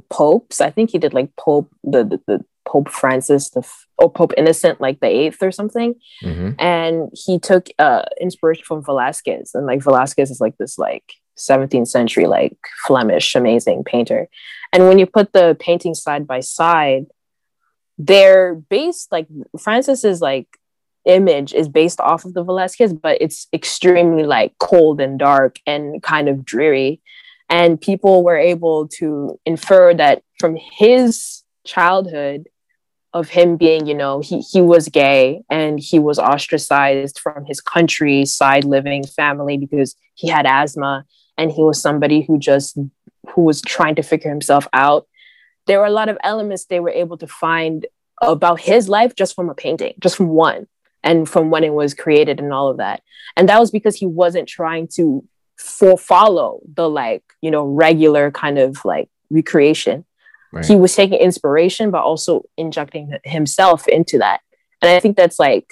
popes. 0.09 0.59
I 0.59 0.69
think 0.71 0.89
he 0.89 0.97
did 0.97 1.13
like 1.13 1.35
Pope 1.35 1.71
the 1.83 2.03
the, 2.03 2.21
the 2.27 2.45
Pope 2.69 2.89
Francis 2.89 3.49
the 3.49 3.67
or 3.97 4.11
Pope 4.11 4.33
Innocent 4.37 4.79
like 4.79 4.99
the 4.99 5.07
eighth 5.07 5.41
or 5.41 5.51
something, 5.51 5.95
mm-hmm. 6.23 6.51
and 6.59 7.09
he 7.13 7.39
took 7.39 7.67
uh, 7.79 8.03
inspiration 8.21 8.63
from 8.63 8.83
Velasquez, 8.83 9.51
and 9.55 9.65
like 9.65 9.81
Velasquez 9.81 10.29
is 10.29 10.39
like 10.39 10.55
this 10.57 10.77
like 10.77 11.03
17th 11.37 11.87
century 11.87 12.27
like 12.27 12.57
Flemish 12.85 13.33
amazing 13.33 13.83
painter, 13.83 14.29
and 14.71 14.87
when 14.87 14.99
you 14.99 15.07
put 15.07 15.33
the 15.33 15.57
paintings 15.59 16.03
side 16.03 16.27
by 16.27 16.41
side, 16.41 17.07
they're 17.97 18.53
based 18.53 19.11
like 19.11 19.27
Francis's 19.59 20.21
like 20.21 20.47
image 21.05 21.53
is 21.53 21.67
based 21.67 21.99
off 21.99 22.23
of 22.23 22.35
the 22.35 22.43
Velasquez, 22.43 22.93
but 22.93 23.17
it's 23.19 23.47
extremely 23.51 24.23
like 24.23 24.53
cold 24.59 25.01
and 25.01 25.17
dark 25.17 25.59
and 25.65 26.03
kind 26.03 26.29
of 26.29 26.45
dreary. 26.45 27.01
And 27.49 27.81
people 27.81 28.23
were 28.23 28.37
able 28.37 28.87
to 28.99 29.39
infer 29.43 29.95
that 29.95 30.21
from 30.39 30.55
his 30.55 31.43
childhood, 31.65 32.47
of 33.13 33.29
him 33.29 33.57
being, 33.57 33.87
you 33.87 33.95
know, 33.95 34.19
he, 34.19 34.39
he 34.39 34.61
was 34.61 34.87
gay 34.87 35.41
and 35.49 35.79
he 35.79 35.97
was 35.97 36.19
ostracized 36.19 37.19
from 37.19 37.45
his 37.45 37.59
countryside 37.59 38.63
living 38.63 39.05
family 39.05 39.57
because 39.57 39.95
he 40.13 40.27
had 40.27 40.45
asthma 40.45 41.05
and 41.37 41.51
he 41.51 41.63
was 41.63 41.81
somebody 41.81 42.21
who 42.21 42.37
just 42.37 42.77
who 43.33 43.41
was 43.41 43.61
trying 43.61 43.95
to 43.95 44.03
figure 44.03 44.29
himself 44.29 44.67
out. 44.73 45.07
There 45.65 45.79
were 45.79 45.85
a 45.85 45.91
lot 45.91 46.09
of 46.09 46.17
elements 46.23 46.65
they 46.65 46.79
were 46.79 46.89
able 46.89 47.17
to 47.17 47.27
find 47.27 47.85
about 48.21 48.59
his 48.59 48.89
life 48.89 49.15
just 49.15 49.35
from 49.35 49.49
a 49.49 49.55
painting, 49.55 49.93
just 49.99 50.15
from 50.15 50.27
one, 50.27 50.67
and 51.03 51.27
from 51.27 51.49
when 51.49 51.63
it 51.63 51.73
was 51.73 51.93
created 51.93 52.39
and 52.39 52.53
all 52.53 52.69
of 52.69 52.77
that. 52.77 53.01
And 53.35 53.49
that 53.49 53.59
was 53.59 53.71
because 53.71 53.95
he 53.95 54.05
wasn't 54.05 54.47
trying 54.47 54.87
to 54.95 55.23
for 55.57 55.97
follow 55.97 56.61
the 56.73 56.89
like, 56.89 57.23
you 57.41 57.51
know, 57.51 57.65
regular 57.65 58.31
kind 58.31 58.57
of 58.57 58.83
like 58.85 59.09
recreation 59.29 60.05
Right. 60.51 60.65
He 60.65 60.75
was 60.75 60.95
taking 60.95 61.19
inspiration, 61.19 61.91
but 61.91 62.03
also 62.03 62.43
injecting 62.57 63.17
himself 63.23 63.87
into 63.87 64.17
that. 64.17 64.41
And 64.81 64.89
I 64.89 64.99
think 64.99 65.15
that's 65.17 65.39
like 65.39 65.71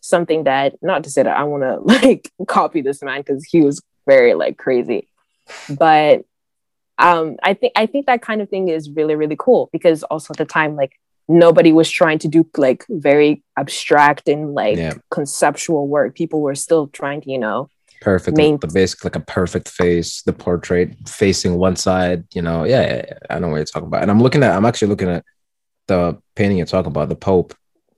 something 0.00 0.44
that, 0.44 0.74
not 0.82 1.04
to 1.04 1.10
say 1.10 1.22
that 1.22 1.36
I 1.36 1.44
want 1.44 1.62
to 1.64 1.80
like 2.02 2.30
copy 2.46 2.80
this 2.80 3.02
man 3.02 3.20
because 3.20 3.44
he 3.44 3.60
was 3.60 3.82
very 4.06 4.34
like 4.34 4.56
crazy, 4.56 5.08
but 5.68 6.24
um, 6.98 7.36
I 7.42 7.54
think 7.54 7.72
I 7.76 7.86
think 7.86 8.06
that 8.06 8.22
kind 8.22 8.40
of 8.40 8.48
thing 8.48 8.68
is 8.68 8.90
really 8.90 9.16
really 9.16 9.36
cool 9.38 9.68
because 9.72 10.02
also 10.04 10.32
at 10.32 10.38
the 10.38 10.44
time 10.44 10.76
like 10.76 10.98
nobody 11.28 11.72
was 11.72 11.90
trying 11.90 12.18
to 12.20 12.28
do 12.28 12.48
like 12.56 12.84
very 12.88 13.42
abstract 13.56 14.28
and 14.28 14.54
like 14.54 14.78
yeah. 14.78 14.94
conceptual 15.10 15.88
work. 15.88 16.14
People 16.14 16.40
were 16.40 16.54
still 16.54 16.86
trying 16.86 17.20
to 17.22 17.30
you 17.30 17.38
know 17.38 17.68
perfect. 18.00 18.36
Main- 18.36 18.58
the 18.58 18.68
basic 18.68 19.04
like 19.04 19.16
a 19.16 19.20
perfect 19.20 19.68
face 19.68 20.22
the 20.22 20.32
portrait 20.32 20.94
facing 21.08 21.56
one 21.56 21.76
side 21.76 22.24
you 22.34 22.42
know 22.42 22.64
yeah, 22.64 22.82
yeah, 22.82 23.04
yeah, 23.08 23.18
i 23.30 23.38
know 23.38 23.48
what 23.48 23.56
you're 23.56 23.64
talking 23.64 23.88
about. 23.88 24.02
And 24.02 24.10
i'm 24.10 24.22
looking 24.22 24.42
at 24.42 24.54
i'm 24.54 24.66
actually 24.66 24.88
looking 24.88 25.08
at 25.08 25.24
the 25.86 26.18
painting 26.34 26.58
you're 26.58 26.66
talking 26.66 26.90
about 26.90 27.08
the 27.08 27.16
pope 27.16 27.54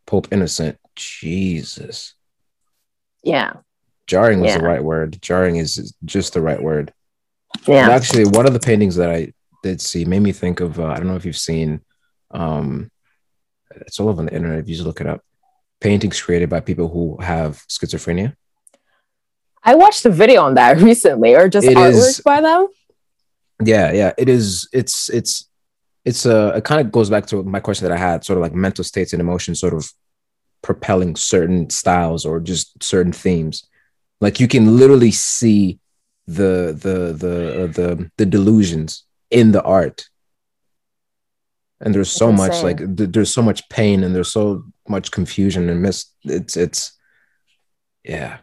pope 0.08 0.28
innocent. 0.32 0.78
Jesus. 0.96 2.14
Yeah. 3.22 3.52
Jarring 4.06 4.40
was 4.40 4.50
yeah. 4.50 4.58
the 4.58 4.64
right 4.64 4.82
word. 4.82 5.20
Jarring 5.20 5.56
is 5.56 5.94
just 6.04 6.32
the 6.32 6.40
right 6.40 6.60
word. 6.60 6.92
Yeah. 7.66 7.84
And 7.84 7.92
actually 7.92 8.24
one 8.24 8.46
of 8.46 8.52
the 8.52 8.60
paintings 8.60 8.96
that 8.96 9.10
i 9.10 9.32
did 9.62 9.80
see 9.80 10.04
made 10.04 10.20
me 10.20 10.30
think 10.30 10.60
of 10.60 10.78
uh, 10.78 10.86
i 10.86 10.96
don't 10.96 11.08
know 11.08 11.16
if 11.16 11.24
you've 11.24 11.36
seen 11.36 11.80
um 12.30 12.88
it's 13.72 13.98
all 13.98 14.08
over 14.08 14.22
the 14.22 14.32
internet 14.32 14.60
if 14.60 14.68
you 14.68 14.74
just 14.74 14.86
look 14.86 15.00
it 15.00 15.06
up. 15.06 15.20
Paintings 15.80 16.20
created 16.20 16.48
by 16.48 16.60
people 16.60 16.88
who 16.88 17.16
have 17.20 17.64
schizophrenia 17.68 18.34
I 19.62 19.74
watched 19.74 20.04
a 20.04 20.10
video 20.10 20.42
on 20.42 20.54
that 20.54 20.78
recently, 20.80 21.34
or 21.34 21.48
just 21.48 21.66
it 21.66 21.76
artwork 21.76 22.08
is, 22.08 22.20
by 22.24 22.40
them. 22.40 22.68
Yeah, 23.64 23.92
yeah, 23.92 24.12
it 24.18 24.28
is. 24.28 24.68
It's 24.72 25.08
it's 25.10 25.48
it's 26.04 26.26
a. 26.26 26.56
It 26.56 26.64
kind 26.64 26.80
of 26.80 26.92
goes 26.92 27.10
back 27.10 27.26
to 27.26 27.42
my 27.42 27.60
question 27.60 27.88
that 27.88 27.94
I 27.94 27.98
had, 27.98 28.24
sort 28.24 28.38
of 28.38 28.42
like 28.42 28.54
mental 28.54 28.84
states 28.84 29.12
and 29.12 29.20
emotions, 29.20 29.60
sort 29.60 29.74
of 29.74 29.90
propelling 30.62 31.16
certain 31.16 31.70
styles 31.70 32.24
or 32.24 32.40
just 32.40 32.82
certain 32.82 33.12
themes. 33.12 33.66
Like 34.20 34.40
you 34.40 34.48
can 34.48 34.76
literally 34.76 35.10
see 35.10 35.80
the 36.26 36.76
the 36.78 37.12
the 37.16 37.64
uh, 37.64 37.66
the 37.68 38.10
the 38.18 38.26
delusions 38.26 39.04
in 39.30 39.52
the 39.52 39.62
art 39.62 40.08
and 41.80 41.94
there's 41.94 42.10
so 42.10 42.32
much 42.32 42.62
like 42.62 42.78
th- 42.78 43.10
there's 43.10 43.32
so 43.32 43.42
much 43.42 43.68
pain 43.68 44.02
and 44.02 44.14
there's 44.14 44.32
so 44.32 44.64
much 44.88 45.10
confusion 45.10 45.68
and 45.68 45.82
mis 45.82 46.06
it's 46.24 46.56
it's 46.56 46.92
yeah 48.04 48.38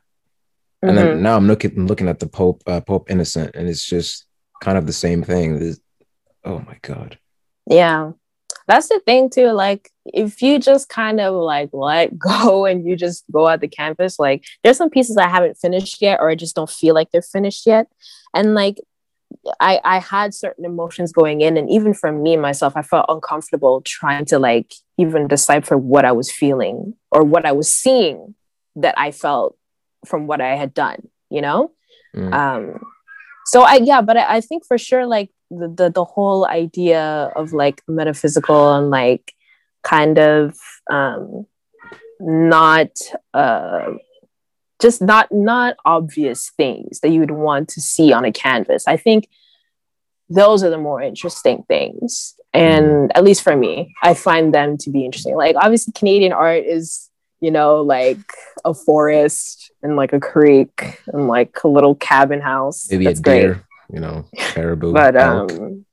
and 0.81 0.91
mm-hmm. 0.91 1.07
then 1.07 1.23
now 1.23 1.35
I'm 1.35 1.47
looking 1.47 1.87
looking 1.87 2.07
at 2.07 2.19
the 2.19 2.27
Pope 2.27 2.61
uh, 2.67 2.81
Pope 2.81 3.09
Innocent, 3.09 3.55
and 3.55 3.67
it's 3.67 3.85
just 3.85 4.25
kind 4.61 4.77
of 4.77 4.85
the 4.85 4.93
same 4.93 5.23
thing. 5.23 5.75
Oh 6.43 6.59
my 6.59 6.77
god. 6.81 7.17
Yeah, 7.69 8.11
that's 8.67 8.89
the 8.89 8.99
thing 9.05 9.29
too. 9.29 9.51
Like 9.51 9.89
if 10.05 10.41
you 10.41 10.59
just 10.59 10.89
kind 10.89 11.19
of 11.19 11.33
like 11.33 11.69
let 11.73 12.17
go 12.19 12.65
and 12.65 12.85
you 12.87 12.95
just 12.95 13.23
go 13.31 13.47
at 13.47 13.61
the 13.61 13.67
campus, 13.67 14.19
like 14.19 14.45
there's 14.63 14.77
some 14.77 14.89
pieces 14.89 15.17
I 15.17 15.27
haven't 15.27 15.57
finished 15.57 16.01
yet, 16.01 16.19
or 16.19 16.29
I 16.29 16.35
just 16.35 16.55
don't 16.55 16.69
feel 16.69 16.93
like 16.93 17.11
they're 17.11 17.21
finished 17.21 17.65
yet, 17.65 17.87
and 18.33 18.53
like 18.53 18.77
I, 19.59 19.79
I 19.83 19.99
had 19.99 20.33
certain 20.33 20.65
emotions 20.65 21.11
going 21.11 21.41
in 21.41 21.57
and 21.57 21.69
even 21.69 21.93
for 21.93 22.11
me 22.11 22.37
myself 22.37 22.73
i 22.75 22.81
felt 22.81 23.07
uncomfortable 23.09 23.81
trying 23.81 24.25
to 24.25 24.39
like 24.39 24.73
even 24.97 25.27
decipher 25.27 25.77
what 25.77 26.05
i 26.05 26.11
was 26.11 26.31
feeling 26.31 26.93
or 27.11 27.23
what 27.23 27.45
i 27.45 27.51
was 27.51 27.73
seeing 27.73 28.35
that 28.75 28.95
i 28.97 29.11
felt 29.11 29.57
from 30.05 30.27
what 30.27 30.41
i 30.41 30.55
had 30.55 30.73
done 30.73 31.07
you 31.29 31.41
know 31.41 31.71
mm. 32.15 32.33
um 32.33 32.79
so 33.45 33.61
i 33.61 33.75
yeah 33.75 34.01
but 34.01 34.17
I, 34.17 34.37
I 34.37 34.41
think 34.41 34.65
for 34.65 34.77
sure 34.77 35.05
like 35.05 35.29
the, 35.49 35.67
the 35.67 35.89
the 35.89 36.05
whole 36.05 36.45
idea 36.45 37.31
of 37.35 37.53
like 37.53 37.81
metaphysical 37.87 38.73
and 38.73 38.89
like 38.89 39.33
kind 39.83 40.17
of 40.17 40.55
um 40.89 41.45
not 42.19 42.89
uh 43.33 43.91
just 44.81 45.01
not 45.01 45.27
not 45.31 45.75
obvious 45.85 46.51
things 46.57 46.99
that 46.99 47.09
you 47.09 47.19
would 47.19 47.31
want 47.31 47.69
to 47.69 47.81
see 47.81 48.11
on 48.11 48.25
a 48.25 48.31
canvas 48.31 48.87
i 48.87 48.97
think 48.97 49.27
those 50.29 50.63
are 50.63 50.71
the 50.71 50.77
more 50.77 51.01
interesting 51.01 51.63
things 51.67 52.35
and 52.53 52.85
mm. 52.85 53.11
at 53.13 53.23
least 53.23 53.43
for 53.43 53.55
me 53.55 53.93
i 54.01 54.13
find 54.13 54.53
them 54.53 54.77
to 54.77 54.89
be 54.89 55.05
interesting 55.05 55.35
like 55.35 55.55
obviously 55.57 55.93
canadian 55.93 56.33
art 56.33 56.63
is 56.65 57.09
you 57.45 57.51
know 57.51 57.81
like 57.81 58.25
a 58.63 58.73
forest 58.73 59.71
and 59.83 59.95
like 59.95 60.13
a 60.13 60.19
creek 60.19 60.99
and 61.07 61.27
like 61.27 61.53
a 61.63 61.67
little 61.67 61.95
cabin 61.95 62.41
house 62.41 62.87
maybe 62.89 63.05
that's 63.05 63.19
a 63.19 63.23
deer 63.23 63.53
great. 63.53 63.95
you 63.95 63.99
know 63.99 64.25
caribou 64.37 64.91
but 64.91 65.15
um 65.15 65.85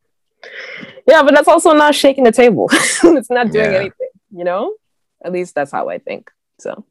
yeah 1.06 1.22
but 1.22 1.34
that's 1.34 1.48
also 1.48 1.72
not 1.72 1.94
shaking 1.94 2.24
the 2.24 2.32
table 2.32 2.66
it's 2.72 3.30
not 3.30 3.50
doing 3.50 3.70
yeah. 3.72 3.78
anything 3.78 4.12
you 4.30 4.44
know 4.44 4.74
at 5.24 5.32
least 5.32 5.54
that's 5.54 5.72
how 5.72 5.88
i 5.88 5.98
think 5.98 6.30
so 6.58 6.84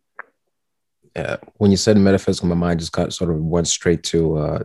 yeah, 1.16 1.38
when 1.58 1.72
you 1.72 1.78
said 1.78 1.98
metaphysical, 1.98 2.48
my 2.48 2.56
mind 2.56 2.80
just 2.80 2.92
got 2.92 3.14
sort 3.14 3.32
of 3.32 3.38
went 3.38 3.68
straight 3.68 4.04
to, 4.04 4.38
uh, 4.38 4.64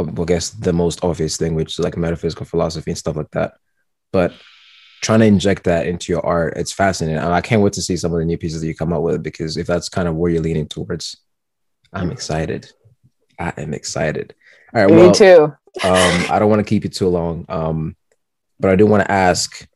I 0.00 0.24
guess, 0.24 0.50
the 0.50 0.72
most 0.72 1.04
obvious 1.04 1.36
thing, 1.36 1.54
which 1.54 1.78
is 1.78 1.84
like 1.84 1.96
metaphysical 1.96 2.46
philosophy 2.46 2.90
and 2.90 2.98
stuff 2.98 3.16
like 3.16 3.30
that. 3.32 3.54
But 4.12 4.32
trying 5.00 5.20
to 5.20 5.26
inject 5.26 5.64
that 5.64 5.86
into 5.86 6.12
your 6.12 6.24
art, 6.24 6.54
it's 6.56 6.72
fascinating. 6.72 7.18
And 7.18 7.32
I 7.32 7.40
can't 7.40 7.62
wait 7.62 7.74
to 7.74 7.82
see 7.82 7.96
some 7.96 8.12
of 8.12 8.18
the 8.18 8.24
new 8.24 8.38
pieces 8.38 8.60
that 8.60 8.66
you 8.66 8.74
come 8.74 8.92
up 8.92 9.02
with 9.02 9.22
because 9.22 9.56
if 9.56 9.66
that's 9.66 9.88
kind 9.88 10.08
of 10.08 10.16
where 10.16 10.30
you're 10.30 10.42
leaning 10.42 10.66
towards, 10.66 11.16
I'm 11.92 12.10
excited. 12.10 12.72
I 13.38 13.52
am 13.56 13.74
excited. 13.74 14.34
All 14.74 14.82
right. 14.82 14.90
Me 14.90 14.96
well, 14.96 15.12
too. 15.12 15.44
um, 15.84 16.24
I 16.30 16.38
don't 16.38 16.50
want 16.50 16.60
to 16.60 16.68
keep 16.68 16.84
you 16.84 16.90
too 16.90 17.08
long. 17.08 17.44
Um, 17.48 17.96
but 18.58 18.70
I 18.70 18.76
do 18.76 18.86
want 18.86 19.02
to 19.04 19.10
ask 19.10 19.66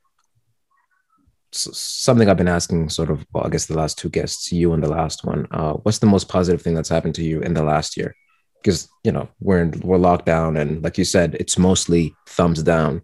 something 1.53 2.29
I've 2.29 2.37
been 2.37 2.49
asking 2.49 2.89
sort 2.91 3.11
of, 3.11 3.27
well, 3.33 3.47
I 3.47 3.49
guess 3.49 3.66
the 3.66 3.77
last 3.77 3.99
two 3.99 4.09
guests, 4.09 4.53
you 4.53 4.73
and 4.73 4.83
the 4.83 4.89
last 4.89 5.25
one. 5.25 5.47
Uh, 5.51 5.75
what's 5.75 5.99
the 5.99 6.07
most 6.07 6.29
positive 6.29 6.62
thing 6.62 6.75
that's 6.75 6.89
happened 6.89 7.14
to 7.16 7.25
you 7.25 7.41
in 7.41 7.55
the 7.55 7.62
last 7.62 7.97
year? 7.97 8.14
Because 8.62 8.89
you 9.05 9.12
know 9.12 9.29
we're 9.41 9.62
in, 9.62 9.81
we're 9.81 9.99
locked 9.99 10.27
down, 10.27 10.57
and 10.57 10.83
like 10.83 10.99
you 10.99 11.05
said, 11.05 11.37
it's 11.39 11.59
mostly 11.59 12.14
thumbs 12.27 12.62
down. 12.62 13.03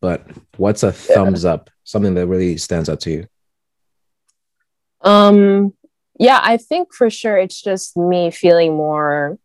But 0.00 0.26
what's 0.56 0.82
a 0.82 0.92
thumbs 0.92 1.44
yeah. 1.44 1.52
up? 1.52 1.70
Something 1.84 2.14
that 2.14 2.26
really 2.26 2.56
stands 2.56 2.88
out 2.88 3.00
to 3.00 3.10
you? 3.10 3.26
Um, 5.02 5.74
yeah, 6.18 6.40
I 6.42 6.56
think 6.56 6.94
for 6.94 7.10
sure 7.10 7.36
it's 7.36 7.60
just 7.60 7.96
me 7.96 8.30
feeling 8.30 8.76
more 8.76 9.38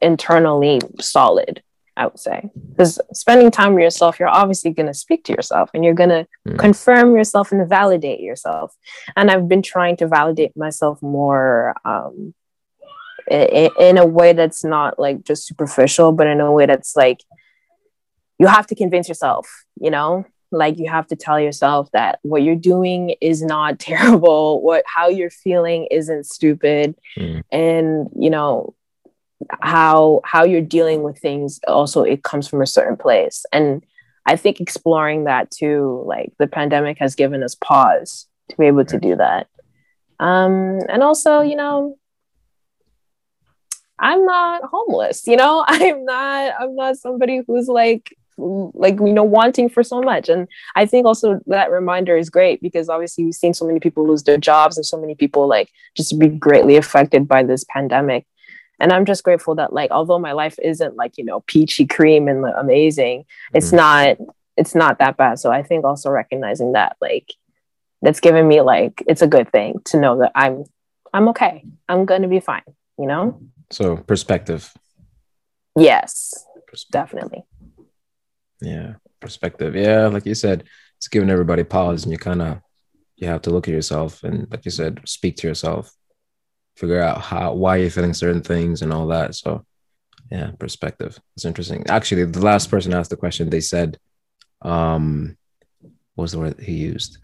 internally 0.00 0.80
solid 1.00 1.62
I 1.96 2.06
would 2.06 2.18
say. 2.18 2.50
Because 2.70 2.98
spending 3.12 3.50
time 3.50 3.74
with 3.74 3.82
yourself, 3.82 4.18
you're 4.18 4.28
obviously 4.28 4.70
going 4.70 4.86
to 4.86 4.94
speak 4.94 5.24
to 5.24 5.32
yourself 5.32 5.70
and 5.74 5.84
you're 5.84 5.94
going 5.94 6.08
to 6.08 6.26
mm. 6.48 6.58
confirm 6.58 7.14
yourself 7.14 7.52
and 7.52 7.68
validate 7.68 8.20
yourself. 8.20 8.74
And 9.16 9.30
I've 9.30 9.48
been 9.48 9.62
trying 9.62 9.96
to 9.98 10.08
validate 10.08 10.56
myself 10.56 11.02
more 11.02 11.74
um, 11.84 12.34
in, 13.30 13.70
in 13.78 13.98
a 13.98 14.06
way 14.06 14.32
that's 14.32 14.64
not 14.64 14.98
like 14.98 15.24
just 15.24 15.46
superficial, 15.46 16.12
but 16.12 16.26
in 16.26 16.40
a 16.40 16.52
way 16.52 16.66
that's 16.66 16.96
like 16.96 17.20
you 18.42 18.48
have 18.48 18.66
to 18.66 18.74
convince 18.74 19.08
yourself, 19.08 19.48
you 19.80 19.90
know? 19.90 20.26
Like 20.50 20.78
you 20.78 20.90
have 20.90 21.06
to 21.06 21.16
tell 21.16 21.40
yourself 21.40 21.88
that 21.92 22.18
what 22.22 22.42
you're 22.42 22.56
doing 22.56 23.14
is 23.20 23.40
not 23.40 23.78
terrible, 23.90 24.60
what 24.60 24.84
how 24.86 25.08
you're 25.08 25.30
feeling 25.30 25.86
isn't 25.90 26.26
stupid. 26.26 26.94
Mm. 27.16 27.42
And 27.52 28.10
you 28.14 28.30
know, 28.30 28.74
how 29.60 30.20
how 30.24 30.44
you're 30.44 30.60
dealing 30.60 31.02
with 31.02 31.18
things 31.18 31.60
also 31.66 32.02
it 32.02 32.22
comes 32.22 32.48
from 32.48 32.62
a 32.62 32.66
certain 32.66 32.96
place 32.96 33.44
and 33.52 33.84
i 34.26 34.36
think 34.36 34.60
exploring 34.60 35.24
that 35.24 35.50
too 35.50 36.02
like 36.06 36.32
the 36.38 36.46
pandemic 36.46 36.98
has 36.98 37.14
given 37.14 37.42
us 37.42 37.56
pause 37.56 38.28
to 38.48 38.56
be 38.56 38.66
able 38.66 38.84
to 38.84 38.98
do 38.98 39.16
that 39.16 39.48
um 40.20 40.78
and 40.88 41.02
also 41.02 41.40
you 41.40 41.56
know 41.56 41.96
i'm 43.98 44.24
not 44.24 44.62
homeless 44.64 45.26
you 45.26 45.36
know 45.36 45.64
i'm 45.68 46.04
not 46.04 46.54
i'm 46.60 46.76
not 46.76 46.96
somebody 46.96 47.42
who's 47.46 47.68
like 47.68 48.16
like 48.38 48.98
you 48.98 49.12
know 49.12 49.24
wanting 49.24 49.68
for 49.68 49.82
so 49.82 50.00
much. 50.00 50.28
And 50.28 50.48
i 50.76 50.86
think 50.86 51.06
also 51.06 51.40
that 51.46 51.70
reminder 51.70 52.16
is 52.16 52.30
great 52.30 52.60
because 52.62 52.88
obviously 52.88 53.24
we've 53.24 53.34
seen 53.34 53.54
so 53.54 53.66
many 53.66 53.80
people 53.80 54.06
lose 54.06 54.22
their 54.22 54.38
jobs 54.38 54.76
and 54.76 54.86
so 54.86 55.00
many 55.00 55.14
people 55.14 55.46
like 55.46 55.70
just 55.96 56.18
be 56.18 56.28
greatly 56.28 56.76
affected 56.76 57.28
by 57.28 57.42
this 57.42 57.64
pandemic. 57.68 58.26
And 58.80 58.92
i'm 58.92 59.04
just 59.04 59.24
grateful 59.24 59.54
that 59.56 59.72
like 59.72 59.90
although 59.90 60.18
my 60.18 60.32
life 60.32 60.58
isn't 60.62 60.96
like 60.96 61.18
you 61.18 61.24
know 61.24 61.40
peachy 61.46 61.86
cream 61.86 62.28
and 62.28 62.44
amazing 62.44 63.20
mm-hmm. 63.20 63.56
it's 63.56 63.72
not 63.72 64.16
it's 64.56 64.74
not 64.74 64.98
that 64.98 65.16
bad. 65.16 65.38
So 65.38 65.50
i 65.50 65.62
think 65.62 65.84
also 65.84 66.10
recognizing 66.10 66.72
that 66.72 66.96
like 67.00 67.32
that's 68.02 68.20
given 68.20 68.48
me 68.48 68.60
like 68.60 69.02
it's 69.06 69.22
a 69.22 69.28
good 69.28 69.50
thing 69.52 69.80
to 69.86 70.00
know 70.00 70.18
that 70.18 70.32
i'm 70.34 70.64
i'm 71.14 71.28
okay. 71.28 71.64
I'm 71.88 72.04
gonna 72.04 72.28
be 72.28 72.40
fine 72.40 72.64
you 72.98 73.06
know? 73.06 73.40
So 73.70 73.96
perspective. 73.96 74.72
Yes 75.76 76.46
perspective. 76.66 76.90
definitely 76.92 77.44
yeah 78.62 78.94
perspective 79.20 79.76
yeah 79.76 80.06
like 80.06 80.24
you 80.24 80.34
said 80.34 80.64
it's 80.96 81.08
giving 81.08 81.30
everybody 81.30 81.62
pause 81.62 82.04
and 82.04 82.12
you 82.12 82.18
kind 82.18 82.40
of 82.40 82.58
you 83.16 83.28
have 83.28 83.42
to 83.42 83.50
look 83.50 83.68
at 83.68 83.74
yourself 83.74 84.22
and 84.24 84.50
like 84.50 84.64
you 84.64 84.70
said 84.70 85.00
speak 85.04 85.36
to 85.36 85.46
yourself 85.46 85.94
figure 86.76 87.00
out 87.00 87.20
how 87.20 87.52
why 87.52 87.76
you're 87.76 87.90
feeling 87.90 88.14
certain 88.14 88.42
things 88.42 88.82
and 88.82 88.92
all 88.92 89.06
that. 89.08 89.34
So 89.34 89.64
yeah, 90.30 90.52
perspective. 90.58 91.18
It's 91.36 91.44
interesting. 91.44 91.84
Actually, 91.88 92.24
the 92.24 92.40
last 92.40 92.70
person 92.70 92.94
asked 92.94 93.10
the 93.10 93.16
question, 93.16 93.50
they 93.50 93.60
said, 93.60 93.98
um, 94.62 95.36
what 96.14 96.22
was 96.22 96.32
the 96.32 96.38
word 96.38 96.60
he 96.60 96.72
used? 96.72 97.18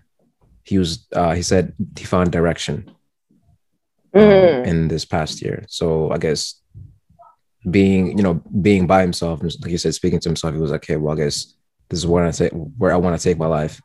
He 0.65 0.75
used 0.75 1.13
uh, 1.15 1.35
he 1.35 1.43
said 1.43 1.73
he 1.97 2.05
found 2.05 2.31
direction 2.31 2.91
um, 4.15 4.23
mm. 4.23 4.67
in 4.67 4.89
this 4.89 5.05
past 5.05 5.41
year. 5.41 5.65
So 5.69 6.11
I 6.11 6.19
guess 6.19 6.61
being, 7.71 8.17
you 8.17 8.23
know, 8.23 8.35
being 8.63 8.87
by 8.87 9.03
himself, 9.03 9.43
like 9.43 9.71
you 9.71 9.79
said, 9.79 9.95
speaking 9.95 10.21
to 10.21 10.29
himself, 10.29 10.55
he 10.55 10.61
was 10.61 10.71
like, 10.71 10.85
okay, 10.85 10.97
well, 10.97 11.15
I 11.15 11.25
guess 11.25 11.55
this 11.89 11.99
is 11.99 12.07
where 12.07 12.25
I 12.25 12.31
say 12.31 12.49
where 12.51 12.93
I 12.93 12.97
want 12.97 13.19
to 13.19 13.23
take 13.23 13.39
my 13.39 13.47
life, 13.47 13.81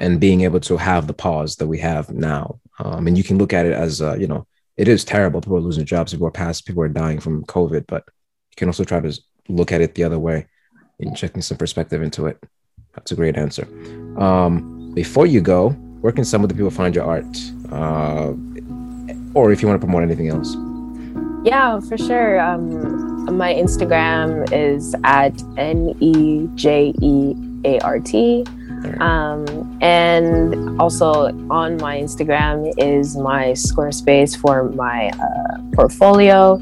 and 0.00 0.20
being 0.20 0.42
able 0.42 0.60
to 0.60 0.76
have 0.76 1.06
the 1.06 1.14
pause 1.14 1.56
that 1.56 1.66
we 1.66 1.78
have 1.78 2.10
now. 2.10 2.60
Um, 2.78 3.06
and 3.06 3.16
you 3.16 3.24
can 3.24 3.38
look 3.38 3.52
at 3.52 3.66
it 3.66 3.72
as, 3.72 4.02
uh, 4.02 4.14
you 4.14 4.26
know, 4.26 4.46
it 4.76 4.88
is 4.88 5.04
terrible. 5.04 5.40
People 5.40 5.56
are 5.56 5.60
losing 5.60 5.86
jobs. 5.86 6.12
People 6.12 6.26
are 6.26 6.32
past. 6.32 6.66
People 6.66 6.82
are 6.82 6.88
dying 6.88 7.18
from 7.18 7.44
COVID. 7.44 7.86
But 7.86 8.04
you 8.50 8.56
can 8.56 8.68
also 8.68 8.84
try 8.84 9.00
to 9.00 9.18
look 9.48 9.72
at 9.72 9.80
it 9.80 9.94
the 9.94 10.04
other 10.04 10.18
way 10.18 10.46
and 11.00 11.16
checking 11.16 11.40
some 11.40 11.56
perspective 11.56 12.02
into 12.02 12.26
it. 12.26 12.38
That's 12.94 13.12
a 13.12 13.16
great 13.16 13.36
answer. 13.38 13.66
Um, 14.20 14.92
before 14.94 15.26
you 15.26 15.40
go, 15.40 15.70
where 16.02 16.12
can 16.12 16.24
some 16.24 16.42
of 16.42 16.48
the 16.48 16.54
people 16.54 16.70
find 16.70 16.94
your 16.94 17.04
art? 17.04 17.24
Uh, 17.70 18.34
or 19.34 19.52
if 19.52 19.62
you 19.62 19.68
want 19.68 19.80
to 19.80 19.86
promote 19.86 20.02
anything 20.02 20.28
else. 20.28 20.54
Yeah, 21.46 21.78
for 21.78 21.96
sure. 21.96 22.40
Um, 22.40 23.36
my 23.36 23.54
Instagram 23.54 24.52
is 24.52 24.96
at 25.04 25.40
N 25.56 25.94
E 26.00 26.48
J 26.56 26.92
E 27.00 27.36
A 27.64 27.78
R 27.80 28.00
T. 28.00 28.44
Um, 28.98 29.78
and 29.80 30.80
also 30.80 31.26
on 31.48 31.76
my 31.76 31.98
Instagram 31.98 32.74
is 32.78 33.16
my 33.16 33.52
Squarespace 33.52 34.36
for 34.36 34.64
my 34.70 35.10
uh, 35.10 35.58
portfolio 35.72 36.54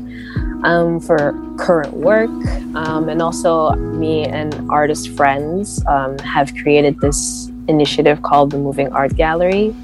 um, 0.65 1.01
for 1.01 1.33
current 1.59 1.95
work. 1.95 2.29
Um, 2.75 3.09
and 3.09 3.23
also, 3.23 3.75
me 3.77 4.25
and 4.25 4.71
artist 4.71 5.09
friends 5.17 5.83
um, 5.87 6.19
have 6.19 6.55
created 6.57 7.01
this 7.01 7.51
initiative 7.69 8.21
called 8.21 8.51
the 8.51 8.59
Moving 8.59 8.93
Art 8.93 9.17
Gallery. 9.17 9.75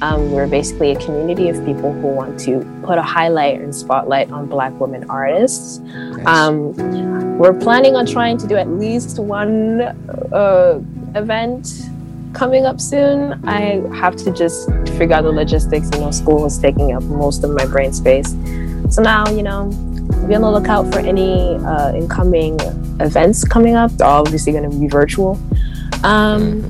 Um, 0.00 0.30
we're 0.30 0.46
basically 0.46 0.92
a 0.92 1.00
community 1.00 1.48
of 1.48 1.56
people 1.64 1.92
who 1.92 2.06
want 2.08 2.38
to 2.40 2.60
put 2.84 2.98
a 2.98 3.02
highlight 3.02 3.60
and 3.60 3.74
spotlight 3.74 4.30
on 4.30 4.46
Black 4.46 4.72
women 4.78 5.08
artists. 5.10 5.78
Nice. 5.78 6.26
Um, 6.26 7.38
we're 7.38 7.58
planning 7.58 7.96
on 7.96 8.06
trying 8.06 8.38
to 8.38 8.46
do 8.46 8.56
at 8.56 8.68
least 8.68 9.18
one 9.18 9.80
uh, 10.32 10.80
event 11.14 11.88
coming 12.32 12.66
up 12.66 12.80
soon. 12.80 13.44
I 13.46 13.82
have 13.96 14.14
to 14.16 14.32
just 14.32 14.70
figure 14.98 15.14
out 15.16 15.22
the 15.22 15.32
logistics. 15.32 15.88
You 15.94 16.00
know, 16.00 16.10
school 16.10 16.46
is 16.46 16.58
taking 16.58 16.94
up 16.94 17.02
most 17.04 17.42
of 17.42 17.50
my 17.50 17.66
brain 17.66 17.92
space. 17.92 18.30
So 18.90 19.02
now, 19.02 19.28
you 19.30 19.42
know, 19.42 19.70
be 20.28 20.34
on 20.34 20.42
the 20.42 20.50
lookout 20.50 20.92
for 20.92 21.00
any 21.00 21.56
uh, 21.56 21.94
incoming 21.94 22.60
events 23.00 23.44
coming 23.44 23.74
up. 23.74 23.90
They're 23.92 24.06
obviously 24.06 24.52
going 24.52 24.70
to 24.70 24.76
be 24.76 24.86
virtual. 24.88 25.38
Um, 26.04 26.62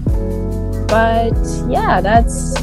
but 0.88 1.36
yeah, 1.68 2.00
that's, 2.00 2.54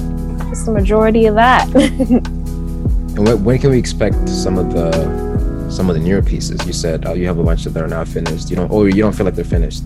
that's 0.46 0.66
the 0.66 0.72
majority 0.72 1.26
of 1.26 1.36
that. 1.36 1.68
and 1.76 3.26
when, 3.26 3.44
when 3.44 3.60
can 3.60 3.72
we 3.72 3.80
expect 3.80 4.30
some 4.30 4.58
of 4.58 4.72
the 4.72 5.26
some 5.70 5.90
of 5.90 5.96
the 5.96 6.02
newer 6.02 6.22
pieces. 6.22 6.66
You 6.66 6.74
said 6.74 7.06
oh, 7.06 7.14
you 7.14 7.28
have 7.28 7.38
a 7.38 7.44
bunch 7.44 7.66
that 7.66 7.82
are 7.82 7.88
not 7.88 8.08
finished. 8.08 8.50
You 8.50 8.56
don't, 8.56 8.72
or 8.72 8.88
you 8.88 9.02
don't 9.02 9.14
feel 9.14 9.26
like 9.26 9.36
they're 9.36 9.44
finished. 9.44 9.84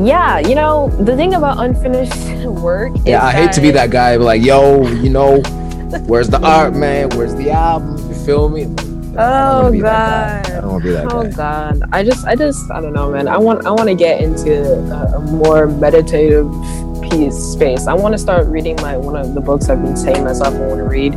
Yeah, 0.00 0.38
you 0.38 0.54
know 0.54 0.88
the 1.00 1.16
thing 1.16 1.34
about 1.34 1.58
unfinished 1.58 2.44
work. 2.46 2.92
Yeah, 3.04 3.24
I 3.24 3.32
hate 3.32 3.52
to 3.52 3.60
be 3.60 3.70
that 3.72 3.90
guy, 3.90 4.16
but 4.16 4.24
like, 4.24 4.42
yo, 4.42 4.86
you 4.88 5.10
know, 5.10 5.40
where's 6.06 6.28
the 6.28 6.40
art, 6.46 6.74
man? 6.74 7.10
Where's 7.10 7.34
the 7.34 7.50
album? 7.50 7.96
You 8.08 8.14
feel 8.24 8.48
me? 8.48 8.64
Oh 9.18 9.76
god. 9.80 10.46
I 10.46 10.60
don't 10.60 10.70
want 10.70 10.84
to 10.84 10.88
be 10.88 10.94
that 10.94 11.08
guy. 11.08 11.16
oh 11.16 11.24
guy. 11.24 11.30
god. 11.30 11.82
I 11.92 12.02
just 12.02 12.26
I 12.26 12.34
just 12.36 12.70
I 12.70 12.80
don't 12.80 12.92
know, 12.92 13.10
man. 13.10 13.28
I 13.28 13.38
want 13.38 13.66
I 13.66 13.70
want 13.70 13.88
to 13.88 13.94
get 13.94 14.20
into 14.20 14.62
a, 14.62 15.16
a 15.16 15.20
more 15.20 15.66
meditative 15.66 16.46
peace 17.10 17.36
space. 17.36 17.86
I 17.86 17.94
want 17.94 18.12
to 18.12 18.18
start 18.18 18.46
reading 18.46 18.76
my 18.76 18.96
one 18.96 19.16
of 19.16 19.34
the 19.34 19.40
books 19.40 19.68
I've 19.68 19.82
been 19.82 19.96
saying 19.96 20.24
myself 20.24 20.54
I 20.54 20.60
want 20.60 20.78
to 20.78 20.84
read. 20.84 21.14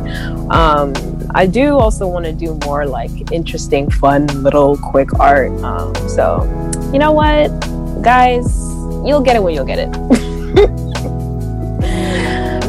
Um, 0.50 0.92
I 1.34 1.46
do 1.46 1.78
also 1.78 2.06
want 2.06 2.26
to 2.26 2.32
do 2.32 2.58
more 2.64 2.86
like 2.86 3.32
interesting, 3.32 3.90
fun, 3.90 4.26
little, 4.42 4.76
quick 4.76 5.18
art. 5.18 5.52
Um, 5.62 5.94
so, 6.08 6.42
you 6.92 6.98
know 6.98 7.12
what, 7.12 7.48
guys, 8.02 8.44
you'll 9.04 9.22
get 9.22 9.36
it 9.36 9.42
when 9.42 9.54
you'll 9.54 9.64
get 9.64 9.78
it. 9.78 9.92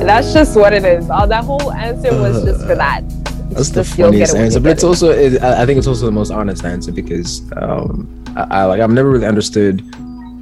That's 0.05 0.34
just 0.34 0.55
what 0.55 0.73
it 0.73 0.86
is. 0.86 1.09
Uh, 1.09 1.26
that 1.26 1.43
whole 1.43 1.71
answer 1.71 2.11
was 2.19 2.43
just 2.43 2.65
for 2.65 2.76
that. 2.76 3.03
That's 3.49 3.69
the 3.69 3.84
funniest 3.84 4.36
answer, 4.36 4.59
but 4.59 4.71
it's 4.71 4.84
it. 4.84 4.88
also 4.88 5.11
it, 5.11 5.41
I 5.41 5.65
think 5.65 5.78
it's 5.78 5.88
also 5.88 6.05
the 6.05 6.11
most 6.11 6.30
honest 6.30 6.65
answer 6.65 6.91
because 6.91 7.49
um, 7.55 8.23
I, 8.36 8.47
I 8.49 8.63
like 8.65 8.82
I've 8.82 8.91
never 8.91 9.09
really 9.09 9.26
understood 9.26 9.82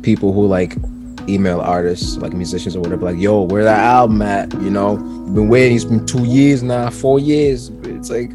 people 0.01 0.33
who 0.33 0.47
like 0.47 0.75
email 1.27 1.61
artists 1.61 2.17
like 2.17 2.33
musicians 2.33 2.75
or 2.75 2.81
whatever 2.81 3.05
like 3.05 3.17
yo 3.17 3.41
where 3.41 3.63
that 3.63 3.79
album 3.79 4.21
at? 4.21 4.53
You 4.53 4.69
know 4.69 4.97
you've 4.97 5.35
been 5.35 5.49
waiting 5.49 5.75
it's 5.75 5.85
been 5.85 6.05
two 6.05 6.25
years 6.25 6.63
now 6.63 6.89
four 6.89 7.19
years. 7.19 7.69
It's 7.83 8.09
like 8.09 8.31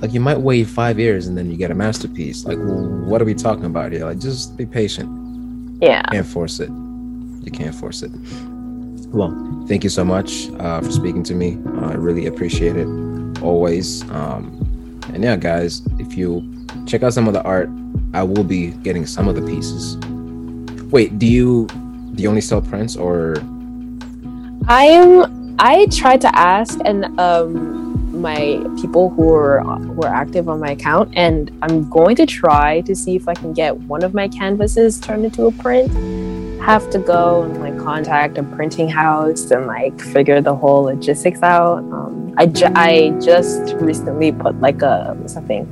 like 0.00 0.12
you 0.12 0.20
might 0.20 0.38
wait 0.38 0.64
five 0.64 0.98
years 0.98 1.26
and 1.26 1.36
then 1.36 1.50
you 1.50 1.56
get 1.56 1.70
a 1.70 1.74
masterpiece. 1.74 2.44
Like 2.44 2.58
well, 2.58 2.88
what 3.06 3.20
are 3.20 3.24
we 3.24 3.34
talking 3.34 3.64
about 3.64 3.92
here? 3.92 4.04
Like 4.04 4.18
just 4.18 4.56
be 4.56 4.66
patient. 4.66 5.08
Yeah. 5.82 6.02
You 6.06 6.18
can't 6.18 6.26
force 6.26 6.60
it. 6.60 6.70
You 6.70 7.50
can't 7.52 7.74
force 7.74 8.02
it. 8.02 8.10
Well 9.08 9.64
thank 9.66 9.84
you 9.84 9.90
so 9.90 10.04
much 10.04 10.50
uh, 10.58 10.80
for 10.80 10.90
speaking 10.90 11.22
to 11.24 11.34
me. 11.34 11.58
Uh, 11.66 11.90
i 11.90 11.94
really 11.94 12.26
appreciate 12.26 12.76
it 12.76 12.86
always. 13.42 14.02
Um, 14.10 14.58
and 15.14 15.22
yeah 15.22 15.36
guys 15.36 15.82
if 15.98 16.16
you 16.16 16.42
check 16.86 17.02
out 17.02 17.12
some 17.12 17.26
of 17.26 17.34
the 17.34 17.42
art 17.42 17.70
i 18.14 18.22
will 18.22 18.44
be 18.44 18.68
getting 18.82 19.06
some 19.06 19.28
of 19.28 19.34
the 19.34 19.42
pieces 19.42 19.96
wait 20.90 21.18
do 21.18 21.26
you 21.26 21.66
do 22.14 22.22
you 22.22 22.28
only 22.28 22.40
sell 22.40 22.60
prints 22.60 22.96
or? 22.96 23.36
I'm 24.66 25.56
i 25.60 25.86
tried 25.90 26.20
to 26.20 26.38
ask 26.38 26.78
and 26.84 27.18
um 27.18 27.88
my 28.20 28.60
people 28.80 29.10
who 29.10 29.32
are 29.32 29.60
who 29.60 30.02
are 30.02 30.12
active 30.12 30.48
on 30.48 30.58
my 30.60 30.70
account 30.72 31.12
and 31.14 31.50
i'm 31.62 31.88
going 31.88 32.16
to 32.16 32.26
try 32.26 32.80
to 32.82 32.94
see 32.94 33.14
if 33.14 33.28
i 33.28 33.34
can 33.34 33.52
get 33.52 33.76
one 33.76 34.02
of 34.02 34.12
my 34.14 34.26
canvases 34.28 34.98
turned 35.00 35.24
into 35.24 35.46
a 35.46 35.52
print. 35.52 35.90
Have 36.60 36.90
to 36.90 36.98
go 36.98 37.44
and 37.44 37.60
like 37.60 37.78
contact 37.78 38.36
a 38.36 38.42
printing 38.42 38.88
house 38.88 39.50
and 39.50 39.66
like 39.66 39.98
figure 40.00 40.42
the 40.42 40.54
whole 40.54 40.82
logistics 40.82 41.42
out. 41.42 41.78
Um, 41.78 42.34
I, 42.36 42.44
ju- 42.46 42.72
I 42.74 43.16
just 43.22 43.74
recently 43.76 44.32
put 44.32 44.60
like 44.60 44.82
a 44.82 45.16
something 45.26 45.64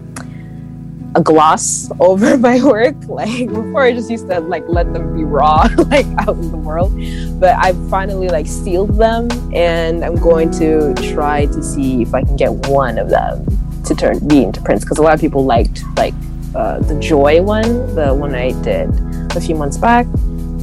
a 1.17 1.23
gloss 1.23 1.91
over 2.01 2.39
my 2.39 2.63
work. 2.63 2.95
Like 3.07 3.49
before, 3.49 3.83
I 3.83 3.93
just 3.93 4.11
used 4.11 4.29
to 4.29 4.41
like 4.41 4.65
let 4.69 4.93
them 4.93 5.17
be 5.17 5.25
raw, 5.25 5.67
like 5.89 6.07
out 6.19 6.37
in 6.37 6.51
the 6.51 6.59
world. 6.59 6.93
But 7.41 7.57
I 7.57 7.73
finally 7.91 8.29
like 8.29 8.47
sealed 8.47 8.97
them, 8.97 9.29
and 9.53 10.05
I'm 10.05 10.17
going 10.17 10.51
to 10.53 10.95
try 11.13 11.47
to 11.47 11.63
see 11.63 12.03
if 12.03 12.15
I 12.15 12.23
can 12.23 12.37
get 12.37 12.53
one 12.69 12.99
of 12.99 13.11
them 13.11 13.45
to 13.85 13.95
turn 13.95 14.27
be 14.29 14.43
into 14.43 14.61
prints 14.61 14.85
because 14.85 14.99
a 14.99 15.03
lot 15.03 15.15
of 15.15 15.21
people 15.21 15.45
liked 15.45 15.83
like 15.97 16.15
uh, 16.55 16.81
the 16.81 16.99
Joy 17.01 17.43
one, 17.43 17.95
the 17.95 18.15
one 18.15 18.35
I 18.35 18.53
did 18.63 18.91
a 19.37 19.41
few 19.41 19.55
months 19.55 19.79
back. 19.79 20.07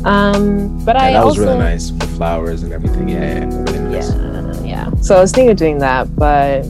Um, 0.06 0.84
but 0.84 0.96
yeah, 0.96 1.04
I 1.04 1.12
that 1.14 1.24
also, 1.24 1.28
was 1.28 1.40
really 1.40 1.60
nice 1.60 1.92
with 1.92 2.18
flowers 2.18 2.64
and 2.64 2.74
everything. 2.74 3.08
Yeah, 3.08 3.40
yeah, 3.40 3.64
really 3.64 3.80
nice. 3.80 4.14
yeah, 4.14 4.64
yeah. 4.64 4.92
So 5.02 5.16
I 5.16 5.22
was 5.22 5.32
thinking 5.32 5.52
of 5.52 5.58
doing 5.58 5.80
that, 5.80 6.14
but 6.16 6.64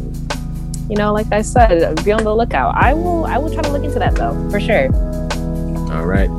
you 0.90 0.96
know, 0.96 1.14
like 1.14 1.32
I 1.32 1.42
said, 1.42 2.04
be 2.04 2.12
on 2.12 2.24
the 2.24 2.36
lookout. 2.36 2.76
I 2.76 2.94
will 2.94 3.26
I 3.26 3.38
will 3.38 3.52
try 3.52 3.62
to 3.62 3.72
look 3.72 3.84
into 3.84 4.00
that 4.00 4.16
though, 4.16 4.34
for 4.50 4.60
sure. 4.60 4.88
All 5.94 6.06
right. 6.06 6.30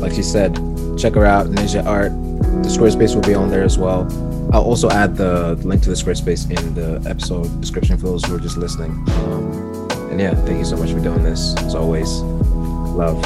Like 0.00 0.12
she 0.12 0.22
said, 0.22 0.54
check 0.98 1.14
her 1.14 1.24
out, 1.24 1.46
Ninja 1.46 1.84
Art. 1.84 2.12
The 2.62 2.68
Squarespace 2.68 3.14
will 3.14 3.22
be 3.22 3.34
on 3.34 3.50
there 3.50 3.62
as 3.62 3.78
well. 3.78 4.06
I'll 4.52 4.62
also 4.62 4.88
add 4.90 5.16
the 5.16 5.54
link 5.64 5.82
to 5.82 5.90
the 5.90 5.96
Squarespace 5.96 6.50
in 6.50 6.74
the 6.74 7.08
episode 7.08 7.60
description 7.60 7.96
for 7.98 8.06
those 8.06 8.24
who 8.24 8.36
are 8.36 8.40
just 8.40 8.56
listening. 8.56 8.90
Um, 8.90 9.88
and 10.10 10.20
yeah, 10.20 10.34
thank 10.46 10.58
you 10.58 10.64
so 10.64 10.76
much 10.76 10.92
for 10.92 11.00
doing 11.00 11.22
this. 11.22 11.54
As 11.58 11.74
always, 11.74 12.20
love. 12.20 13.20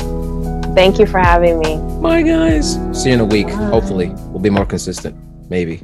Thank 0.74 0.98
you 0.98 1.06
for 1.06 1.18
having 1.18 1.58
me. 1.58 1.78
Bye, 2.00 2.22
guys. 2.22 2.74
See 2.92 3.10
you 3.10 3.14
in 3.14 3.20
a 3.20 3.24
week. 3.24 3.48
Hopefully, 3.48 4.08
we'll 4.28 4.40
be 4.40 4.50
more 4.50 4.66
consistent. 4.66 5.16
Maybe. 5.50 5.82